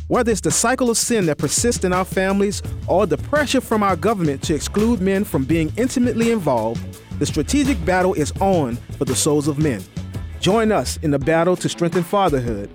Whether 0.07 0.31
it's 0.31 0.41
the 0.41 0.49
cycle 0.49 0.89
of 0.89 0.97
sin 0.97 1.25
that 1.25 1.39
persists 1.39 1.83
in 1.83 1.91
our 1.91 2.05
families 2.05 2.61
or 2.87 3.05
the 3.05 3.17
pressure 3.17 3.61
from 3.61 3.83
our 3.83 3.97
government 3.97 4.41
to 4.43 4.55
exclude 4.55 5.01
men 5.01 5.25
from 5.25 5.43
being 5.43 5.73
intimately 5.75 6.31
involved, 6.31 6.81
the 7.19 7.25
strategic 7.25 7.83
battle 7.85 8.13
is 8.13 8.31
on 8.39 8.77
for 8.97 9.03
the 9.03 9.15
souls 9.15 9.49
of 9.49 9.59
men. 9.59 9.83
Join 10.39 10.71
us 10.71 10.97
in 11.03 11.11
the 11.11 11.19
battle 11.19 11.57
to 11.57 11.67
strengthen 11.67 12.03
fatherhood 12.03 12.71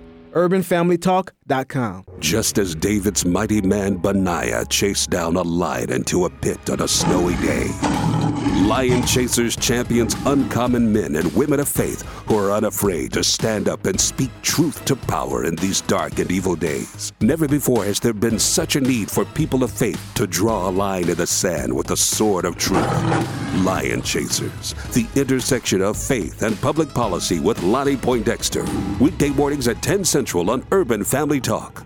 Just 2.19 2.57
as 2.57 2.75
David's 2.75 3.25
mighty 3.25 3.59
man 3.59 3.97
Benaiah 3.97 4.63
chased 4.69 5.09
down 5.09 5.35
a 5.35 5.41
lion 5.41 5.91
into 5.91 6.23
a 6.23 6.29
pit 6.29 6.69
on 6.69 6.79
a 6.79 6.87
snowy 6.87 7.35
day, 7.45 7.67
Lion 8.65 9.05
Chasers 9.05 9.57
champions 9.57 10.15
uncommon 10.25 10.93
men 10.93 11.17
and 11.17 11.35
women 11.35 11.59
of 11.59 11.67
faith 11.67 12.03
who 12.25 12.37
are 12.37 12.51
unafraid 12.51 13.11
to 13.11 13.21
stand 13.23 13.67
up 13.67 13.85
and 13.85 13.99
speak 13.99 14.29
truth 14.41 14.85
to 14.85 14.95
power 14.95 15.43
in 15.43 15.57
these 15.57 15.81
dark 15.81 16.19
and 16.19 16.31
evil 16.31 16.55
days. 16.55 17.11
Never 17.19 17.49
before 17.49 17.83
has 17.83 17.99
there 17.99 18.13
been 18.13 18.39
such 18.39 18.77
a 18.77 18.81
need 18.81 19.11
for 19.11 19.25
people 19.25 19.63
of 19.63 19.71
faith 19.71 20.01
to 20.15 20.25
draw 20.27 20.69
a 20.69 20.71
line 20.71 21.09
in 21.09 21.17
the 21.17 21.27
sand 21.27 21.75
with 21.75 21.87
the 21.87 21.97
sword 21.97 22.45
of 22.45 22.55
truth. 22.55 22.87
Lion 23.65 24.01
Chasers, 24.01 24.73
the 24.93 25.05
intersection 25.19 25.81
of 25.81 25.97
faith 25.97 26.43
and 26.43 26.59
public 26.61 26.93
policy 26.93 27.41
with 27.41 27.61
Lonnie 27.63 27.97
Poindexter. 27.97 28.65
Weekday 29.01 29.29
mornings 29.31 29.67
at 29.67 29.81
10 29.81 30.05
Central 30.05 30.49
on 30.49 30.65
Urban 30.71 31.03
Family 31.03 31.40
Talk. 31.43 31.85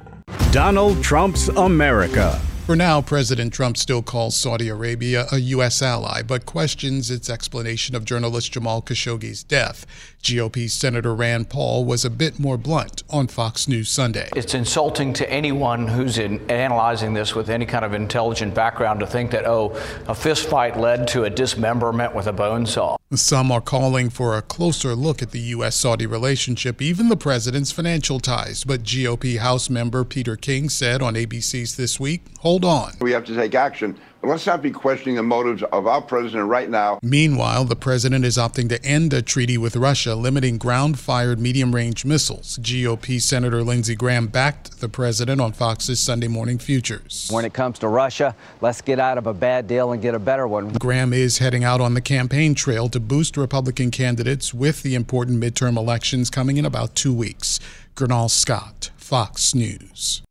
Donald 0.52 1.04
Trump's 1.04 1.48
America. 1.50 2.40
For 2.66 2.76
now, 2.76 3.00
President 3.00 3.54
Trump 3.54 3.78
still 3.78 4.02
calls 4.02 4.36
Saudi 4.36 4.70
Arabia 4.70 5.28
a 5.32 5.38
U.S. 5.38 5.84
ally, 5.84 6.24
but 6.24 6.48
questions 6.48 7.12
its 7.12 7.30
explanation 7.30 7.96
of 7.96 8.06
journalist 8.06 8.52
Jamal 8.52 8.82
Khashoggi's 8.82 9.44
death. 9.44 9.86
GOP 10.26 10.68
Senator 10.68 11.14
Rand 11.14 11.50
Paul 11.50 11.86
was 11.86 12.04
a 12.04 12.10
bit 12.10 12.40
more 12.40 12.58
blunt 12.58 13.04
on 13.12 13.28
Fox 13.28 13.68
News 13.68 13.90
Sunday. 13.90 14.28
It's 14.36 14.56
insulting 14.56 15.14
to 15.14 15.32
anyone 15.32 15.88
who's 15.88 16.18
in 16.18 16.50
analyzing 16.50 17.14
this 17.14 17.36
with 17.36 17.48
any 17.48 17.68
kind 17.68 17.86
of 17.86 17.94
intelligent 17.94 18.56
background 18.56 19.02
to 19.02 19.06
think 19.06 19.30
that, 19.30 19.46
oh, 19.46 19.74
a 20.08 20.16
fistfight 20.16 20.78
led 20.78 21.08
to 21.10 21.26
a 21.26 21.30
dismemberment 21.30 22.16
with 22.16 22.26
a 22.26 22.34
bone 22.34 22.66
saw. 22.66 22.98
Some 23.14 23.52
are 23.52 23.62
calling 23.62 24.10
for 24.10 24.36
a 24.36 24.42
closer 24.42 24.96
look 24.96 25.22
at 25.22 25.30
the 25.30 25.40
U.S. 25.40 25.76
Saudi 25.76 26.08
relationship, 26.08 26.82
even 26.82 27.10
the 27.10 27.16
president's 27.16 27.72
financial 27.72 28.20
ties. 28.20 28.64
But 28.64 28.82
GOP 28.82 29.38
House 29.38 29.70
member 29.70 30.04
Peter 30.04 30.36
King 30.36 30.70
said 30.70 31.04
on 31.04 31.14
ABC's 31.14 31.76
This 31.76 32.00
Week, 32.00 32.24
hold 32.40 32.66
on. 32.66 32.94
We 33.00 33.12
have 33.12 33.26
to 33.26 33.36
take 33.36 33.54
action. 33.54 34.00
But 34.26 34.32
let's 34.32 34.48
not 34.48 34.64
be 34.64 34.72
questioning 34.72 35.18
the 35.18 35.22
motives 35.22 35.62
of 35.72 35.86
our 35.86 36.02
president 36.02 36.50
right 36.50 36.68
now. 36.68 36.98
Meanwhile, 37.04 37.66
the 37.66 37.76
president 37.76 38.26
is 38.26 38.38
opting 38.38 38.68
to 38.70 38.84
end 38.84 39.14
a 39.14 39.22
treaty 39.22 39.56
with 39.56 39.76
Russia 39.76 40.16
limiting 40.16 40.58
ground 40.58 40.98
fired 40.98 41.40
medium 41.40 41.76
range 41.76 42.06
missiles. 42.06 42.58
GOP 42.58 43.22
Senator 43.22 43.62
Lindsey 43.62 43.94
Graham 43.94 44.26
backed 44.26 44.82
the 44.82 44.90
president 44.90 45.42
on 45.42 45.52
Fox's 45.54 46.00
Sunday 46.00 46.28
Morning 46.28 46.58
Futures. 46.58 47.28
When 47.30 47.46
it 47.46 47.54
comes 47.54 47.78
to 47.80 47.88
Russia, 47.88 48.36
let's 48.62 48.82
get 48.82 49.00
out 49.00 49.20
of 49.20 49.28
a 49.28 49.34
bad 49.34 49.68
deal 49.68 49.92
and 49.92 50.02
get 50.02 50.16
a 50.16 50.20
better 50.20 50.48
one. 50.48 50.70
Graham 50.70 51.14
is 51.14 51.38
heading 51.38 51.64
out 51.64 51.80
on 51.80 51.94
the 51.94 52.02
campaign 52.02 52.56
trail 52.56 52.90
to 52.90 53.00
boost 53.00 53.38
Republican 53.38 53.92
candidates 53.92 54.56
with 54.56 54.82
the 54.82 54.96
important 54.96 55.40
midterm 55.40 55.78
elections 55.78 56.32
coming 56.32 56.58
in 56.58 56.66
about 56.66 56.96
two 56.96 57.14
weeks. 57.14 57.60
Gernal 57.96 58.30
Scott, 58.30 58.90
Fox 59.06 59.54
News. 59.54 60.24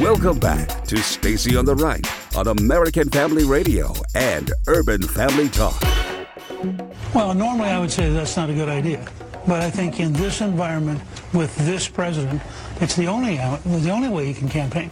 Welcome 0.00 0.38
back 0.38 0.86
to 0.86 0.96
Stacy 0.96 1.54
on 1.54 1.66
the 1.66 1.74
Right 1.74 2.02
on 2.34 2.46
American 2.46 3.10
Family 3.10 3.44
Radio 3.44 3.92
and 4.14 4.50
Urban 4.68 5.02
Family 5.02 5.50
Talk. 5.50 5.78
Well, 7.14 7.34
normally 7.34 7.68
I 7.68 7.78
would 7.78 7.90
say 7.90 8.08
that's 8.08 8.38
not 8.38 8.48
a 8.48 8.54
good 8.54 8.70
idea. 8.70 9.06
But 9.46 9.60
I 9.60 9.70
think 9.70 10.00
in 10.00 10.14
this 10.14 10.40
environment 10.40 11.02
with 11.34 11.54
this 11.66 11.86
president, 11.86 12.40
it's 12.80 12.96
the 12.96 13.06
only 13.06 13.36
the 13.36 13.90
only 13.90 14.08
way 14.08 14.28
you 14.28 14.34
can 14.34 14.48
campaign. 14.48 14.90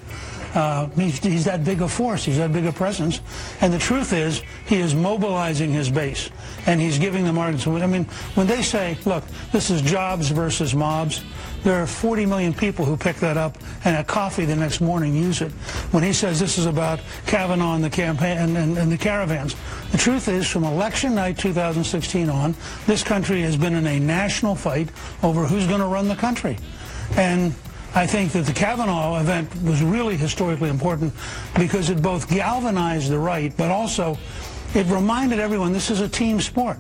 Uh, 0.55 0.89
he's, 0.97 1.19
he's, 1.19 1.45
that 1.45 1.65
big 1.65 1.83
a 1.83 1.89
force. 1.89 2.25
He's 2.25 2.39
that 2.39 2.51
big 2.51 2.65
a 2.65 2.73
presence. 2.73 3.21
And 3.61 3.71
the 3.71 3.79
truth 3.79 4.15
is, 4.15 4.43
he 4.65 4.77
is 4.77 4.95
mobilizing 4.95 5.71
his 5.71 5.91
base, 5.91 6.31
and 6.65 6.81
he's 6.81 6.99
giving 6.99 7.25
them 7.25 7.37
arguments. 7.37 7.67
I 7.67 7.87
mean, 7.87 8.05
when 8.37 8.47
they 8.47 8.63
say, 8.63 8.97
"Look, 9.05 9.25
this 9.53 9.69
is 9.69 9.83
jobs 9.83 10.31
versus 10.31 10.75
mobs," 10.75 11.23
there 11.67 11.83
are 11.83 11.87
40 11.87 12.27
million 12.27 12.55
people 12.55 12.85
who 12.85 12.97
pick 12.97 13.17
that 13.17 13.37
up 13.37 13.59
and 13.85 13.97
at 13.97 14.07
coffee 14.07 14.45
the 14.45 14.55
next 14.55 14.81
morning 14.81 15.17
use 15.17 15.41
it. 15.41 15.51
When 15.91 16.05
he 16.05 16.13
says 16.13 16.39
this 16.39 16.59
is 16.59 16.67
about 16.67 17.01
Kavanaugh 17.27 17.75
and 17.75 17.83
the 17.83 17.91
campaign 17.91 18.39
and, 18.39 18.57
and, 18.57 18.79
and 18.79 18.93
the 18.93 18.97
caravans, 18.97 19.57
the 19.91 19.99
truth 19.99 20.29
is, 20.29 20.49
from 20.49 20.63
election 20.63 21.17
night 21.17 21.39
2016 21.39 22.31
on, 22.31 22.55
this 22.87 23.03
country 23.03 23.43
has 23.43 23.57
been 23.57 23.75
in 23.75 23.85
a 23.85 23.99
national 23.99 24.55
fight 24.55 24.91
over 25.25 25.45
who's 25.45 25.67
going 25.67 25.81
to 25.81 25.89
run 25.89 26.07
the 26.07 26.15
country, 26.15 26.57
and 27.17 27.53
I 27.97 28.07
think 28.07 28.31
that 28.33 28.47
the 28.47 28.53
Kavanaugh 28.53 29.19
event 29.19 29.51
was 29.65 29.83
really 29.83 30.17
historically 30.17 30.71
important 30.71 31.13
because 31.59 31.91
it 31.91 32.01
both 32.01 32.31
galvanized 32.31 33.11
the 33.11 33.19
right, 33.19 33.53
but 33.57 33.73
also 33.73 34.17
it 34.73 34.87
reminded 34.87 35.41
everyone 35.41 35.73
this 35.73 35.91
is 35.91 36.01
a 36.01 36.09
team 36.09 36.41
sport. 36.41 36.79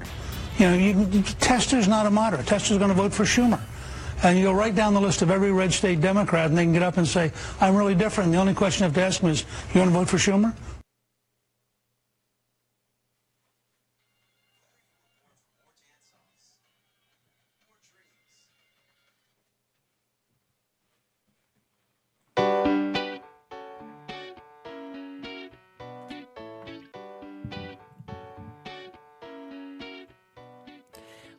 You 0.58 0.66
know, 0.66 0.74
you, 0.76 1.22
Tester's 1.40 1.88
not 1.88 2.06
a 2.06 2.10
moderate. 2.10 2.46
Tester's 2.46 2.78
going 2.78 2.90
to 2.90 2.94
vote 2.94 3.12
for 3.12 3.24
Schumer. 3.24 3.60
And 4.22 4.38
you'll 4.38 4.54
write 4.54 4.74
down 4.74 4.92
the 4.92 5.00
list 5.00 5.22
of 5.22 5.30
every 5.30 5.52
red 5.52 5.72
state 5.72 6.00
Democrat, 6.00 6.48
and 6.48 6.58
they 6.58 6.64
can 6.64 6.72
get 6.72 6.82
up 6.82 6.96
and 6.96 7.06
say, 7.06 7.30
I'm 7.60 7.76
really 7.76 7.94
different. 7.94 8.32
The 8.32 8.38
only 8.38 8.54
question 8.54 8.82
you 8.82 8.86
have 8.86 8.94
to 8.94 9.02
ask 9.02 9.20
them 9.20 9.30
is, 9.30 9.44
you 9.72 9.80
want 9.80 9.92
to 9.92 9.98
vote 9.98 10.08
for 10.08 10.16
Schumer? 10.16 10.52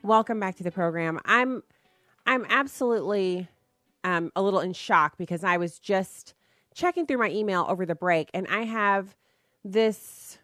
Welcome 0.04 0.40
back 0.40 0.56
to 0.56 0.64
the 0.64 0.72
program. 0.72 1.20
I'm 1.26 1.64
I'm 2.38 2.46
absolutely 2.50 3.48
um, 4.04 4.32
a 4.36 4.44
little 4.44 4.60
in 4.60 4.72
shock 4.72 5.18
because 5.18 5.44
I 5.44 5.58
was 5.58 5.80
just 5.80 6.36
checking 6.76 7.08
through 7.08 7.18
my 7.18 7.32
email 7.32 7.66
over 7.68 7.84
the 7.84 7.96
break 7.96 8.30
and 8.32 8.46
I 8.48 8.62
have 8.62 9.16
this 9.66 10.38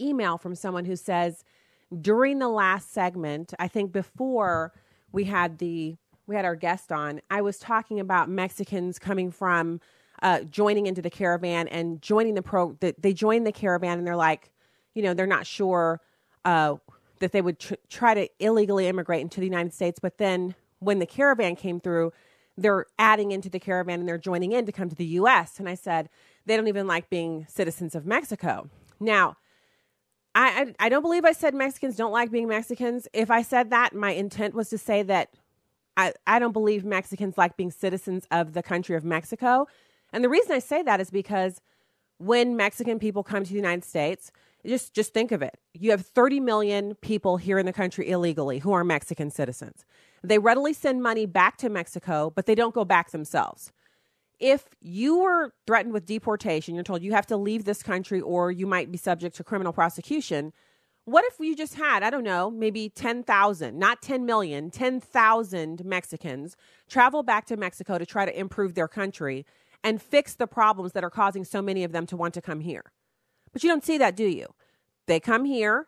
email 0.00 0.38
from 0.38 0.56
someone 0.56 0.86
who 0.86 0.96
says 0.96 1.44
during 2.00 2.40
the 2.40 2.48
last 2.48 2.92
segment, 2.92 3.54
I 3.60 3.68
think 3.68 3.92
before 3.92 4.72
we 5.12 5.22
had 5.22 5.58
the 5.58 5.96
we 6.26 6.34
had 6.34 6.44
our 6.44 6.56
guest 6.56 6.90
on, 6.90 7.20
I 7.30 7.40
was 7.42 7.56
talking 7.60 8.00
about 8.00 8.28
Mexicans 8.28 8.98
coming 8.98 9.30
from 9.30 9.80
uh, 10.20 10.40
joining 10.40 10.86
into 10.86 11.00
the 11.00 11.10
caravan 11.10 11.68
and 11.68 12.02
joining 12.02 12.34
the 12.34 12.42
pro. 12.42 12.72
The, 12.80 12.92
they 12.98 13.12
joined 13.12 13.46
the 13.46 13.52
caravan 13.52 13.98
and 13.98 14.06
they're 14.06 14.16
like, 14.16 14.50
you 14.96 15.02
know, 15.04 15.14
they're 15.14 15.28
not 15.28 15.46
sure 15.46 16.00
uh, 16.44 16.74
that 17.20 17.32
they 17.32 17.42
would 17.42 17.58
tr- 17.58 17.74
try 17.88 18.14
to 18.14 18.28
illegally 18.38 18.86
immigrate 18.86 19.22
into 19.22 19.40
the 19.40 19.46
United 19.46 19.72
States, 19.72 19.98
but 19.98 20.18
then 20.18 20.54
when 20.78 20.98
the 20.98 21.06
caravan 21.06 21.56
came 21.56 21.80
through, 21.80 22.12
they're 22.56 22.86
adding 22.98 23.32
into 23.32 23.50
the 23.50 23.58
caravan 23.58 24.00
and 24.00 24.08
they're 24.08 24.18
joining 24.18 24.52
in 24.52 24.66
to 24.66 24.72
come 24.72 24.88
to 24.88 24.94
the 24.94 25.04
U.S. 25.06 25.58
And 25.58 25.68
I 25.68 25.74
said 25.74 26.08
they 26.46 26.56
don't 26.56 26.68
even 26.68 26.86
like 26.86 27.10
being 27.10 27.46
citizens 27.48 27.94
of 27.94 28.06
Mexico. 28.06 28.70
Now, 28.98 29.36
I, 30.34 30.74
I, 30.78 30.86
I 30.86 30.88
don't 30.88 31.02
believe 31.02 31.24
I 31.24 31.32
said 31.32 31.54
Mexicans 31.54 31.96
don't 31.96 32.12
like 32.12 32.30
being 32.30 32.48
Mexicans. 32.48 33.08
If 33.12 33.30
I 33.30 33.42
said 33.42 33.70
that, 33.70 33.94
my 33.94 34.10
intent 34.10 34.54
was 34.54 34.68
to 34.70 34.78
say 34.78 35.02
that 35.02 35.30
I, 35.96 36.12
I 36.26 36.38
don't 36.38 36.52
believe 36.52 36.84
Mexicans 36.84 37.38
like 37.38 37.56
being 37.56 37.70
citizens 37.70 38.26
of 38.30 38.52
the 38.52 38.62
country 38.62 38.96
of 38.96 39.04
Mexico. 39.04 39.66
And 40.12 40.22
the 40.22 40.28
reason 40.28 40.52
I 40.52 40.58
say 40.58 40.82
that 40.82 41.00
is 41.00 41.10
because 41.10 41.60
when 42.18 42.56
Mexican 42.56 42.98
people 42.98 43.22
come 43.22 43.44
to 43.44 43.50
the 43.50 43.56
United 43.56 43.84
States, 43.84 44.30
just 44.66 44.94
just 44.94 45.12
think 45.14 45.32
of 45.32 45.42
it. 45.42 45.58
You 45.74 45.90
have 45.90 46.04
30 46.04 46.40
million 46.40 46.94
people 46.96 47.36
here 47.36 47.58
in 47.58 47.66
the 47.66 47.72
country 47.72 48.08
illegally 48.10 48.58
who 48.58 48.72
are 48.72 48.84
Mexican 48.84 49.30
citizens. 49.30 49.84
They 50.22 50.38
readily 50.38 50.72
send 50.72 51.02
money 51.02 51.26
back 51.26 51.56
to 51.58 51.68
Mexico, 51.68 52.32
but 52.34 52.46
they 52.46 52.54
don't 52.54 52.74
go 52.74 52.84
back 52.84 53.10
themselves. 53.10 53.72
If 54.38 54.64
you 54.80 55.18
were 55.18 55.54
threatened 55.66 55.94
with 55.94 56.04
deportation, 56.04 56.74
you're 56.74 56.84
told 56.84 57.02
you 57.02 57.12
have 57.12 57.26
to 57.26 57.36
leave 57.36 57.64
this 57.64 57.82
country 57.82 58.20
or 58.20 58.50
you 58.50 58.66
might 58.66 58.92
be 58.92 58.98
subject 58.98 59.36
to 59.36 59.44
criminal 59.44 59.72
prosecution. 59.72 60.52
What 61.06 61.24
if 61.26 61.38
you 61.38 61.56
just 61.56 61.74
had, 61.76 62.02
I 62.02 62.10
don't 62.10 62.24
know, 62.24 62.50
maybe 62.50 62.88
10,000, 62.88 63.78
not 63.78 64.02
10 64.02 64.26
million, 64.26 64.70
10,000 64.70 65.84
Mexicans 65.84 66.56
travel 66.88 67.22
back 67.22 67.46
to 67.46 67.56
Mexico 67.56 67.96
to 67.96 68.04
try 68.04 68.26
to 68.26 68.38
improve 68.38 68.74
their 68.74 68.88
country 68.88 69.46
and 69.82 70.02
fix 70.02 70.34
the 70.34 70.48
problems 70.48 70.92
that 70.92 71.04
are 71.04 71.10
causing 71.10 71.44
so 71.44 71.62
many 71.62 71.84
of 71.84 71.92
them 71.92 72.06
to 72.06 72.16
want 72.16 72.34
to 72.34 72.42
come 72.42 72.60
here? 72.60 72.92
But 73.52 73.62
you 73.62 73.70
don't 73.70 73.84
see 73.84 73.96
that, 73.98 74.16
do 74.16 74.26
you? 74.26 74.48
They 75.06 75.20
come 75.20 75.44
here 75.44 75.86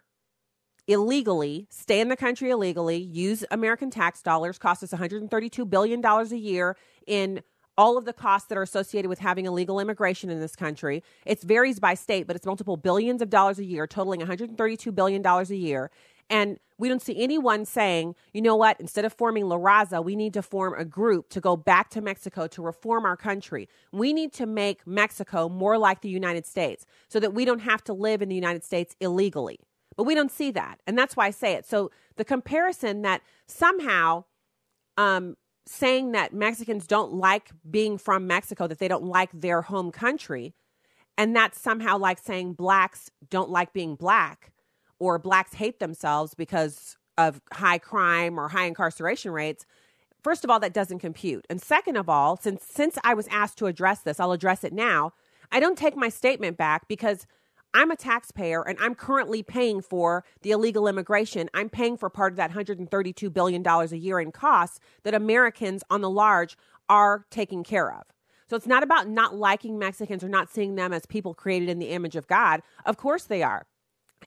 illegally, 0.87 1.67
stay 1.71 2.01
in 2.01 2.09
the 2.09 2.17
country 2.17 2.51
illegally, 2.51 2.97
use 2.97 3.45
American 3.51 3.91
tax 3.91 4.23
dollars, 4.23 4.59
cost 4.59 4.83
us 4.83 4.91
$132 4.91 5.69
billion 5.69 6.05
a 6.05 6.25
year 6.35 6.77
in 7.07 7.43
all 7.77 7.97
of 7.97 8.05
the 8.05 8.13
costs 8.13 8.49
that 8.49 8.59
are 8.59 8.63
associated 8.63 9.09
with 9.09 9.21
having 9.21 9.47
illegal 9.47 9.79
immigration 9.79 10.31
in 10.31 10.41
this 10.41 10.57
country. 10.57 11.03
It 11.25 11.41
varies 11.43 11.79
by 11.79 11.95
state, 11.95 12.27
but 12.27 12.35
it's 12.35 12.47
multiple 12.47 12.77
billions 12.77 13.23
of 13.23 13.31
dollars 13.31 13.59
a 13.59 13.65
year, 13.65 13.87
totaling 13.87 14.21
$132 14.21 14.95
billion 14.95 15.25
a 15.25 15.45
year. 15.55 15.91
And 16.31 16.59
we 16.79 16.89
don't 16.89 17.03
see 17.03 17.21
anyone 17.23 17.65
saying, 17.65 18.15
you 18.33 18.43
know 18.43 18.55
what, 18.55 18.81
instead 18.81 19.05
of 19.05 19.13
forming 19.13 19.47
La 19.49 19.57
Raza, 19.57 20.05
we 20.05 20.15
need 20.15 20.35
to 20.35 20.43
form 20.43 20.75
a 20.79 20.85
group 20.85 21.29
to 21.31 21.41
go 21.41 21.57
back 21.57 21.91
to 21.91 22.01
Mexico 22.01 22.47
to 22.49 22.63
reform 22.63 23.05
our 23.05 23.17
country. 23.17 23.69
We 23.93 24.13
need 24.13 24.33
to 24.35 24.47
make 24.47 24.87
Mexico 24.87 25.49
more 25.49 25.79
like 25.79 26.03
the 26.03 26.09
United 26.09 26.47
States 26.47 26.87
so 27.09 27.19
that 27.21 27.35
we 27.35 27.45
don't 27.45 27.61
have 27.61 27.83
to 27.85 27.93
live 27.93 28.23
in 28.23 28.29
the 28.29 28.35
United 28.35 28.63
States 28.63 28.95
illegally. 29.01 29.59
But 29.97 30.05
we 30.05 30.15
don't 30.15 30.31
see 30.31 30.53
that. 30.53 30.81
And 30.87 30.97
that's 30.97 31.17
why 31.17 31.27
I 31.27 31.31
say 31.31 31.55
it. 31.55 31.67
So 31.67 31.91
the 32.17 32.25
comparison 32.25 33.03
that 33.03 33.23
somehow 33.47 34.25
um, 34.97 35.37
saying 35.67 36.13
that 36.13 36.33
Mexicans 36.33 36.87
don't 36.87 37.15
like 37.15 37.51
being 37.69 37.99
from 37.99 38.27
Mexico, 38.27 38.67
that 38.69 38.79
they 38.79 38.89
don't 38.89 39.05
like 39.05 39.31
their 39.33 39.63
home 39.63 39.91
country, 39.91 40.55
and 41.17 41.35
that's 41.35 41.61
somehow 41.61 41.99
like 41.99 42.19
saying 42.19 42.53
blacks 42.53 43.11
don't 43.29 43.51
like 43.51 43.73
being 43.73 43.97
black 43.97 44.53
or 44.99 45.19
blacks 45.19 45.55
hate 45.55 45.81
themselves 45.81 46.35
because 46.35 46.97
of 47.17 47.41
high 47.53 47.79
crime 47.79 48.39
or 48.39 48.49
high 48.49 48.67
incarceration 48.67 49.33
rates. 49.33 49.67
First 50.23 50.45
of 50.45 50.51
all, 50.51 50.61
that 50.61 50.73
doesn't 50.73 50.99
compute. 50.99 51.47
And 51.49 51.61
second 51.61 51.97
of 51.97 52.09
all, 52.09 52.37
since 52.37 52.65
since 52.65 52.99
I 53.05 53.15
was 53.15 53.29
asked 53.29 53.59
to 53.59 53.67
address 53.67 54.01
this, 54.01 54.21
I'll 54.21 54.33
address 54.33 54.65
it 54.65 54.73
now. 54.73 55.13
I 55.51 55.61
don't 55.61 55.79
take 55.79 55.97
my 55.97 56.09
statement 56.09 56.57
back 56.57 56.89
because 56.89 57.27
I'm 57.75 57.91
a 57.91 57.97
taxpayer 57.97 58.67
and 58.67 58.79
I'm 58.81 58.95
currently 58.95 59.43
paying 59.43 59.83
for 59.83 60.25
the 60.43 60.51
illegal 60.53 60.89
immigration. 60.89 61.51
I'm 61.55 61.69
paying 61.69 61.97
for 61.97 62.09
part 62.09 62.33
of 62.33 62.37
that 62.37 62.53
$132 62.53 63.33
billion 63.33 63.67
a 63.67 63.85
year 63.95 64.21
in 64.21 64.33
costs 64.33 64.81
that 65.03 65.15
Americans 65.15 65.85
on 65.91 66.01
the 66.01 66.11
large 66.11 66.57
are 66.89 67.27
taking 67.31 67.63
care 67.63 67.93
of. 67.93 68.05
So 68.49 68.57
it's 68.57 68.67
not 68.67 68.83
about 68.83 69.09
not 69.09 69.35
liking 69.35 69.79
Mexicans 69.79 70.25
or 70.25 70.29
not 70.29 70.49
seeing 70.51 70.75
them 70.75 70.93
as 70.93 71.05
people 71.05 71.35
created 71.35 71.69
in 71.69 71.79
the 71.79 71.91
image 71.91 72.17
of 72.17 72.27
God. 72.27 72.63
Of 72.87 72.97
course 72.97 73.25
they 73.25 73.43
are. 73.43 73.67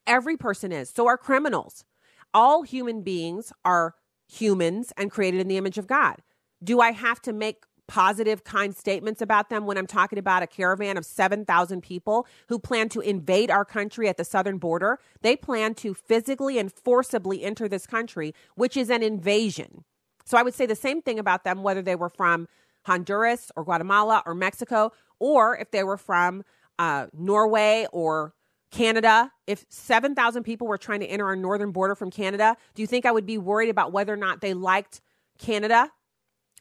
Every 0.07 0.37
person 0.37 0.71
is. 0.71 0.89
So 0.89 1.07
are 1.07 1.17
criminals. 1.17 1.85
All 2.33 2.63
human 2.63 3.01
beings 3.01 3.51
are 3.65 3.95
humans 4.27 4.93
and 4.97 5.11
created 5.11 5.41
in 5.41 5.47
the 5.47 5.57
image 5.57 5.77
of 5.77 5.87
God. 5.87 6.21
Do 6.63 6.79
I 6.79 6.91
have 6.91 7.21
to 7.23 7.33
make 7.33 7.65
positive, 7.91 8.45
kind 8.45 8.73
statements 8.73 9.21
about 9.21 9.49
them 9.49 9.65
when 9.65 9.77
I'm 9.77 9.85
talking 9.85 10.17
about 10.17 10.43
a 10.43 10.47
caravan 10.47 10.95
of 10.95 11.05
7,000 11.05 11.81
people 11.81 12.25
who 12.47 12.57
plan 12.57 12.87
to 12.87 13.01
invade 13.01 13.51
our 13.51 13.65
country 13.65 14.07
at 14.07 14.15
the 14.15 14.23
southern 14.23 14.59
border. 14.59 14.97
They 15.23 15.35
plan 15.35 15.73
to 15.75 15.93
physically 15.93 16.57
and 16.57 16.71
forcibly 16.71 17.43
enter 17.43 17.67
this 17.67 17.85
country, 17.85 18.33
which 18.55 18.77
is 18.77 18.89
an 18.89 19.03
invasion. 19.03 19.83
So 20.23 20.37
I 20.37 20.43
would 20.43 20.53
say 20.53 20.65
the 20.65 20.73
same 20.73 21.01
thing 21.01 21.19
about 21.19 21.43
them, 21.43 21.63
whether 21.63 21.81
they 21.81 21.97
were 21.97 22.07
from 22.07 22.47
Honduras 22.85 23.51
or 23.57 23.65
Guatemala 23.65 24.23
or 24.25 24.35
Mexico, 24.35 24.93
or 25.19 25.57
if 25.57 25.71
they 25.71 25.83
were 25.83 25.97
from 25.97 26.45
uh, 26.79 27.07
Norway 27.11 27.87
or 27.91 28.33
Canada, 28.71 29.31
if 29.47 29.65
7,000 29.69 30.43
people 30.43 30.67
were 30.67 30.77
trying 30.77 31.01
to 31.01 31.05
enter 31.05 31.25
our 31.25 31.35
northern 31.35 31.71
border 31.71 31.93
from 31.93 32.09
Canada, 32.09 32.55
do 32.73 32.81
you 32.81 32.87
think 32.87 33.05
I 33.05 33.11
would 33.11 33.25
be 33.25 33.37
worried 33.37 33.69
about 33.69 33.91
whether 33.91 34.13
or 34.13 34.17
not 34.17 34.41
they 34.41 34.53
liked 34.53 35.01
Canada 35.37 35.91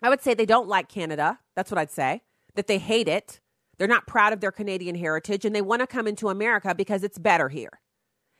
I 0.03 0.09
would 0.09 0.23
say 0.23 0.35
they 0.35 0.47
don't 0.47 0.69
like 0.69 0.89
Canada. 0.89 1.39
That's 1.57 1.71
what 1.71 1.79
I'd 1.79 1.91
say. 1.91 2.23
That 2.55 2.67
they 2.67 2.79
hate 2.79 3.09
it. 3.09 3.41
They're 3.79 3.89
not 3.89 4.07
proud 4.07 4.33
of 4.33 4.41
their 4.41 4.53
Canadian 4.53 4.95
heritage 4.95 5.45
and 5.45 5.55
they 5.55 5.63
want 5.63 5.81
to 5.81 5.87
come 5.87 6.07
into 6.07 6.29
America 6.29 6.75
because 6.75 7.03
it's 7.03 7.19
better 7.19 7.49
here. 7.49 7.81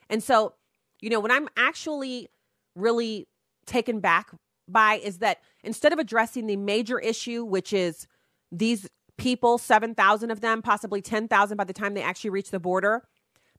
And 0.09 0.23
so, 0.23 0.55
you 1.01 1.09
know, 1.11 1.21
what 1.21 1.31
I'm 1.31 1.49
actually 1.57 2.29
really 2.75 3.29
taken 3.67 4.01
back 4.01 4.31
by 4.69 4.95
is 4.95 5.19
that 5.19 5.39
instead 5.65 5.93
of 5.93 5.99
addressing 5.99 6.47
the 6.47 6.57
major 6.57 6.99
issue, 6.99 7.45
which 7.45 7.73
is 7.73 8.07
these 8.53 8.89
people, 9.17 9.59
7,000 9.59 10.31
of 10.31 10.41
them, 10.41 10.63
possibly 10.63 11.01
10,000 11.01 11.57
by 11.57 11.65
the 11.65 11.73
time 11.73 11.95
they 11.95 12.03
actually 12.03 12.31
reach 12.31 12.51
the 12.51 12.61
border, 12.61 13.05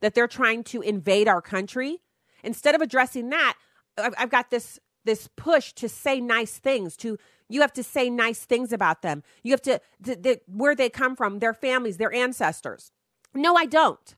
that 0.02 0.14
they're 0.14 0.28
trying 0.28 0.64
to 0.66 0.82
invade 0.82 1.28
our 1.28 1.41
country, 1.41 1.99
instead 2.43 2.76
of 2.76 2.82
addressing 2.82 3.30
that, 3.30 3.56
I've 3.97 4.30
got 4.30 4.49
this 4.52 4.80
this 5.04 5.28
push 5.36 5.74
to 5.74 5.89
say 5.89 6.22
nice 6.22 6.60
things 6.60 6.95
to 6.97 7.18
you 7.49 7.62
have 7.62 7.74
to 7.74 7.84
say 7.84 8.10
nice 8.10 8.45
things 8.45 8.72
about 8.72 9.02
them. 9.02 9.24
You 9.43 9.52
have 9.52 9.62
to 9.64 10.39
where 10.47 10.76
they 10.76 10.89
come 10.89 11.16
from 11.16 11.39
their 11.39 11.54
families 11.54 11.97
their 11.97 12.14
ancestors. 12.14 12.91
No 13.34 13.56
i 13.56 13.66
don't. 13.66 14.16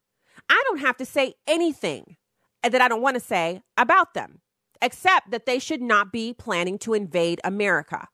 I 0.49 0.61
don't 0.67 0.79
have 0.79 0.97
to 0.97 1.05
say 1.05 1.35
anything 1.47 2.17
that 2.61 2.81
i 2.81 2.87
don't 2.87 3.01
want 3.01 3.15
to 3.15 3.19
say 3.19 3.61
about 3.77 4.13
them 4.13 4.41
except 4.81 5.31
that 5.31 5.45
they 5.45 5.59
should 5.59 5.81
not 5.81 6.11
be 6.11 6.33
planning 6.33 6.77
to 6.79 6.93
invade 6.93 7.41
america. 7.43 8.07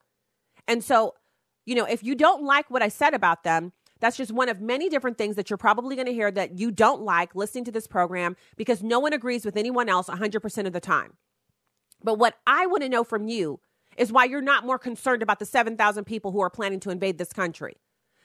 And 0.66 0.82
so 0.82 1.14
you 1.66 1.74
know 1.74 1.84
if 1.84 2.02
you 2.02 2.14
don't 2.14 2.42
like 2.42 2.70
what 2.70 2.82
i 2.82 2.88
said 2.88 3.14
about 3.14 3.44
them 3.44 3.72
that's 4.00 4.16
just 4.16 4.32
one 4.32 4.48
of 4.48 4.60
many 4.60 4.88
different 4.88 5.18
things 5.18 5.36
that 5.36 5.50
you're 5.50 5.56
probably 5.56 5.94
going 5.94 6.06
to 6.06 6.12
hear 6.12 6.30
that 6.30 6.58
you 6.58 6.70
don't 6.70 7.02
like 7.02 7.34
listening 7.34 7.64
to 7.64 7.72
this 7.72 7.86
program 7.86 8.36
because 8.56 8.82
no 8.82 8.98
one 8.98 9.12
agrees 9.12 9.44
with 9.44 9.56
anyone 9.56 9.88
else 9.88 10.08
100% 10.08 10.66
of 10.66 10.72
the 10.72 10.80
time 10.80 11.12
but 12.02 12.18
what 12.18 12.36
I 12.46 12.66
want 12.66 12.82
to 12.82 12.88
know 12.88 13.04
from 13.04 13.28
you 13.28 13.60
is 13.96 14.12
why 14.12 14.24
you're 14.24 14.40
not 14.40 14.64
more 14.64 14.78
concerned 14.78 15.22
about 15.22 15.38
the 15.38 15.46
7,000 15.46 16.04
people 16.04 16.32
who 16.32 16.40
are 16.40 16.50
planning 16.50 16.80
to 16.80 16.90
invade 16.90 17.18
this 17.18 17.32
country. 17.32 17.76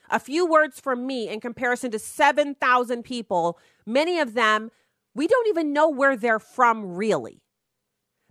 A 0.08 0.20
few 0.20 0.46
words 0.46 0.80
from 0.80 1.06
me 1.06 1.28
in 1.28 1.40
comparison 1.40 1.90
to 1.90 1.98
7,000 1.98 3.02
people, 3.02 3.58
many 3.84 4.18
of 4.18 4.34
them, 4.34 4.70
we 5.14 5.26
don't 5.26 5.48
even 5.48 5.72
know 5.72 5.88
where 5.88 6.16
they're 6.16 6.38
from 6.38 6.94
really. 6.94 7.42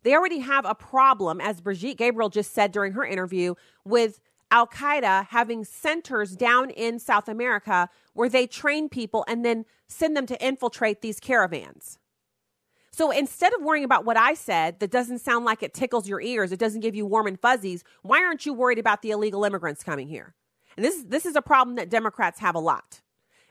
They 0.04 0.14
already 0.14 0.39
have 0.39 0.66
a 0.66 0.76
problem, 0.76 1.41
as 1.41 1.62
Brigitte 1.62 1.98
Gabriel 1.98 2.30
just 2.30 2.54
said 2.54 2.72
during 2.72 2.93
her 2.93 3.04
interview, 3.04 3.56
with 3.84 4.20
Al 4.52 4.68
Qaeda 4.68 5.28
having 5.28 5.66
centers 5.66 6.36
down 6.36 6.70
in 6.70 7.00
South 7.00 7.28
America 7.28 7.89
where 8.14 8.30
they 8.30 8.48
train 8.48 8.89
people 8.89 9.26
and 9.28 9.43
then 9.43 9.66
send 9.88 10.16
them 10.16 10.26
to 10.28 10.46
infiltrate 10.46 11.02
these 11.02 11.20
caravans. 11.20 12.00
So 12.91 13.12
instead 13.12 13.54
of 13.54 13.62
worrying 13.62 13.84
about 13.84 14.06
what 14.06 14.16
I 14.16 14.36
said 14.36 14.80
that 14.80 14.89
doesn't 14.89 15.20
sound 15.20 15.43
like 15.43 15.62
it 15.62 15.74
tickles 15.74 16.08
your 16.08 16.22
ears, 16.22 16.54
it 16.54 16.60
doesn't 16.60 16.80
give 16.80 16.96
you 16.96 17.06
warm 17.06 17.28
and 17.28 17.39
fuzzies, 17.39 17.84
why 18.04 18.24
aren't 18.24 18.46
you 18.46 18.54
worried 18.54 18.80
about 18.80 19.02
the 19.02 19.12
illegal 19.12 19.43
immigrants 19.43 19.84
coming 19.84 20.08
here? 20.08 20.34
And 20.78 20.86
this, 20.86 21.04
this 21.04 21.26
is 21.26 21.36
a 21.36 21.41
problem 21.41 21.76
that 21.76 21.89
Democrats 21.89 22.39
have 22.39 22.56
a 22.56 22.60
lot. 22.60 23.02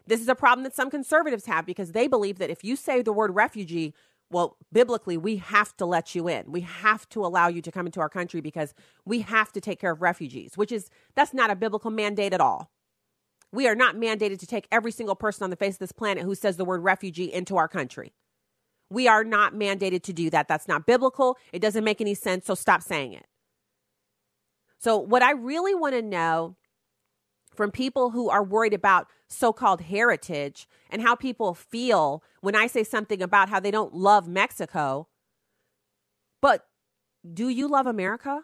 This 0.07 0.21
is 0.21 0.29
a 0.29 0.35
problem 0.35 0.65
that 0.65 0.75
some 0.75 0.91
conservatives 0.91 1.47
have 1.47 1.67
because 1.67 1.93
they 1.93 2.09
believe 2.09 2.39
that 2.39 2.51
if 2.51 2.65
you 2.65 2.77
say 2.77 3.03
the 3.03 3.13
word 3.13 3.35
refugee, 3.35 3.95
well, 4.35 4.57
biblically, 4.72 5.16
we 5.16 5.37
have 5.37 5.76
to 5.76 5.87
let 5.87 6.16
you 6.16 6.26
in. 6.28 6.51
We 6.51 6.62
have 6.62 7.09
to 7.11 7.24
allow 7.24 7.47
you 7.47 7.62
to 7.62 7.70
come 7.70 7.87
into 7.87 8.01
our 8.01 8.09
country 8.09 8.41
because 8.41 8.74
we 9.05 9.20
have 9.20 9.53
to 9.53 9.61
take 9.61 9.80
care 9.80 9.93
of 9.93 10.03
refugees, 10.03 10.57
which 10.57 10.72
is, 10.72 10.91
that's 11.14 11.32
not 11.32 11.51
a 11.51 11.55
biblical 11.55 11.93
mandate 11.93 12.32
at 12.32 12.41
all. 12.41 12.72
We 13.53 13.68
are 13.68 13.76
not 13.76 13.95
mandated 13.95 14.41
to 14.41 14.47
take 14.49 14.66
every 14.72 14.91
single 14.91 15.14
person 15.14 15.45
on 15.45 15.51
the 15.51 15.57
face 15.57 15.76
of 15.76 15.78
this 15.78 15.93
planet 15.93 16.24
who 16.24 16.35
says 16.35 16.57
the 16.57 16.64
word 16.64 16.82
refugee 16.82 17.32
into 17.32 17.57
our 17.57 17.68
country. 17.68 18.12
We 18.91 19.07
are 19.07 19.22
not 19.22 19.55
mandated 19.55 20.03
to 20.03 20.12
do 20.12 20.30
that. 20.30 20.49
That's 20.49 20.66
not 20.66 20.85
biblical. 20.85 21.39
It 21.53 21.62
doesn't 21.62 21.85
make 21.85 22.01
any 22.01 22.14
sense. 22.14 22.47
So 22.47 22.57
stop 22.57 22.82
saying 22.82 23.12
it. 23.12 23.26
So, 24.78 24.99
what 24.99 25.22
I 25.22 25.30
really 25.30 25.76
want 25.76 25.95
to 25.95 26.03
know 26.03 26.57
from 27.55 27.70
people 27.70 28.11
who 28.11 28.28
are 28.28 28.43
worried 28.43 28.74
about 28.74 29.07
so 29.35 29.53
called 29.53 29.82
heritage 29.82 30.68
and 30.91 31.03
how 31.03 31.14
people 31.14 31.55
feel 31.55 32.22
when 32.41 32.55
I 32.55 32.66
say 32.66 32.85
something 32.85 33.22
about 33.22 33.49
how 33.49 33.61
they 33.61 33.70
don't 33.70 33.95
love 33.95 34.28
Mexico. 34.28 35.09
But 36.41 36.66
do 37.32 37.49
you 37.49 37.68
love 37.68 37.87
America? 37.87 38.43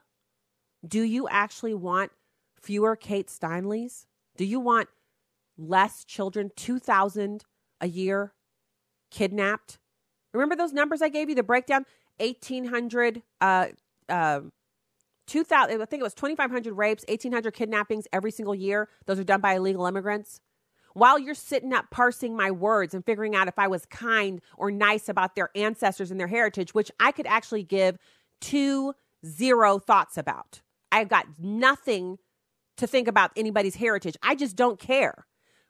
Do 0.86 1.02
you 1.02 1.28
actually 1.28 1.74
want 1.74 2.12
fewer 2.60 2.96
Kate 2.96 3.28
Steinles? 3.28 4.06
Do 4.36 4.44
you 4.44 4.60
want 4.60 4.88
less 5.58 6.04
children, 6.04 6.50
2,000 6.56 7.44
a 7.80 7.88
year 7.88 8.32
kidnapped? 9.10 9.78
Remember 10.32 10.56
those 10.56 10.72
numbers 10.72 11.02
I 11.02 11.08
gave 11.08 11.28
you, 11.28 11.34
the 11.34 11.42
breakdown? 11.42 11.84
1,800, 12.18 13.22
uh, 13.40 13.66
uh, 14.08 14.40
2,000, 15.26 15.80
I 15.80 15.84
think 15.84 16.00
it 16.00 16.04
was 16.04 16.14
2,500 16.14 16.72
rapes, 16.72 17.04
1,800 17.08 17.52
kidnappings 17.52 18.06
every 18.12 18.30
single 18.30 18.54
year. 18.54 18.88
Those 19.06 19.18
are 19.18 19.24
done 19.24 19.40
by 19.40 19.54
illegal 19.54 19.86
immigrants. 19.86 20.40
While 20.94 21.18
you're 21.18 21.34
sitting 21.34 21.72
up 21.72 21.90
parsing 21.90 22.36
my 22.36 22.50
words 22.50 22.94
and 22.94 23.04
figuring 23.04 23.34
out 23.34 23.48
if 23.48 23.58
I 23.58 23.68
was 23.68 23.86
kind 23.86 24.40
or 24.56 24.70
nice 24.70 25.08
about 25.08 25.34
their 25.34 25.50
ancestors 25.54 26.10
and 26.10 26.18
their 26.18 26.26
heritage, 26.26 26.74
which 26.74 26.90
I 26.98 27.12
could 27.12 27.26
actually 27.26 27.62
give 27.62 27.98
two 28.40 28.94
zero 29.24 29.78
thoughts 29.78 30.16
about. 30.16 30.62
I've 30.90 31.08
got 31.08 31.26
nothing 31.38 32.18
to 32.78 32.86
think 32.86 33.06
about 33.06 33.30
anybody's 33.36 33.76
heritage. 33.76 34.16
I 34.22 34.34
just 34.34 34.56
don't 34.56 34.78
care. 34.78 35.26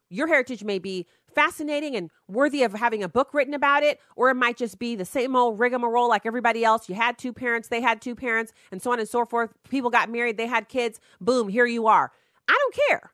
Your 0.08 0.26
heritage 0.26 0.64
may 0.64 0.78
be 0.78 1.06
fascinating 1.34 1.94
and 1.94 2.10
worthy 2.26 2.62
of 2.64 2.72
having 2.72 3.02
a 3.02 3.08
book 3.08 3.32
written 3.32 3.54
about 3.54 3.82
it, 3.82 4.00
or 4.16 4.30
it 4.30 4.34
might 4.34 4.56
just 4.56 4.78
be 4.78 4.96
the 4.96 5.04
same 5.04 5.36
old 5.36 5.60
rigmarole 5.60 6.08
like 6.08 6.26
everybody 6.26 6.64
else. 6.64 6.88
You 6.88 6.96
had 6.96 7.18
two 7.18 7.32
parents, 7.32 7.68
they 7.68 7.80
had 7.80 8.00
two 8.00 8.16
parents, 8.16 8.52
and 8.72 8.82
so 8.82 8.90
on 8.90 8.98
and 8.98 9.08
so 9.08 9.24
forth. 9.24 9.52
People 9.68 9.90
got 9.90 10.10
married, 10.10 10.36
they 10.36 10.46
had 10.46 10.68
kids. 10.68 10.98
Boom, 11.20 11.48
here 11.48 11.66
you 11.66 11.86
are. 11.86 12.10
I 12.48 12.58
don't 12.58 12.88
care. 12.88 13.12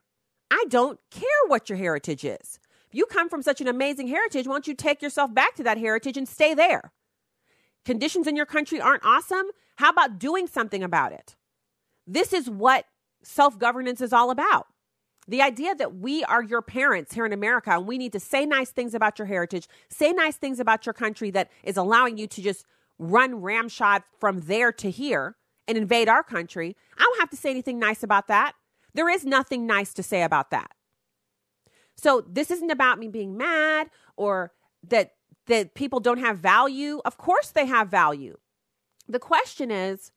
I 0.51 0.65
don't 0.69 0.99
care 1.11 1.23
what 1.47 1.69
your 1.69 1.77
heritage 1.77 2.23
is. 2.23 2.59
If 2.89 2.95
you 2.95 3.05
come 3.05 3.29
from 3.29 3.41
such 3.41 3.59
an 3.59 3.67
amazing 3.67 4.07
heritage, 4.07 4.47
why 4.47 4.53
don't 4.53 4.67
you 4.67 4.73
take 4.73 5.01
yourself 5.01 5.33
back 5.33 5.55
to 5.55 5.63
that 5.63 5.77
heritage 5.77 6.17
and 6.17 6.27
stay 6.27 6.53
there? 6.53 6.93
Conditions 7.85 8.27
in 8.27 8.35
your 8.35 8.45
country 8.45 8.79
aren't 8.79 9.05
awesome. 9.05 9.47
How 9.75 9.89
about 9.89 10.19
doing 10.19 10.47
something 10.47 10.83
about 10.83 11.11
it? 11.11 11.35
This 12.05 12.33
is 12.33 12.49
what 12.49 12.85
self 13.23 13.59
governance 13.59 14.01
is 14.01 14.13
all 14.13 14.31
about. 14.31 14.67
The 15.27 15.41
idea 15.41 15.75
that 15.75 15.95
we 15.95 16.23
are 16.23 16.41
your 16.41 16.61
parents 16.61 17.13
here 17.13 17.25
in 17.25 17.33
America 17.33 17.71
and 17.71 17.85
we 17.85 17.97
need 17.97 18.13
to 18.13 18.19
say 18.19 18.45
nice 18.45 18.71
things 18.71 18.93
about 18.93 19.19
your 19.19 19.25
heritage, 19.25 19.67
say 19.89 20.13
nice 20.13 20.37
things 20.37 20.59
about 20.59 20.85
your 20.85 20.93
country 20.93 21.31
that 21.31 21.51
is 21.63 21.75
allowing 21.75 22.17
you 22.17 22.27
to 22.27 22.41
just 22.41 22.65
run 22.97 23.35
ramshot 23.35 24.03
from 24.19 24.41
there 24.41 24.71
to 24.71 24.89
here 24.89 25.35
and 25.67 25.77
invade 25.77 26.07
our 26.07 26.23
country. 26.23 26.77
I 26.97 27.03
don't 27.03 27.19
have 27.19 27.29
to 27.31 27.37
say 27.37 27.49
anything 27.51 27.77
nice 27.77 28.03
about 28.03 28.27
that. 28.27 28.53
There 28.97 29.07
is 29.07 29.23
nothing 29.23 29.67
nice 29.67 29.93
to 29.93 30.01
say 30.01 30.23
about 30.23 30.49
that. 30.49 30.71
So 31.97 32.25
this 32.27 32.49
isn't 32.49 32.71
about 32.71 32.97
me 32.97 33.07
being 33.07 33.37
mad 33.37 33.91
or 34.15 34.53
that 34.87 35.13
that 35.45 35.75
people 35.75 35.99
don't 35.99 36.17
have 36.17 36.39
value. 36.39 36.99
Of 37.05 37.17
course 37.17 37.51
they 37.51 37.67
have 37.67 37.89
value. 37.89 38.37
The 39.07 39.19
question 39.19 39.69
is, 39.69 40.11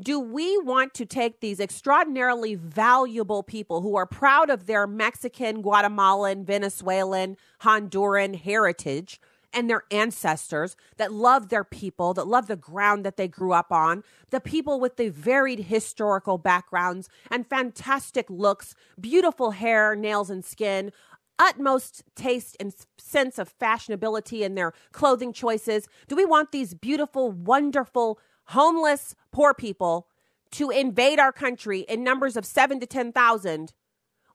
do 0.00 0.18
we 0.18 0.56
want 0.58 0.94
to 0.94 1.04
take 1.04 1.40
these 1.40 1.60
extraordinarily 1.60 2.54
valuable 2.54 3.42
people 3.42 3.82
who 3.82 3.96
are 3.96 4.06
proud 4.06 4.48
of 4.48 4.64
their 4.66 4.86
Mexican, 4.86 5.60
Guatemalan, 5.60 6.44
Venezuelan, 6.46 7.36
Honduran 7.60 8.34
heritage 8.34 9.20
and 9.52 9.68
their 9.68 9.84
ancestors 9.90 10.76
that 10.96 11.12
love 11.12 11.48
their 11.48 11.64
people, 11.64 12.14
that 12.14 12.26
love 12.26 12.46
the 12.46 12.56
ground 12.56 13.04
that 13.04 13.16
they 13.16 13.28
grew 13.28 13.52
up 13.52 13.72
on, 13.72 14.02
the 14.30 14.40
people 14.40 14.80
with 14.80 14.96
the 14.96 15.08
varied 15.08 15.60
historical 15.60 16.38
backgrounds 16.38 17.08
and 17.30 17.46
fantastic 17.46 18.28
looks, 18.28 18.74
beautiful 19.00 19.52
hair, 19.52 19.94
nails, 19.96 20.30
and 20.30 20.44
skin, 20.44 20.92
utmost 21.38 22.02
taste 22.14 22.56
and 22.58 22.74
sense 22.98 23.38
of 23.38 23.56
fashionability 23.58 24.40
in 24.40 24.54
their 24.54 24.72
clothing 24.92 25.32
choices? 25.32 25.88
Do 26.08 26.16
we 26.16 26.24
want 26.24 26.52
these 26.52 26.74
beautiful, 26.74 27.30
wonderful, 27.30 28.18
homeless, 28.46 29.14
poor 29.32 29.54
people 29.54 30.08
to 30.52 30.70
invade 30.70 31.18
our 31.18 31.32
country 31.32 31.80
in 31.80 32.04
numbers 32.04 32.36
of 32.36 32.46
seven 32.46 32.80
to 32.80 32.86
10,000? 32.86 33.74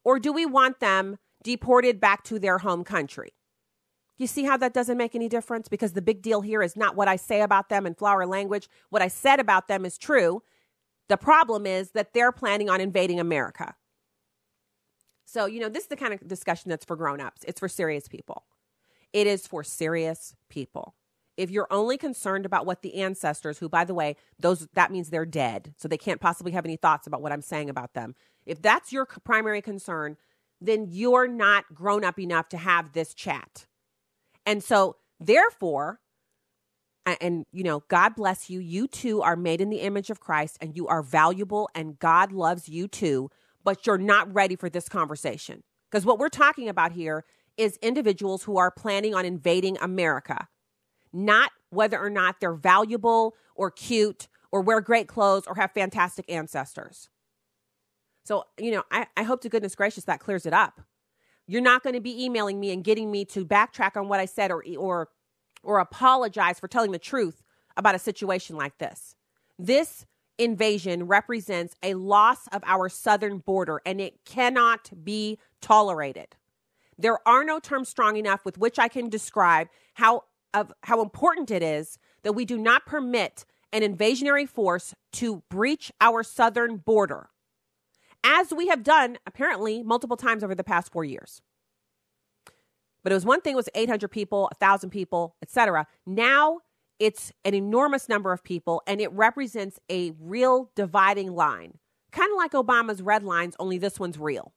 Or 0.03 0.19
do 0.19 0.31
we 0.33 0.45
want 0.45 0.79
them 0.79 1.17
deported 1.43 1.99
back 1.99 2.23
to 2.25 2.39
their 2.39 2.59
home 2.59 2.83
country? 2.83 3.33
You 4.21 4.27
see 4.27 4.43
how 4.43 4.55
that 4.57 4.71
doesn't 4.71 4.99
make 4.99 5.15
any 5.15 5.27
difference? 5.27 5.67
Because 5.67 5.93
the 5.93 6.01
big 6.01 6.21
deal 6.21 6.41
here 6.41 6.61
is 6.61 6.75
not 6.75 6.95
what 6.95 7.07
I 7.07 7.15
say 7.15 7.41
about 7.41 7.69
them 7.69 7.87
in 7.87 7.95
flower 7.95 8.27
language. 8.27 8.69
What 8.91 9.01
I 9.01 9.07
said 9.07 9.39
about 9.39 9.67
them 9.67 9.83
is 9.83 9.97
true. 9.97 10.43
The 11.09 11.17
problem 11.17 11.65
is 11.65 11.89
that 11.93 12.13
they're 12.13 12.31
planning 12.31 12.69
on 12.69 12.79
invading 12.79 13.19
America. 13.19 13.73
So, 15.25 15.47
you 15.47 15.59
know, 15.59 15.69
this 15.69 15.85
is 15.85 15.89
the 15.89 15.95
kind 15.95 16.13
of 16.13 16.27
discussion 16.27 16.69
that's 16.69 16.85
for 16.85 16.95
grown-ups. 16.95 17.43
It's 17.47 17.59
for 17.59 17.67
serious 17.67 18.07
people. 18.07 18.43
It 19.11 19.25
is 19.25 19.47
for 19.47 19.63
serious 19.63 20.35
people 20.49 20.93
if 21.35 21.49
you're 21.49 21.67
only 21.71 21.97
concerned 21.97 22.45
about 22.45 22.67
what 22.67 22.83
the 22.83 23.01
ancestors 23.01 23.57
who 23.57 23.69
by 23.69 23.85
the 23.85 23.93
way 23.93 24.15
those 24.37 24.67
that 24.73 24.91
means 24.91 25.09
they're 25.09 25.25
dead 25.25 25.73
so 25.77 25.87
they 25.87 25.97
can't 25.97 26.19
possibly 26.19 26.51
have 26.51 26.65
any 26.65 26.75
thoughts 26.75 27.07
about 27.07 27.21
what 27.21 27.31
i'm 27.31 27.41
saying 27.41 27.69
about 27.69 27.93
them 27.93 28.13
if 28.45 28.61
that's 28.61 28.91
your 28.91 29.05
primary 29.05 29.61
concern 29.61 30.17
then 30.59 30.85
you're 30.89 31.29
not 31.29 31.63
grown 31.73 32.03
up 32.03 32.19
enough 32.19 32.49
to 32.49 32.57
have 32.57 32.91
this 32.91 33.13
chat 33.13 33.65
and 34.45 34.63
so 34.63 34.95
therefore 35.19 35.99
and 37.19 37.45
you 37.51 37.63
know 37.63 37.83
god 37.87 38.15
bless 38.15 38.49
you 38.49 38.59
you 38.59 38.87
too 38.87 39.21
are 39.21 39.35
made 39.35 39.61
in 39.61 39.69
the 39.69 39.81
image 39.81 40.09
of 40.09 40.19
christ 40.19 40.57
and 40.61 40.75
you 40.75 40.87
are 40.87 41.01
valuable 41.01 41.69
and 41.75 41.99
god 41.99 42.31
loves 42.31 42.69
you 42.69 42.87
too 42.87 43.29
but 43.63 43.85
you're 43.85 43.97
not 43.97 44.31
ready 44.33 44.55
for 44.55 44.69
this 44.69 44.87
conversation 44.87 45.63
because 45.89 46.05
what 46.05 46.19
we're 46.19 46.29
talking 46.29 46.69
about 46.69 46.91
here 46.91 47.23
is 47.57 47.77
individuals 47.81 48.43
who 48.43 48.57
are 48.57 48.71
planning 48.71 49.13
on 49.15 49.25
invading 49.25 49.77
america 49.81 50.47
not 51.13 51.51
whether 51.69 51.99
or 51.99 52.09
not 52.09 52.39
they're 52.39 52.53
valuable 52.53 53.35
or 53.55 53.71
cute 53.71 54.27
or 54.51 54.61
wear 54.61 54.81
great 54.81 55.07
clothes 55.07 55.47
or 55.47 55.55
have 55.55 55.71
fantastic 55.71 56.29
ancestors. 56.29 57.09
So, 58.25 58.45
you 58.59 58.71
know, 58.71 58.83
I, 58.91 59.07
I 59.17 59.23
hope 59.23 59.41
to 59.41 59.49
goodness 59.49 59.75
gracious 59.75 60.03
that 60.05 60.19
clears 60.19 60.45
it 60.45 60.53
up. 60.53 60.81
You're 61.47 61.61
not 61.61 61.83
going 61.83 61.95
to 61.95 62.01
be 62.01 62.23
emailing 62.23 62.59
me 62.59 62.71
and 62.71 62.83
getting 62.83 63.11
me 63.11 63.25
to 63.25 63.45
backtrack 63.45 63.97
on 63.97 64.07
what 64.07 64.19
I 64.19 64.25
said 64.25 64.51
or 64.51 64.63
or 64.77 65.09
or 65.63 65.79
apologize 65.79 66.59
for 66.59 66.67
telling 66.67 66.91
the 66.91 66.99
truth 66.99 67.43
about 67.77 67.95
a 67.95 67.99
situation 67.99 68.55
like 68.55 68.77
this. 68.77 69.15
This 69.59 70.05
invasion 70.37 71.07
represents 71.07 71.75
a 71.83 71.93
loss 71.93 72.47
of 72.47 72.63
our 72.65 72.89
southern 72.89 73.37
border 73.39 73.81
and 73.85 74.01
it 74.01 74.25
cannot 74.25 74.89
be 75.03 75.37
tolerated. 75.61 76.35
There 76.97 77.25
are 77.27 77.43
no 77.43 77.59
terms 77.59 77.89
strong 77.89 78.15
enough 78.15 78.45
with 78.45 78.57
which 78.57 78.79
I 78.79 78.87
can 78.87 79.09
describe 79.09 79.67
how 79.95 80.23
of 80.53 80.73
how 80.83 81.01
important 81.01 81.49
it 81.51 81.63
is 81.63 81.97
that 82.23 82.33
we 82.33 82.45
do 82.45 82.57
not 82.57 82.85
permit 82.85 83.45
an 83.71 83.81
invasionary 83.81 84.47
force 84.47 84.93
to 85.13 85.43
breach 85.49 85.91
our 86.01 86.23
southern 86.23 86.77
border, 86.77 87.29
as 88.23 88.53
we 88.53 88.67
have 88.67 88.83
done 88.83 89.17
apparently 89.25 89.83
multiple 89.83 90.17
times 90.17 90.43
over 90.43 90.55
the 90.55 90.63
past 90.63 90.91
four 90.91 91.03
years. 91.03 91.41
But 93.03 93.11
it 93.11 93.15
was 93.15 93.25
one 93.25 93.41
thing 93.41 93.55
was 93.55 93.69
800 93.73 94.09
people, 94.09 94.43
1,000 94.43 94.89
people, 94.89 95.35
etc. 95.41 95.87
Now 96.05 96.59
it's 96.99 97.31
an 97.43 97.55
enormous 97.55 98.07
number 98.07 98.31
of 98.31 98.43
people, 98.43 98.83
and 98.85 99.01
it 99.01 99.11
represents 99.11 99.79
a 99.89 100.13
real 100.19 100.69
dividing 100.75 101.33
line, 101.33 101.79
kind 102.11 102.31
of 102.31 102.37
like 102.37 102.51
Obama's 102.51 103.01
red 103.01 103.23
lines, 103.23 103.55
only 103.57 103.79
this 103.79 103.99
one's 103.99 104.19
real. 104.19 104.53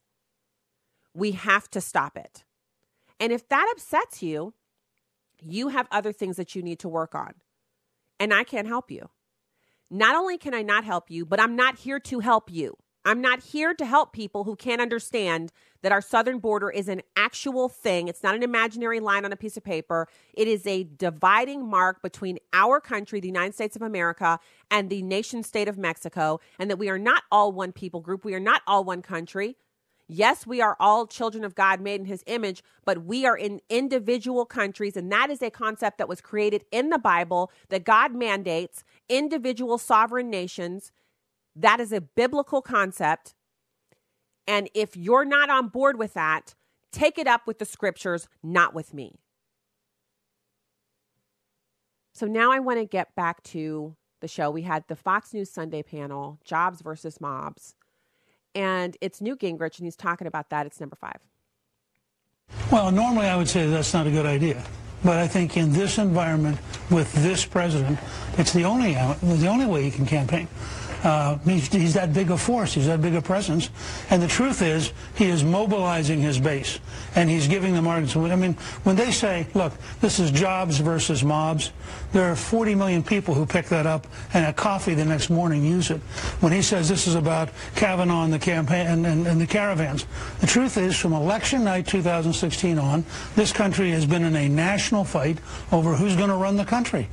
We 1.15 1.31
have 1.31 1.69
to 1.71 1.81
stop 1.81 2.17
it. 2.17 2.43
And 3.19 3.33
if 3.33 3.47
that 3.49 3.67
upsets 3.71 4.21
you, 4.21 4.53
you 5.41 5.69
have 5.69 5.87
other 5.89 6.11
things 6.11 6.37
that 6.37 6.53
you 6.53 6.61
need 6.61 6.77
to 6.79 6.89
work 6.89 7.15
on, 7.15 7.33
and 8.19 8.31
I 8.31 8.43
can't 8.43 8.67
help 8.67 8.91
you. 8.91 9.09
Not 9.89 10.15
only 10.15 10.37
can 10.37 10.53
I 10.53 10.61
not 10.61 10.83
help 10.83 11.09
you, 11.09 11.25
but 11.25 11.39
I'm 11.39 11.55
not 11.55 11.79
here 11.79 11.99
to 11.99 12.19
help 12.19 12.51
you. 12.51 12.77
I'm 13.05 13.21
not 13.21 13.43
here 13.43 13.75
to 13.75 13.85
help 13.85 14.13
people 14.13 14.45
who 14.45 14.55
can't 14.55 14.81
understand 14.81 15.51
that 15.83 15.91
our 15.91 16.01
southern 16.01 16.39
border 16.39 16.71
is 16.71 16.87
an 16.87 17.03
actual 17.15 17.69
thing. 17.69 18.07
It's 18.07 18.23
not 18.23 18.33
an 18.33 18.41
imaginary 18.41 18.99
line 18.99 19.23
on 19.23 19.31
a 19.31 19.35
piece 19.35 19.55
of 19.55 19.63
paper. 19.63 20.07
It 20.33 20.47
is 20.47 20.65
a 20.65 20.85
dividing 20.85 21.69
mark 21.69 22.01
between 22.01 22.39
our 22.51 22.81
country, 22.81 23.19
the 23.19 23.27
United 23.27 23.53
States 23.53 23.75
of 23.75 23.83
America, 23.83 24.39
and 24.71 24.89
the 24.89 25.03
nation 25.03 25.43
state 25.43 25.67
of 25.67 25.77
Mexico, 25.77 26.39
and 26.57 26.67
that 26.71 26.77
we 26.77 26.89
are 26.89 26.97
not 26.97 27.21
all 27.31 27.51
one 27.51 27.71
people 27.71 28.01
group. 28.01 28.25
We 28.25 28.33
are 28.33 28.39
not 28.39 28.63
all 28.65 28.83
one 28.83 29.03
country. 29.03 29.55
Yes, 30.07 30.47
we 30.47 30.61
are 30.61 30.75
all 30.79 31.05
children 31.05 31.43
of 31.43 31.55
God 31.55 31.81
made 31.81 31.99
in 31.99 32.05
his 32.05 32.23
image, 32.27 32.63
but 32.85 33.05
we 33.05 33.25
are 33.25 33.37
in 33.37 33.59
individual 33.69 34.45
countries. 34.45 34.95
And 34.97 35.11
that 35.11 35.29
is 35.29 35.41
a 35.41 35.49
concept 35.51 35.99
that 35.99 36.09
was 36.09 36.21
created 36.21 36.65
in 36.71 36.89
the 36.89 36.99
Bible 36.99 37.51
that 37.69 37.83
God 37.83 38.13
mandates 38.15 38.83
individual 39.09 39.77
sovereign 39.77 40.29
nations. 40.29 40.91
That 41.55 41.79
is 41.79 41.91
a 41.91 42.01
biblical 42.01 42.61
concept. 42.61 43.33
And 44.47 44.69
if 44.73 44.95
you're 44.95 45.25
not 45.25 45.49
on 45.49 45.69
board 45.69 45.97
with 45.97 46.13
that, 46.13 46.53
take 46.91 47.17
it 47.17 47.27
up 47.27 47.47
with 47.47 47.59
the 47.59 47.65
scriptures, 47.65 48.27
not 48.43 48.73
with 48.73 48.93
me. 48.93 49.19
So 52.13 52.25
now 52.25 52.51
I 52.51 52.59
want 52.59 52.79
to 52.79 52.85
get 52.85 53.15
back 53.15 53.43
to 53.43 53.95
the 54.21 54.27
show. 54.27 54.49
We 54.49 54.61
had 54.61 54.85
the 54.87 54.95
Fox 54.95 55.33
News 55.33 55.51
Sunday 55.51 55.83
panel, 55.83 56.39
Jobs 56.45 56.81
versus 56.81 57.19
Mobs. 57.19 57.75
And 58.53 58.95
it's 59.01 59.19
Newt 59.19 59.41
Gingrich, 59.41 59.77
and 59.77 59.85
he's 59.85 59.97
talking 59.97 60.27
about 60.27 60.49
that. 60.49 60.65
It's 60.65 60.79
number 60.79 60.95
five. 60.95 61.19
Well, 62.71 62.91
normally 62.91 63.27
I 63.27 63.35
would 63.35 63.49
say 63.49 63.67
that's 63.67 63.93
not 63.93 64.07
a 64.07 64.11
good 64.11 64.25
idea. 64.25 64.63
But 65.03 65.19
I 65.19 65.27
think 65.27 65.57
in 65.57 65.73
this 65.73 65.97
environment 65.97 66.57
with 66.89 67.11
this 67.21 67.45
president, 67.45 67.99
it's 68.37 68.53
the 68.53 68.63
only, 68.63 68.93
the 68.93 69.47
only 69.47 69.65
way 69.65 69.85
you 69.85 69.91
can 69.91 70.05
campaign. 70.05 70.47
Uh, 71.05 71.37
he's, 71.45 71.71
he's, 71.71 71.93
that 71.93 72.13
big 72.13 72.31
a 72.31 72.37
force. 72.37 72.73
He's 72.73 72.87
that 72.87 72.99
big 72.99 73.13
a 73.13 73.21
presence. 73.21 73.69
And 74.09 74.23
the 74.23 74.27
truth 74.27 74.63
is, 74.63 74.91
he 75.13 75.25
is 75.25 75.43
mobilizing 75.43 76.19
his 76.19 76.39
base. 76.39 76.79
And 77.13 77.29
he's 77.29 77.47
giving 77.47 77.75
them 77.75 77.85
arguments. 77.85 78.15
I 78.15 78.35
mean, 78.35 78.53
when 78.83 78.95
they 78.95 79.11
say, 79.11 79.45
look, 79.53 79.73
this 80.01 80.19
is 80.19 80.31
jobs 80.31 80.79
versus 80.79 81.23
mobs, 81.23 81.71
there 82.11 82.31
are 82.31 82.35
40 82.35 82.73
million 82.73 83.03
people 83.03 83.35
who 83.35 83.45
pick 83.45 83.67
that 83.67 83.85
up 83.85 84.07
and 84.33 84.43
at 84.43 84.55
coffee 84.55 84.95
the 84.95 85.05
next 85.05 85.29
morning 85.29 85.63
use 85.63 85.91
it. 85.91 86.01
When 86.41 86.51
he 86.51 86.63
says 86.63 86.89
this 86.89 87.05
is 87.05 87.13
about 87.13 87.49
Kavanaugh 87.75 88.23
and 88.23 88.33
the 88.33 88.39
campaign 88.39 88.87
and, 88.87 89.05
and, 89.05 89.27
and 89.27 89.39
the 89.39 89.45
caravans, 89.45 90.07
the 90.41 90.47
truth 90.47 90.75
is, 90.75 90.97
from 90.97 91.13
election 91.13 91.63
night 91.63 91.85
2016 91.85 92.79
on, 92.79 93.05
this 93.35 93.53
country 93.53 93.91
has 93.91 94.07
been 94.07 94.23
in 94.23 94.35
a 94.35 94.49
national 94.49 95.03
fight 95.03 95.37
over 95.71 95.95
who's 95.95 96.15
going 96.15 96.29
to 96.29 96.35
run 96.35 96.55
the 96.55 96.65
country. 96.65 97.07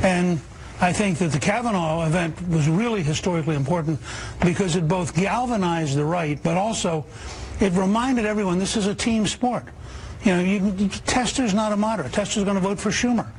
And 0.00 0.40
I 0.82 0.92
think 0.92 1.18
that 1.18 1.30
the 1.30 1.38
Kavanaugh 1.38 2.04
event 2.04 2.36
was 2.48 2.68
really 2.68 3.04
historically 3.04 3.54
important 3.54 4.00
because 4.44 4.74
it 4.74 4.88
both 4.88 5.14
galvanized 5.14 5.96
the 5.96 6.04
right, 6.04 6.42
but 6.42 6.56
also 6.56 7.06
it 7.60 7.72
reminded 7.74 8.26
everyone 8.26 8.58
this 8.58 8.76
is 8.76 8.88
a 8.88 8.94
team 8.94 9.24
sport. 9.28 9.64
You 10.24 10.32
know, 10.32 10.42
you, 10.42 10.88
Tester's 11.06 11.54
not 11.54 11.70
a 11.70 11.76
moderate. 11.76 12.12
Tester's 12.12 12.42
going 12.42 12.56
to 12.56 12.60
vote 12.60 12.80
for 12.80 12.90
Schumer. 12.90 13.30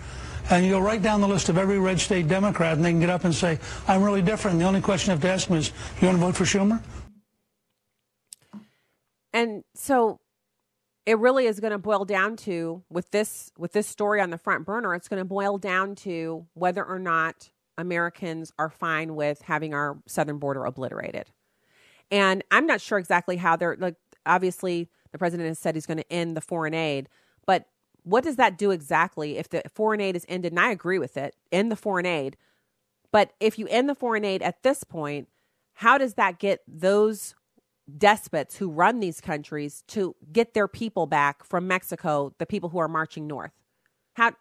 And 0.50 0.66
you 0.66 0.72
go 0.72 0.80
right 0.80 1.02
down 1.02 1.20
the 1.20 1.28
list 1.28 1.50
of 1.50 1.58
every 1.58 1.80
red 1.80 2.00
state 2.00 2.30
Democrat, 2.30 2.78
and 2.78 2.86
they 2.86 2.91
can 2.91 3.02
get 3.02 3.10
up 3.10 3.26
and 3.26 3.36
say, 3.36 3.60
I'm 3.89 4.04
really 4.04 4.22
different. 4.22 4.58
The 4.60 4.66
only 4.66 4.82
question 4.82 5.12
you 5.12 5.16
have 5.16 5.22
to 5.24 5.30
ask 5.30 5.50
them 5.50 5.58
is, 5.58 5.72
you 6.00 6.08
want 6.08 6.20
to 6.20 6.26
vote 6.26 6.36
for 6.38 6.46
Schumer? 6.46 6.82
And 9.34 9.66
so 9.76 10.20
it 11.06 11.20
really 11.20 11.45
is 11.45 11.60
going 11.60 11.72
to 11.72 11.78
boil 11.78 12.06
down 12.06 12.36
to 12.38 12.84
with 12.89 13.12
this 13.12 13.51
with 13.58 13.74
this 13.74 13.88
story 13.88 14.22
on 14.22 14.30
the 14.30 14.38
front 14.38 14.66
burner 14.66 14.93
it's 14.93 15.08
going 15.08 15.20
to 15.20 15.26
boil 15.26 15.58
down 15.58 15.95
to 15.95 16.45
whether 16.54 16.84
or 16.84 16.99
not 16.99 17.49
americans 17.78 18.51
are 18.58 18.70
fine 18.70 19.16
with 19.16 19.41
having 19.41 19.74
our 19.74 19.97
southern 20.06 20.38
border 20.38 20.66
obliterated. 20.66 21.30
And 22.12 22.43
i'm 22.51 22.66
not 22.66 22.82
sure 22.82 22.97
exactly 22.97 23.38
how 23.38 23.56
they're 23.56 23.78
like 23.80 23.95
obviously 24.26 24.89
the 25.12 25.18
president 25.18 25.47
has 25.47 25.60
said 25.60 25.76
he's 25.76 25.86
going 25.86 25.97
to 25.97 26.12
end 26.12 26.38
the 26.38 26.41
foreign 26.41 26.74
aid 26.74 27.10
but 27.45 27.68
what 28.04 28.24
does 28.24 28.36
that 28.36 28.58
do 28.58 28.72
exactly 28.72 29.38
if 29.38 29.47
the 29.47 29.64
foreign 29.74 30.01
aid 30.01 30.16
is 30.16 30.26
ended? 30.28 30.51
And 30.51 30.60
i 30.60 30.72
agree 30.72 30.99
with 30.99 31.18
it 31.18 31.36
end 31.51 31.72
the 31.72 31.76
foreign 31.76 32.06
aid. 32.06 32.38
But 33.12 33.34
if 33.39 33.60
you 33.60 33.68
end 33.68 33.88
the 33.88 33.95
foreign 33.95 34.26
aid 34.26 34.41
at 34.41 34.64
this 34.64 34.84
point 34.84 35.28
how 35.76 35.97
does 35.97 36.14
that 36.16 36.39
get 36.39 36.62
those 36.68 37.34
despots 37.97 38.55
who 38.55 38.69
run 38.69 38.99
these 38.99 39.19
countries 39.19 39.84
to 39.88 40.15
get 40.31 40.53
their 40.53 40.67
people 40.67 41.05
back 41.05 41.43
from 41.43 41.67
Mexico, 41.67 42.34
the 42.38 42.45
people 42.45 42.69
who 42.69 42.77
are 42.77 42.88
marching 42.88 43.27
north? 43.27 43.51
How 44.13 44.34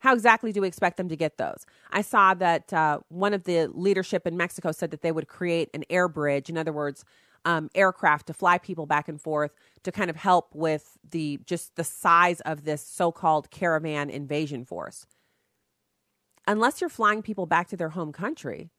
how 0.00 0.12
exactly 0.12 0.52
do 0.52 0.60
we 0.60 0.68
expect 0.68 0.98
them 0.98 1.08
to 1.08 1.16
get 1.16 1.38
those? 1.38 1.64
I 1.90 2.02
saw 2.02 2.34
that 2.34 2.70
uh, 2.74 2.98
one 3.08 3.32
of 3.32 3.44
the 3.44 3.68
leadership 3.72 4.26
in 4.26 4.36
Mexico 4.36 4.70
said 4.70 4.90
that 4.90 5.00
they 5.00 5.12
would 5.12 5.28
create 5.28 5.70
an 5.72 5.84
air 5.88 6.08
bridge, 6.08 6.50
in 6.50 6.58
other 6.58 6.74
words, 6.74 7.06
um, 7.46 7.70
aircraft 7.74 8.26
to 8.26 8.34
fly 8.34 8.58
people 8.58 8.84
back 8.84 9.08
and 9.08 9.18
forth 9.18 9.52
to 9.82 9.90
kind 9.90 10.10
of 10.10 10.16
help 10.16 10.54
with 10.54 10.98
the 11.10 11.40
just 11.46 11.76
the 11.76 11.84
size 11.84 12.40
of 12.42 12.64
this 12.64 12.82
so-called 12.86 13.50
caravan 13.50 14.10
invasion 14.10 14.64
force. 14.64 15.06
Unless 16.46 16.82
you're 16.82 16.90
flying 16.90 17.22
people 17.22 17.46
back 17.46 17.68
to 17.68 17.76
their 17.76 17.90
home 17.90 18.12
country, 18.12 18.70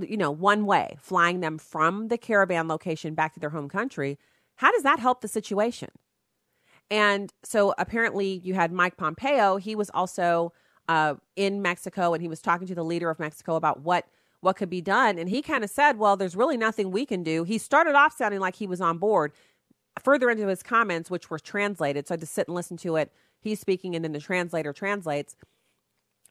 you 0.00 0.16
know, 0.16 0.30
one 0.30 0.66
way, 0.66 0.96
flying 1.00 1.40
them 1.40 1.58
from 1.58 2.08
the 2.08 2.18
caravan 2.18 2.68
location 2.68 3.14
back 3.14 3.34
to 3.34 3.40
their 3.40 3.50
home 3.50 3.68
country, 3.68 4.18
how 4.56 4.72
does 4.72 4.82
that 4.82 4.98
help 4.98 5.20
the 5.20 5.28
situation? 5.28 5.90
And 6.90 7.32
so 7.42 7.74
apparently 7.78 8.40
you 8.44 8.54
had 8.54 8.72
Mike 8.72 8.96
Pompeo. 8.96 9.56
He 9.56 9.74
was 9.74 9.90
also 9.90 10.52
uh, 10.88 11.14
in 11.34 11.62
Mexico 11.62 12.14
and 12.14 12.22
he 12.22 12.28
was 12.28 12.40
talking 12.40 12.66
to 12.66 12.74
the 12.74 12.84
leader 12.84 13.10
of 13.10 13.18
Mexico 13.18 13.56
about 13.56 13.80
what 13.80 14.06
what 14.40 14.54
could 14.54 14.70
be 14.70 14.82
done. 14.82 15.18
And 15.18 15.28
he 15.28 15.42
kind 15.42 15.64
of 15.64 15.70
said, 15.70 15.98
well, 15.98 16.16
there's 16.16 16.36
really 16.36 16.58
nothing 16.58 16.90
we 16.90 17.06
can 17.06 17.22
do. 17.22 17.42
He 17.42 17.58
started 17.58 17.94
off 17.94 18.14
sounding 18.16 18.38
like 18.38 18.56
he 18.56 18.66
was 18.66 18.80
on 18.80 18.98
board. 18.98 19.32
Further 20.04 20.28
into 20.30 20.46
his 20.46 20.62
comments, 20.62 21.10
which 21.10 21.30
were 21.30 21.38
translated, 21.38 22.06
so 22.06 22.12
I 22.12 22.14
had 22.14 22.20
to 22.20 22.26
sit 22.26 22.46
and 22.46 22.54
listen 22.54 22.76
to 22.78 22.96
it. 22.96 23.10
He's 23.40 23.58
speaking 23.58 23.96
and 23.96 24.04
then 24.04 24.12
the 24.12 24.20
translator 24.20 24.72
translates. 24.74 25.34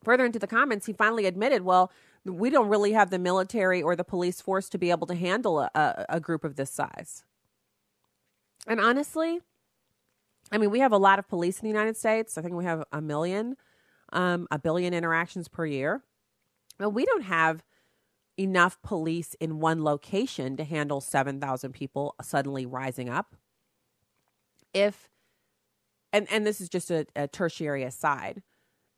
Further 0.04 0.24
into 0.24 0.38
the 0.38 0.48
comments, 0.48 0.86
he 0.86 0.94
finally 0.94 1.26
admitted, 1.26 1.64
well, 1.64 1.92
we 2.26 2.50
don't 2.50 2.70
really 2.70 2.94
have 2.94 3.12
the 3.12 3.20
military 3.20 3.82
or 3.82 3.96
the 3.96 4.04
police 4.04 4.42
force 4.42 4.68
to 4.70 4.78
be 4.78 4.90
able 4.90 5.08
to 5.08 5.16
handle 5.16 5.60
a, 5.60 6.06
a, 6.10 6.20
group 6.20 6.44
of 6.44 6.56
this 6.56 6.72
size. 6.72 7.24
And 8.68 8.80
honestly, 8.80 9.42
I 10.52 10.58
mean, 10.58 10.72
we 10.72 10.80
have 10.80 10.92
a 10.92 10.98
lot 10.98 11.20
of 11.20 11.28
police 11.28 11.60
in 11.60 11.64
the 11.64 11.72
United 11.72 11.96
States. 11.96 12.38
I 12.38 12.42
think 12.42 12.56
we 12.56 12.66
have 12.66 12.84
a 12.92 13.02
million, 13.02 13.58
um, 14.12 14.48
a 14.50 14.58
billion 14.58 14.94
interactions 14.94 15.48
per 15.48 15.66
year. 15.66 16.04
But 16.80 16.90
we 16.90 17.06
don't 17.06 17.24
have 17.24 17.64
enough 18.38 18.82
police 18.82 19.36
in 19.36 19.60
one 19.60 19.84
location 19.84 20.58
to 20.58 20.64
handle 20.64 21.02
7,000 21.02 21.74
people 21.74 22.16
suddenly 22.22 22.66
rising 22.66 23.08
up. 23.08 23.36
If, 24.74 25.10
and, 26.12 26.28
and 26.30 26.46
this 26.46 26.60
is 26.60 26.70
just 26.70 26.92
a, 26.92 27.06
a 27.16 27.28
tertiary 27.28 27.84
aside, 27.84 28.42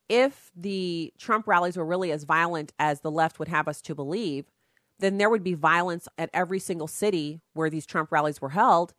if 0.09 0.51
the 0.55 1.13
Trump 1.17 1.47
rallies 1.47 1.77
were 1.77 1.85
really 1.85 2.11
as 2.11 2.23
violent 2.23 2.73
as 2.79 3.01
the 3.01 3.11
left 3.11 3.39
would 3.39 3.47
have 3.47 3.67
us 3.67 3.81
to 3.81 3.95
believe, 3.95 4.45
then 4.99 5.17
there 5.17 5.29
would 5.29 5.43
be 5.43 5.53
violence 5.53 6.07
at 6.17 6.29
every 6.33 6.59
single 6.59 6.87
city 6.87 7.41
where 7.53 7.69
these 7.69 7.85
Trump 7.85 8.11
rallies 8.11 8.41
were 8.41 8.49
held, 8.49 8.93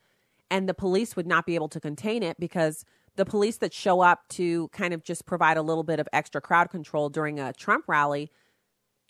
and 0.51 0.69
the 0.69 0.75
police 0.75 1.17
would 1.17 1.27
not 1.27 1.47
be 1.47 1.55
able 1.55 1.69
to 1.69 1.81
contain 1.81 2.23
it 2.23 2.39
because 2.39 2.85
the 3.17 3.25
police 3.25 3.57
that 3.57 3.73
show 3.73 4.01
up 4.01 4.29
to 4.29 4.69
kind 4.69 4.95
of 4.95 5.03
just 5.03 5.27
provide 5.27 5.57
a 5.57 5.63
little 5.63 5.83
bit 5.83 5.99
of 5.99 6.09
extra 6.13 6.41
crowd 6.41 6.71
control 6.71 7.09
during 7.09 7.41
a 7.41 7.53
Trump 7.53 7.85
rally, 7.89 8.31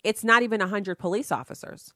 it's 0.03 0.23
not 0.23 0.41
even 0.41 0.59
100 0.59 0.97
police 0.97 1.31
officers. 1.31 1.93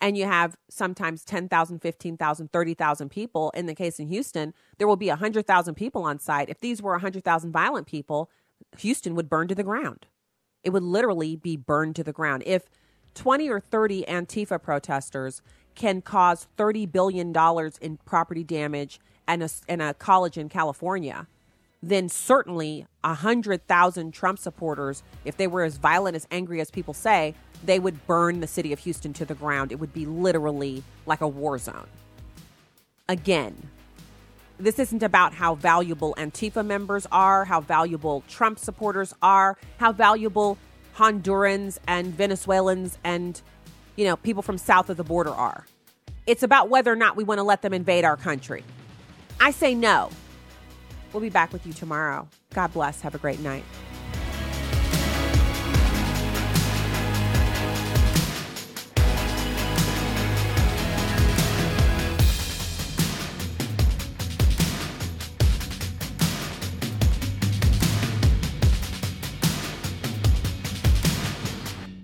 And 0.00 0.16
you 0.16 0.26
have 0.26 0.56
sometimes 0.70 1.24
10,000, 1.24 1.80
15,000, 1.80 2.52
30,000 2.52 3.08
people. 3.08 3.50
In 3.56 3.66
the 3.66 3.74
case 3.74 3.98
in 3.98 4.06
Houston, 4.06 4.54
there 4.78 4.86
will 4.86 4.96
be 4.96 5.08
100,000 5.08 5.74
people 5.74 6.04
on 6.04 6.20
site. 6.20 6.48
If 6.48 6.60
these 6.60 6.80
were 6.80 6.92
100,000 6.92 7.50
violent 7.50 7.88
people, 7.88 8.30
Houston 8.78 9.14
would 9.14 9.28
burn 9.28 9.48
to 9.48 9.54
the 9.54 9.62
ground. 9.62 10.06
It 10.62 10.70
would 10.70 10.82
literally 10.82 11.36
be 11.36 11.56
burned 11.56 11.96
to 11.96 12.04
the 12.04 12.12
ground. 12.12 12.42
If 12.46 12.64
20 13.14 13.48
or 13.48 13.60
30 13.60 14.04
Antifa 14.04 14.60
protesters 14.62 15.42
can 15.74 16.02
cause 16.02 16.46
$30 16.56 16.90
billion 16.90 17.34
in 17.80 17.96
property 18.04 18.44
damage 18.44 19.00
and 19.26 19.42
a, 19.42 19.48
and 19.68 19.80
a 19.80 19.94
college 19.94 20.36
in 20.36 20.48
California, 20.48 21.26
then 21.82 22.08
certainly 22.08 22.86
100,000 23.02 24.12
Trump 24.12 24.38
supporters, 24.38 25.02
if 25.24 25.36
they 25.36 25.46
were 25.46 25.62
as 25.62 25.76
violent, 25.76 26.16
as 26.16 26.26
angry 26.30 26.60
as 26.60 26.70
people 26.70 26.94
say, 26.94 27.34
they 27.64 27.78
would 27.78 28.06
burn 28.06 28.40
the 28.40 28.46
city 28.46 28.72
of 28.72 28.80
Houston 28.80 29.12
to 29.12 29.24
the 29.24 29.34
ground. 29.34 29.70
It 29.70 29.76
would 29.76 29.92
be 29.92 30.06
literally 30.06 30.82
like 31.06 31.20
a 31.20 31.28
war 31.28 31.58
zone. 31.58 31.86
Again, 33.08 33.70
this 34.58 34.78
isn't 34.78 35.02
about 35.02 35.32
how 35.32 35.54
valuable 35.54 36.14
Antifa 36.18 36.64
members 36.64 37.06
are, 37.12 37.44
how 37.44 37.60
valuable 37.60 38.24
Trump 38.28 38.58
supporters 38.58 39.14
are, 39.22 39.56
how 39.78 39.92
valuable 39.92 40.58
Hondurans 40.96 41.78
and 41.86 42.08
Venezuelans 42.08 42.98
and 43.04 43.40
you 43.96 44.04
know 44.04 44.16
people 44.16 44.42
from 44.42 44.58
south 44.58 44.90
of 44.90 44.96
the 44.96 45.04
border 45.04 45.30
are. 45.30 45.64
It's 46.26 46.42
about 46.42 46.68
whether 46.68 46.92
or 46.92 46.96
not 46.96 47.16
we 47.16 47.24
want 47.24 47.38
to 47.38 47.44
let 47.44 47.62
them 47.62 47.72
invade 47.72 48.04
our 48.04 48.16
country. 48.16 48.64
I 49.40 49.52
say 49.52 49.74
no. 49.74 50.10
We'll 51.12 51.22
be 51.22 51.30
back 51.30 51.52
with 51.52 51.66
you 51.66 51.72
tomorrow. 51.72 52.28
God 52.52 52.72
bless. 52.72 53.00
Have 53.00 53.14
a 53.14 53.18
great 53.18 53.40
night. 53.40 53.64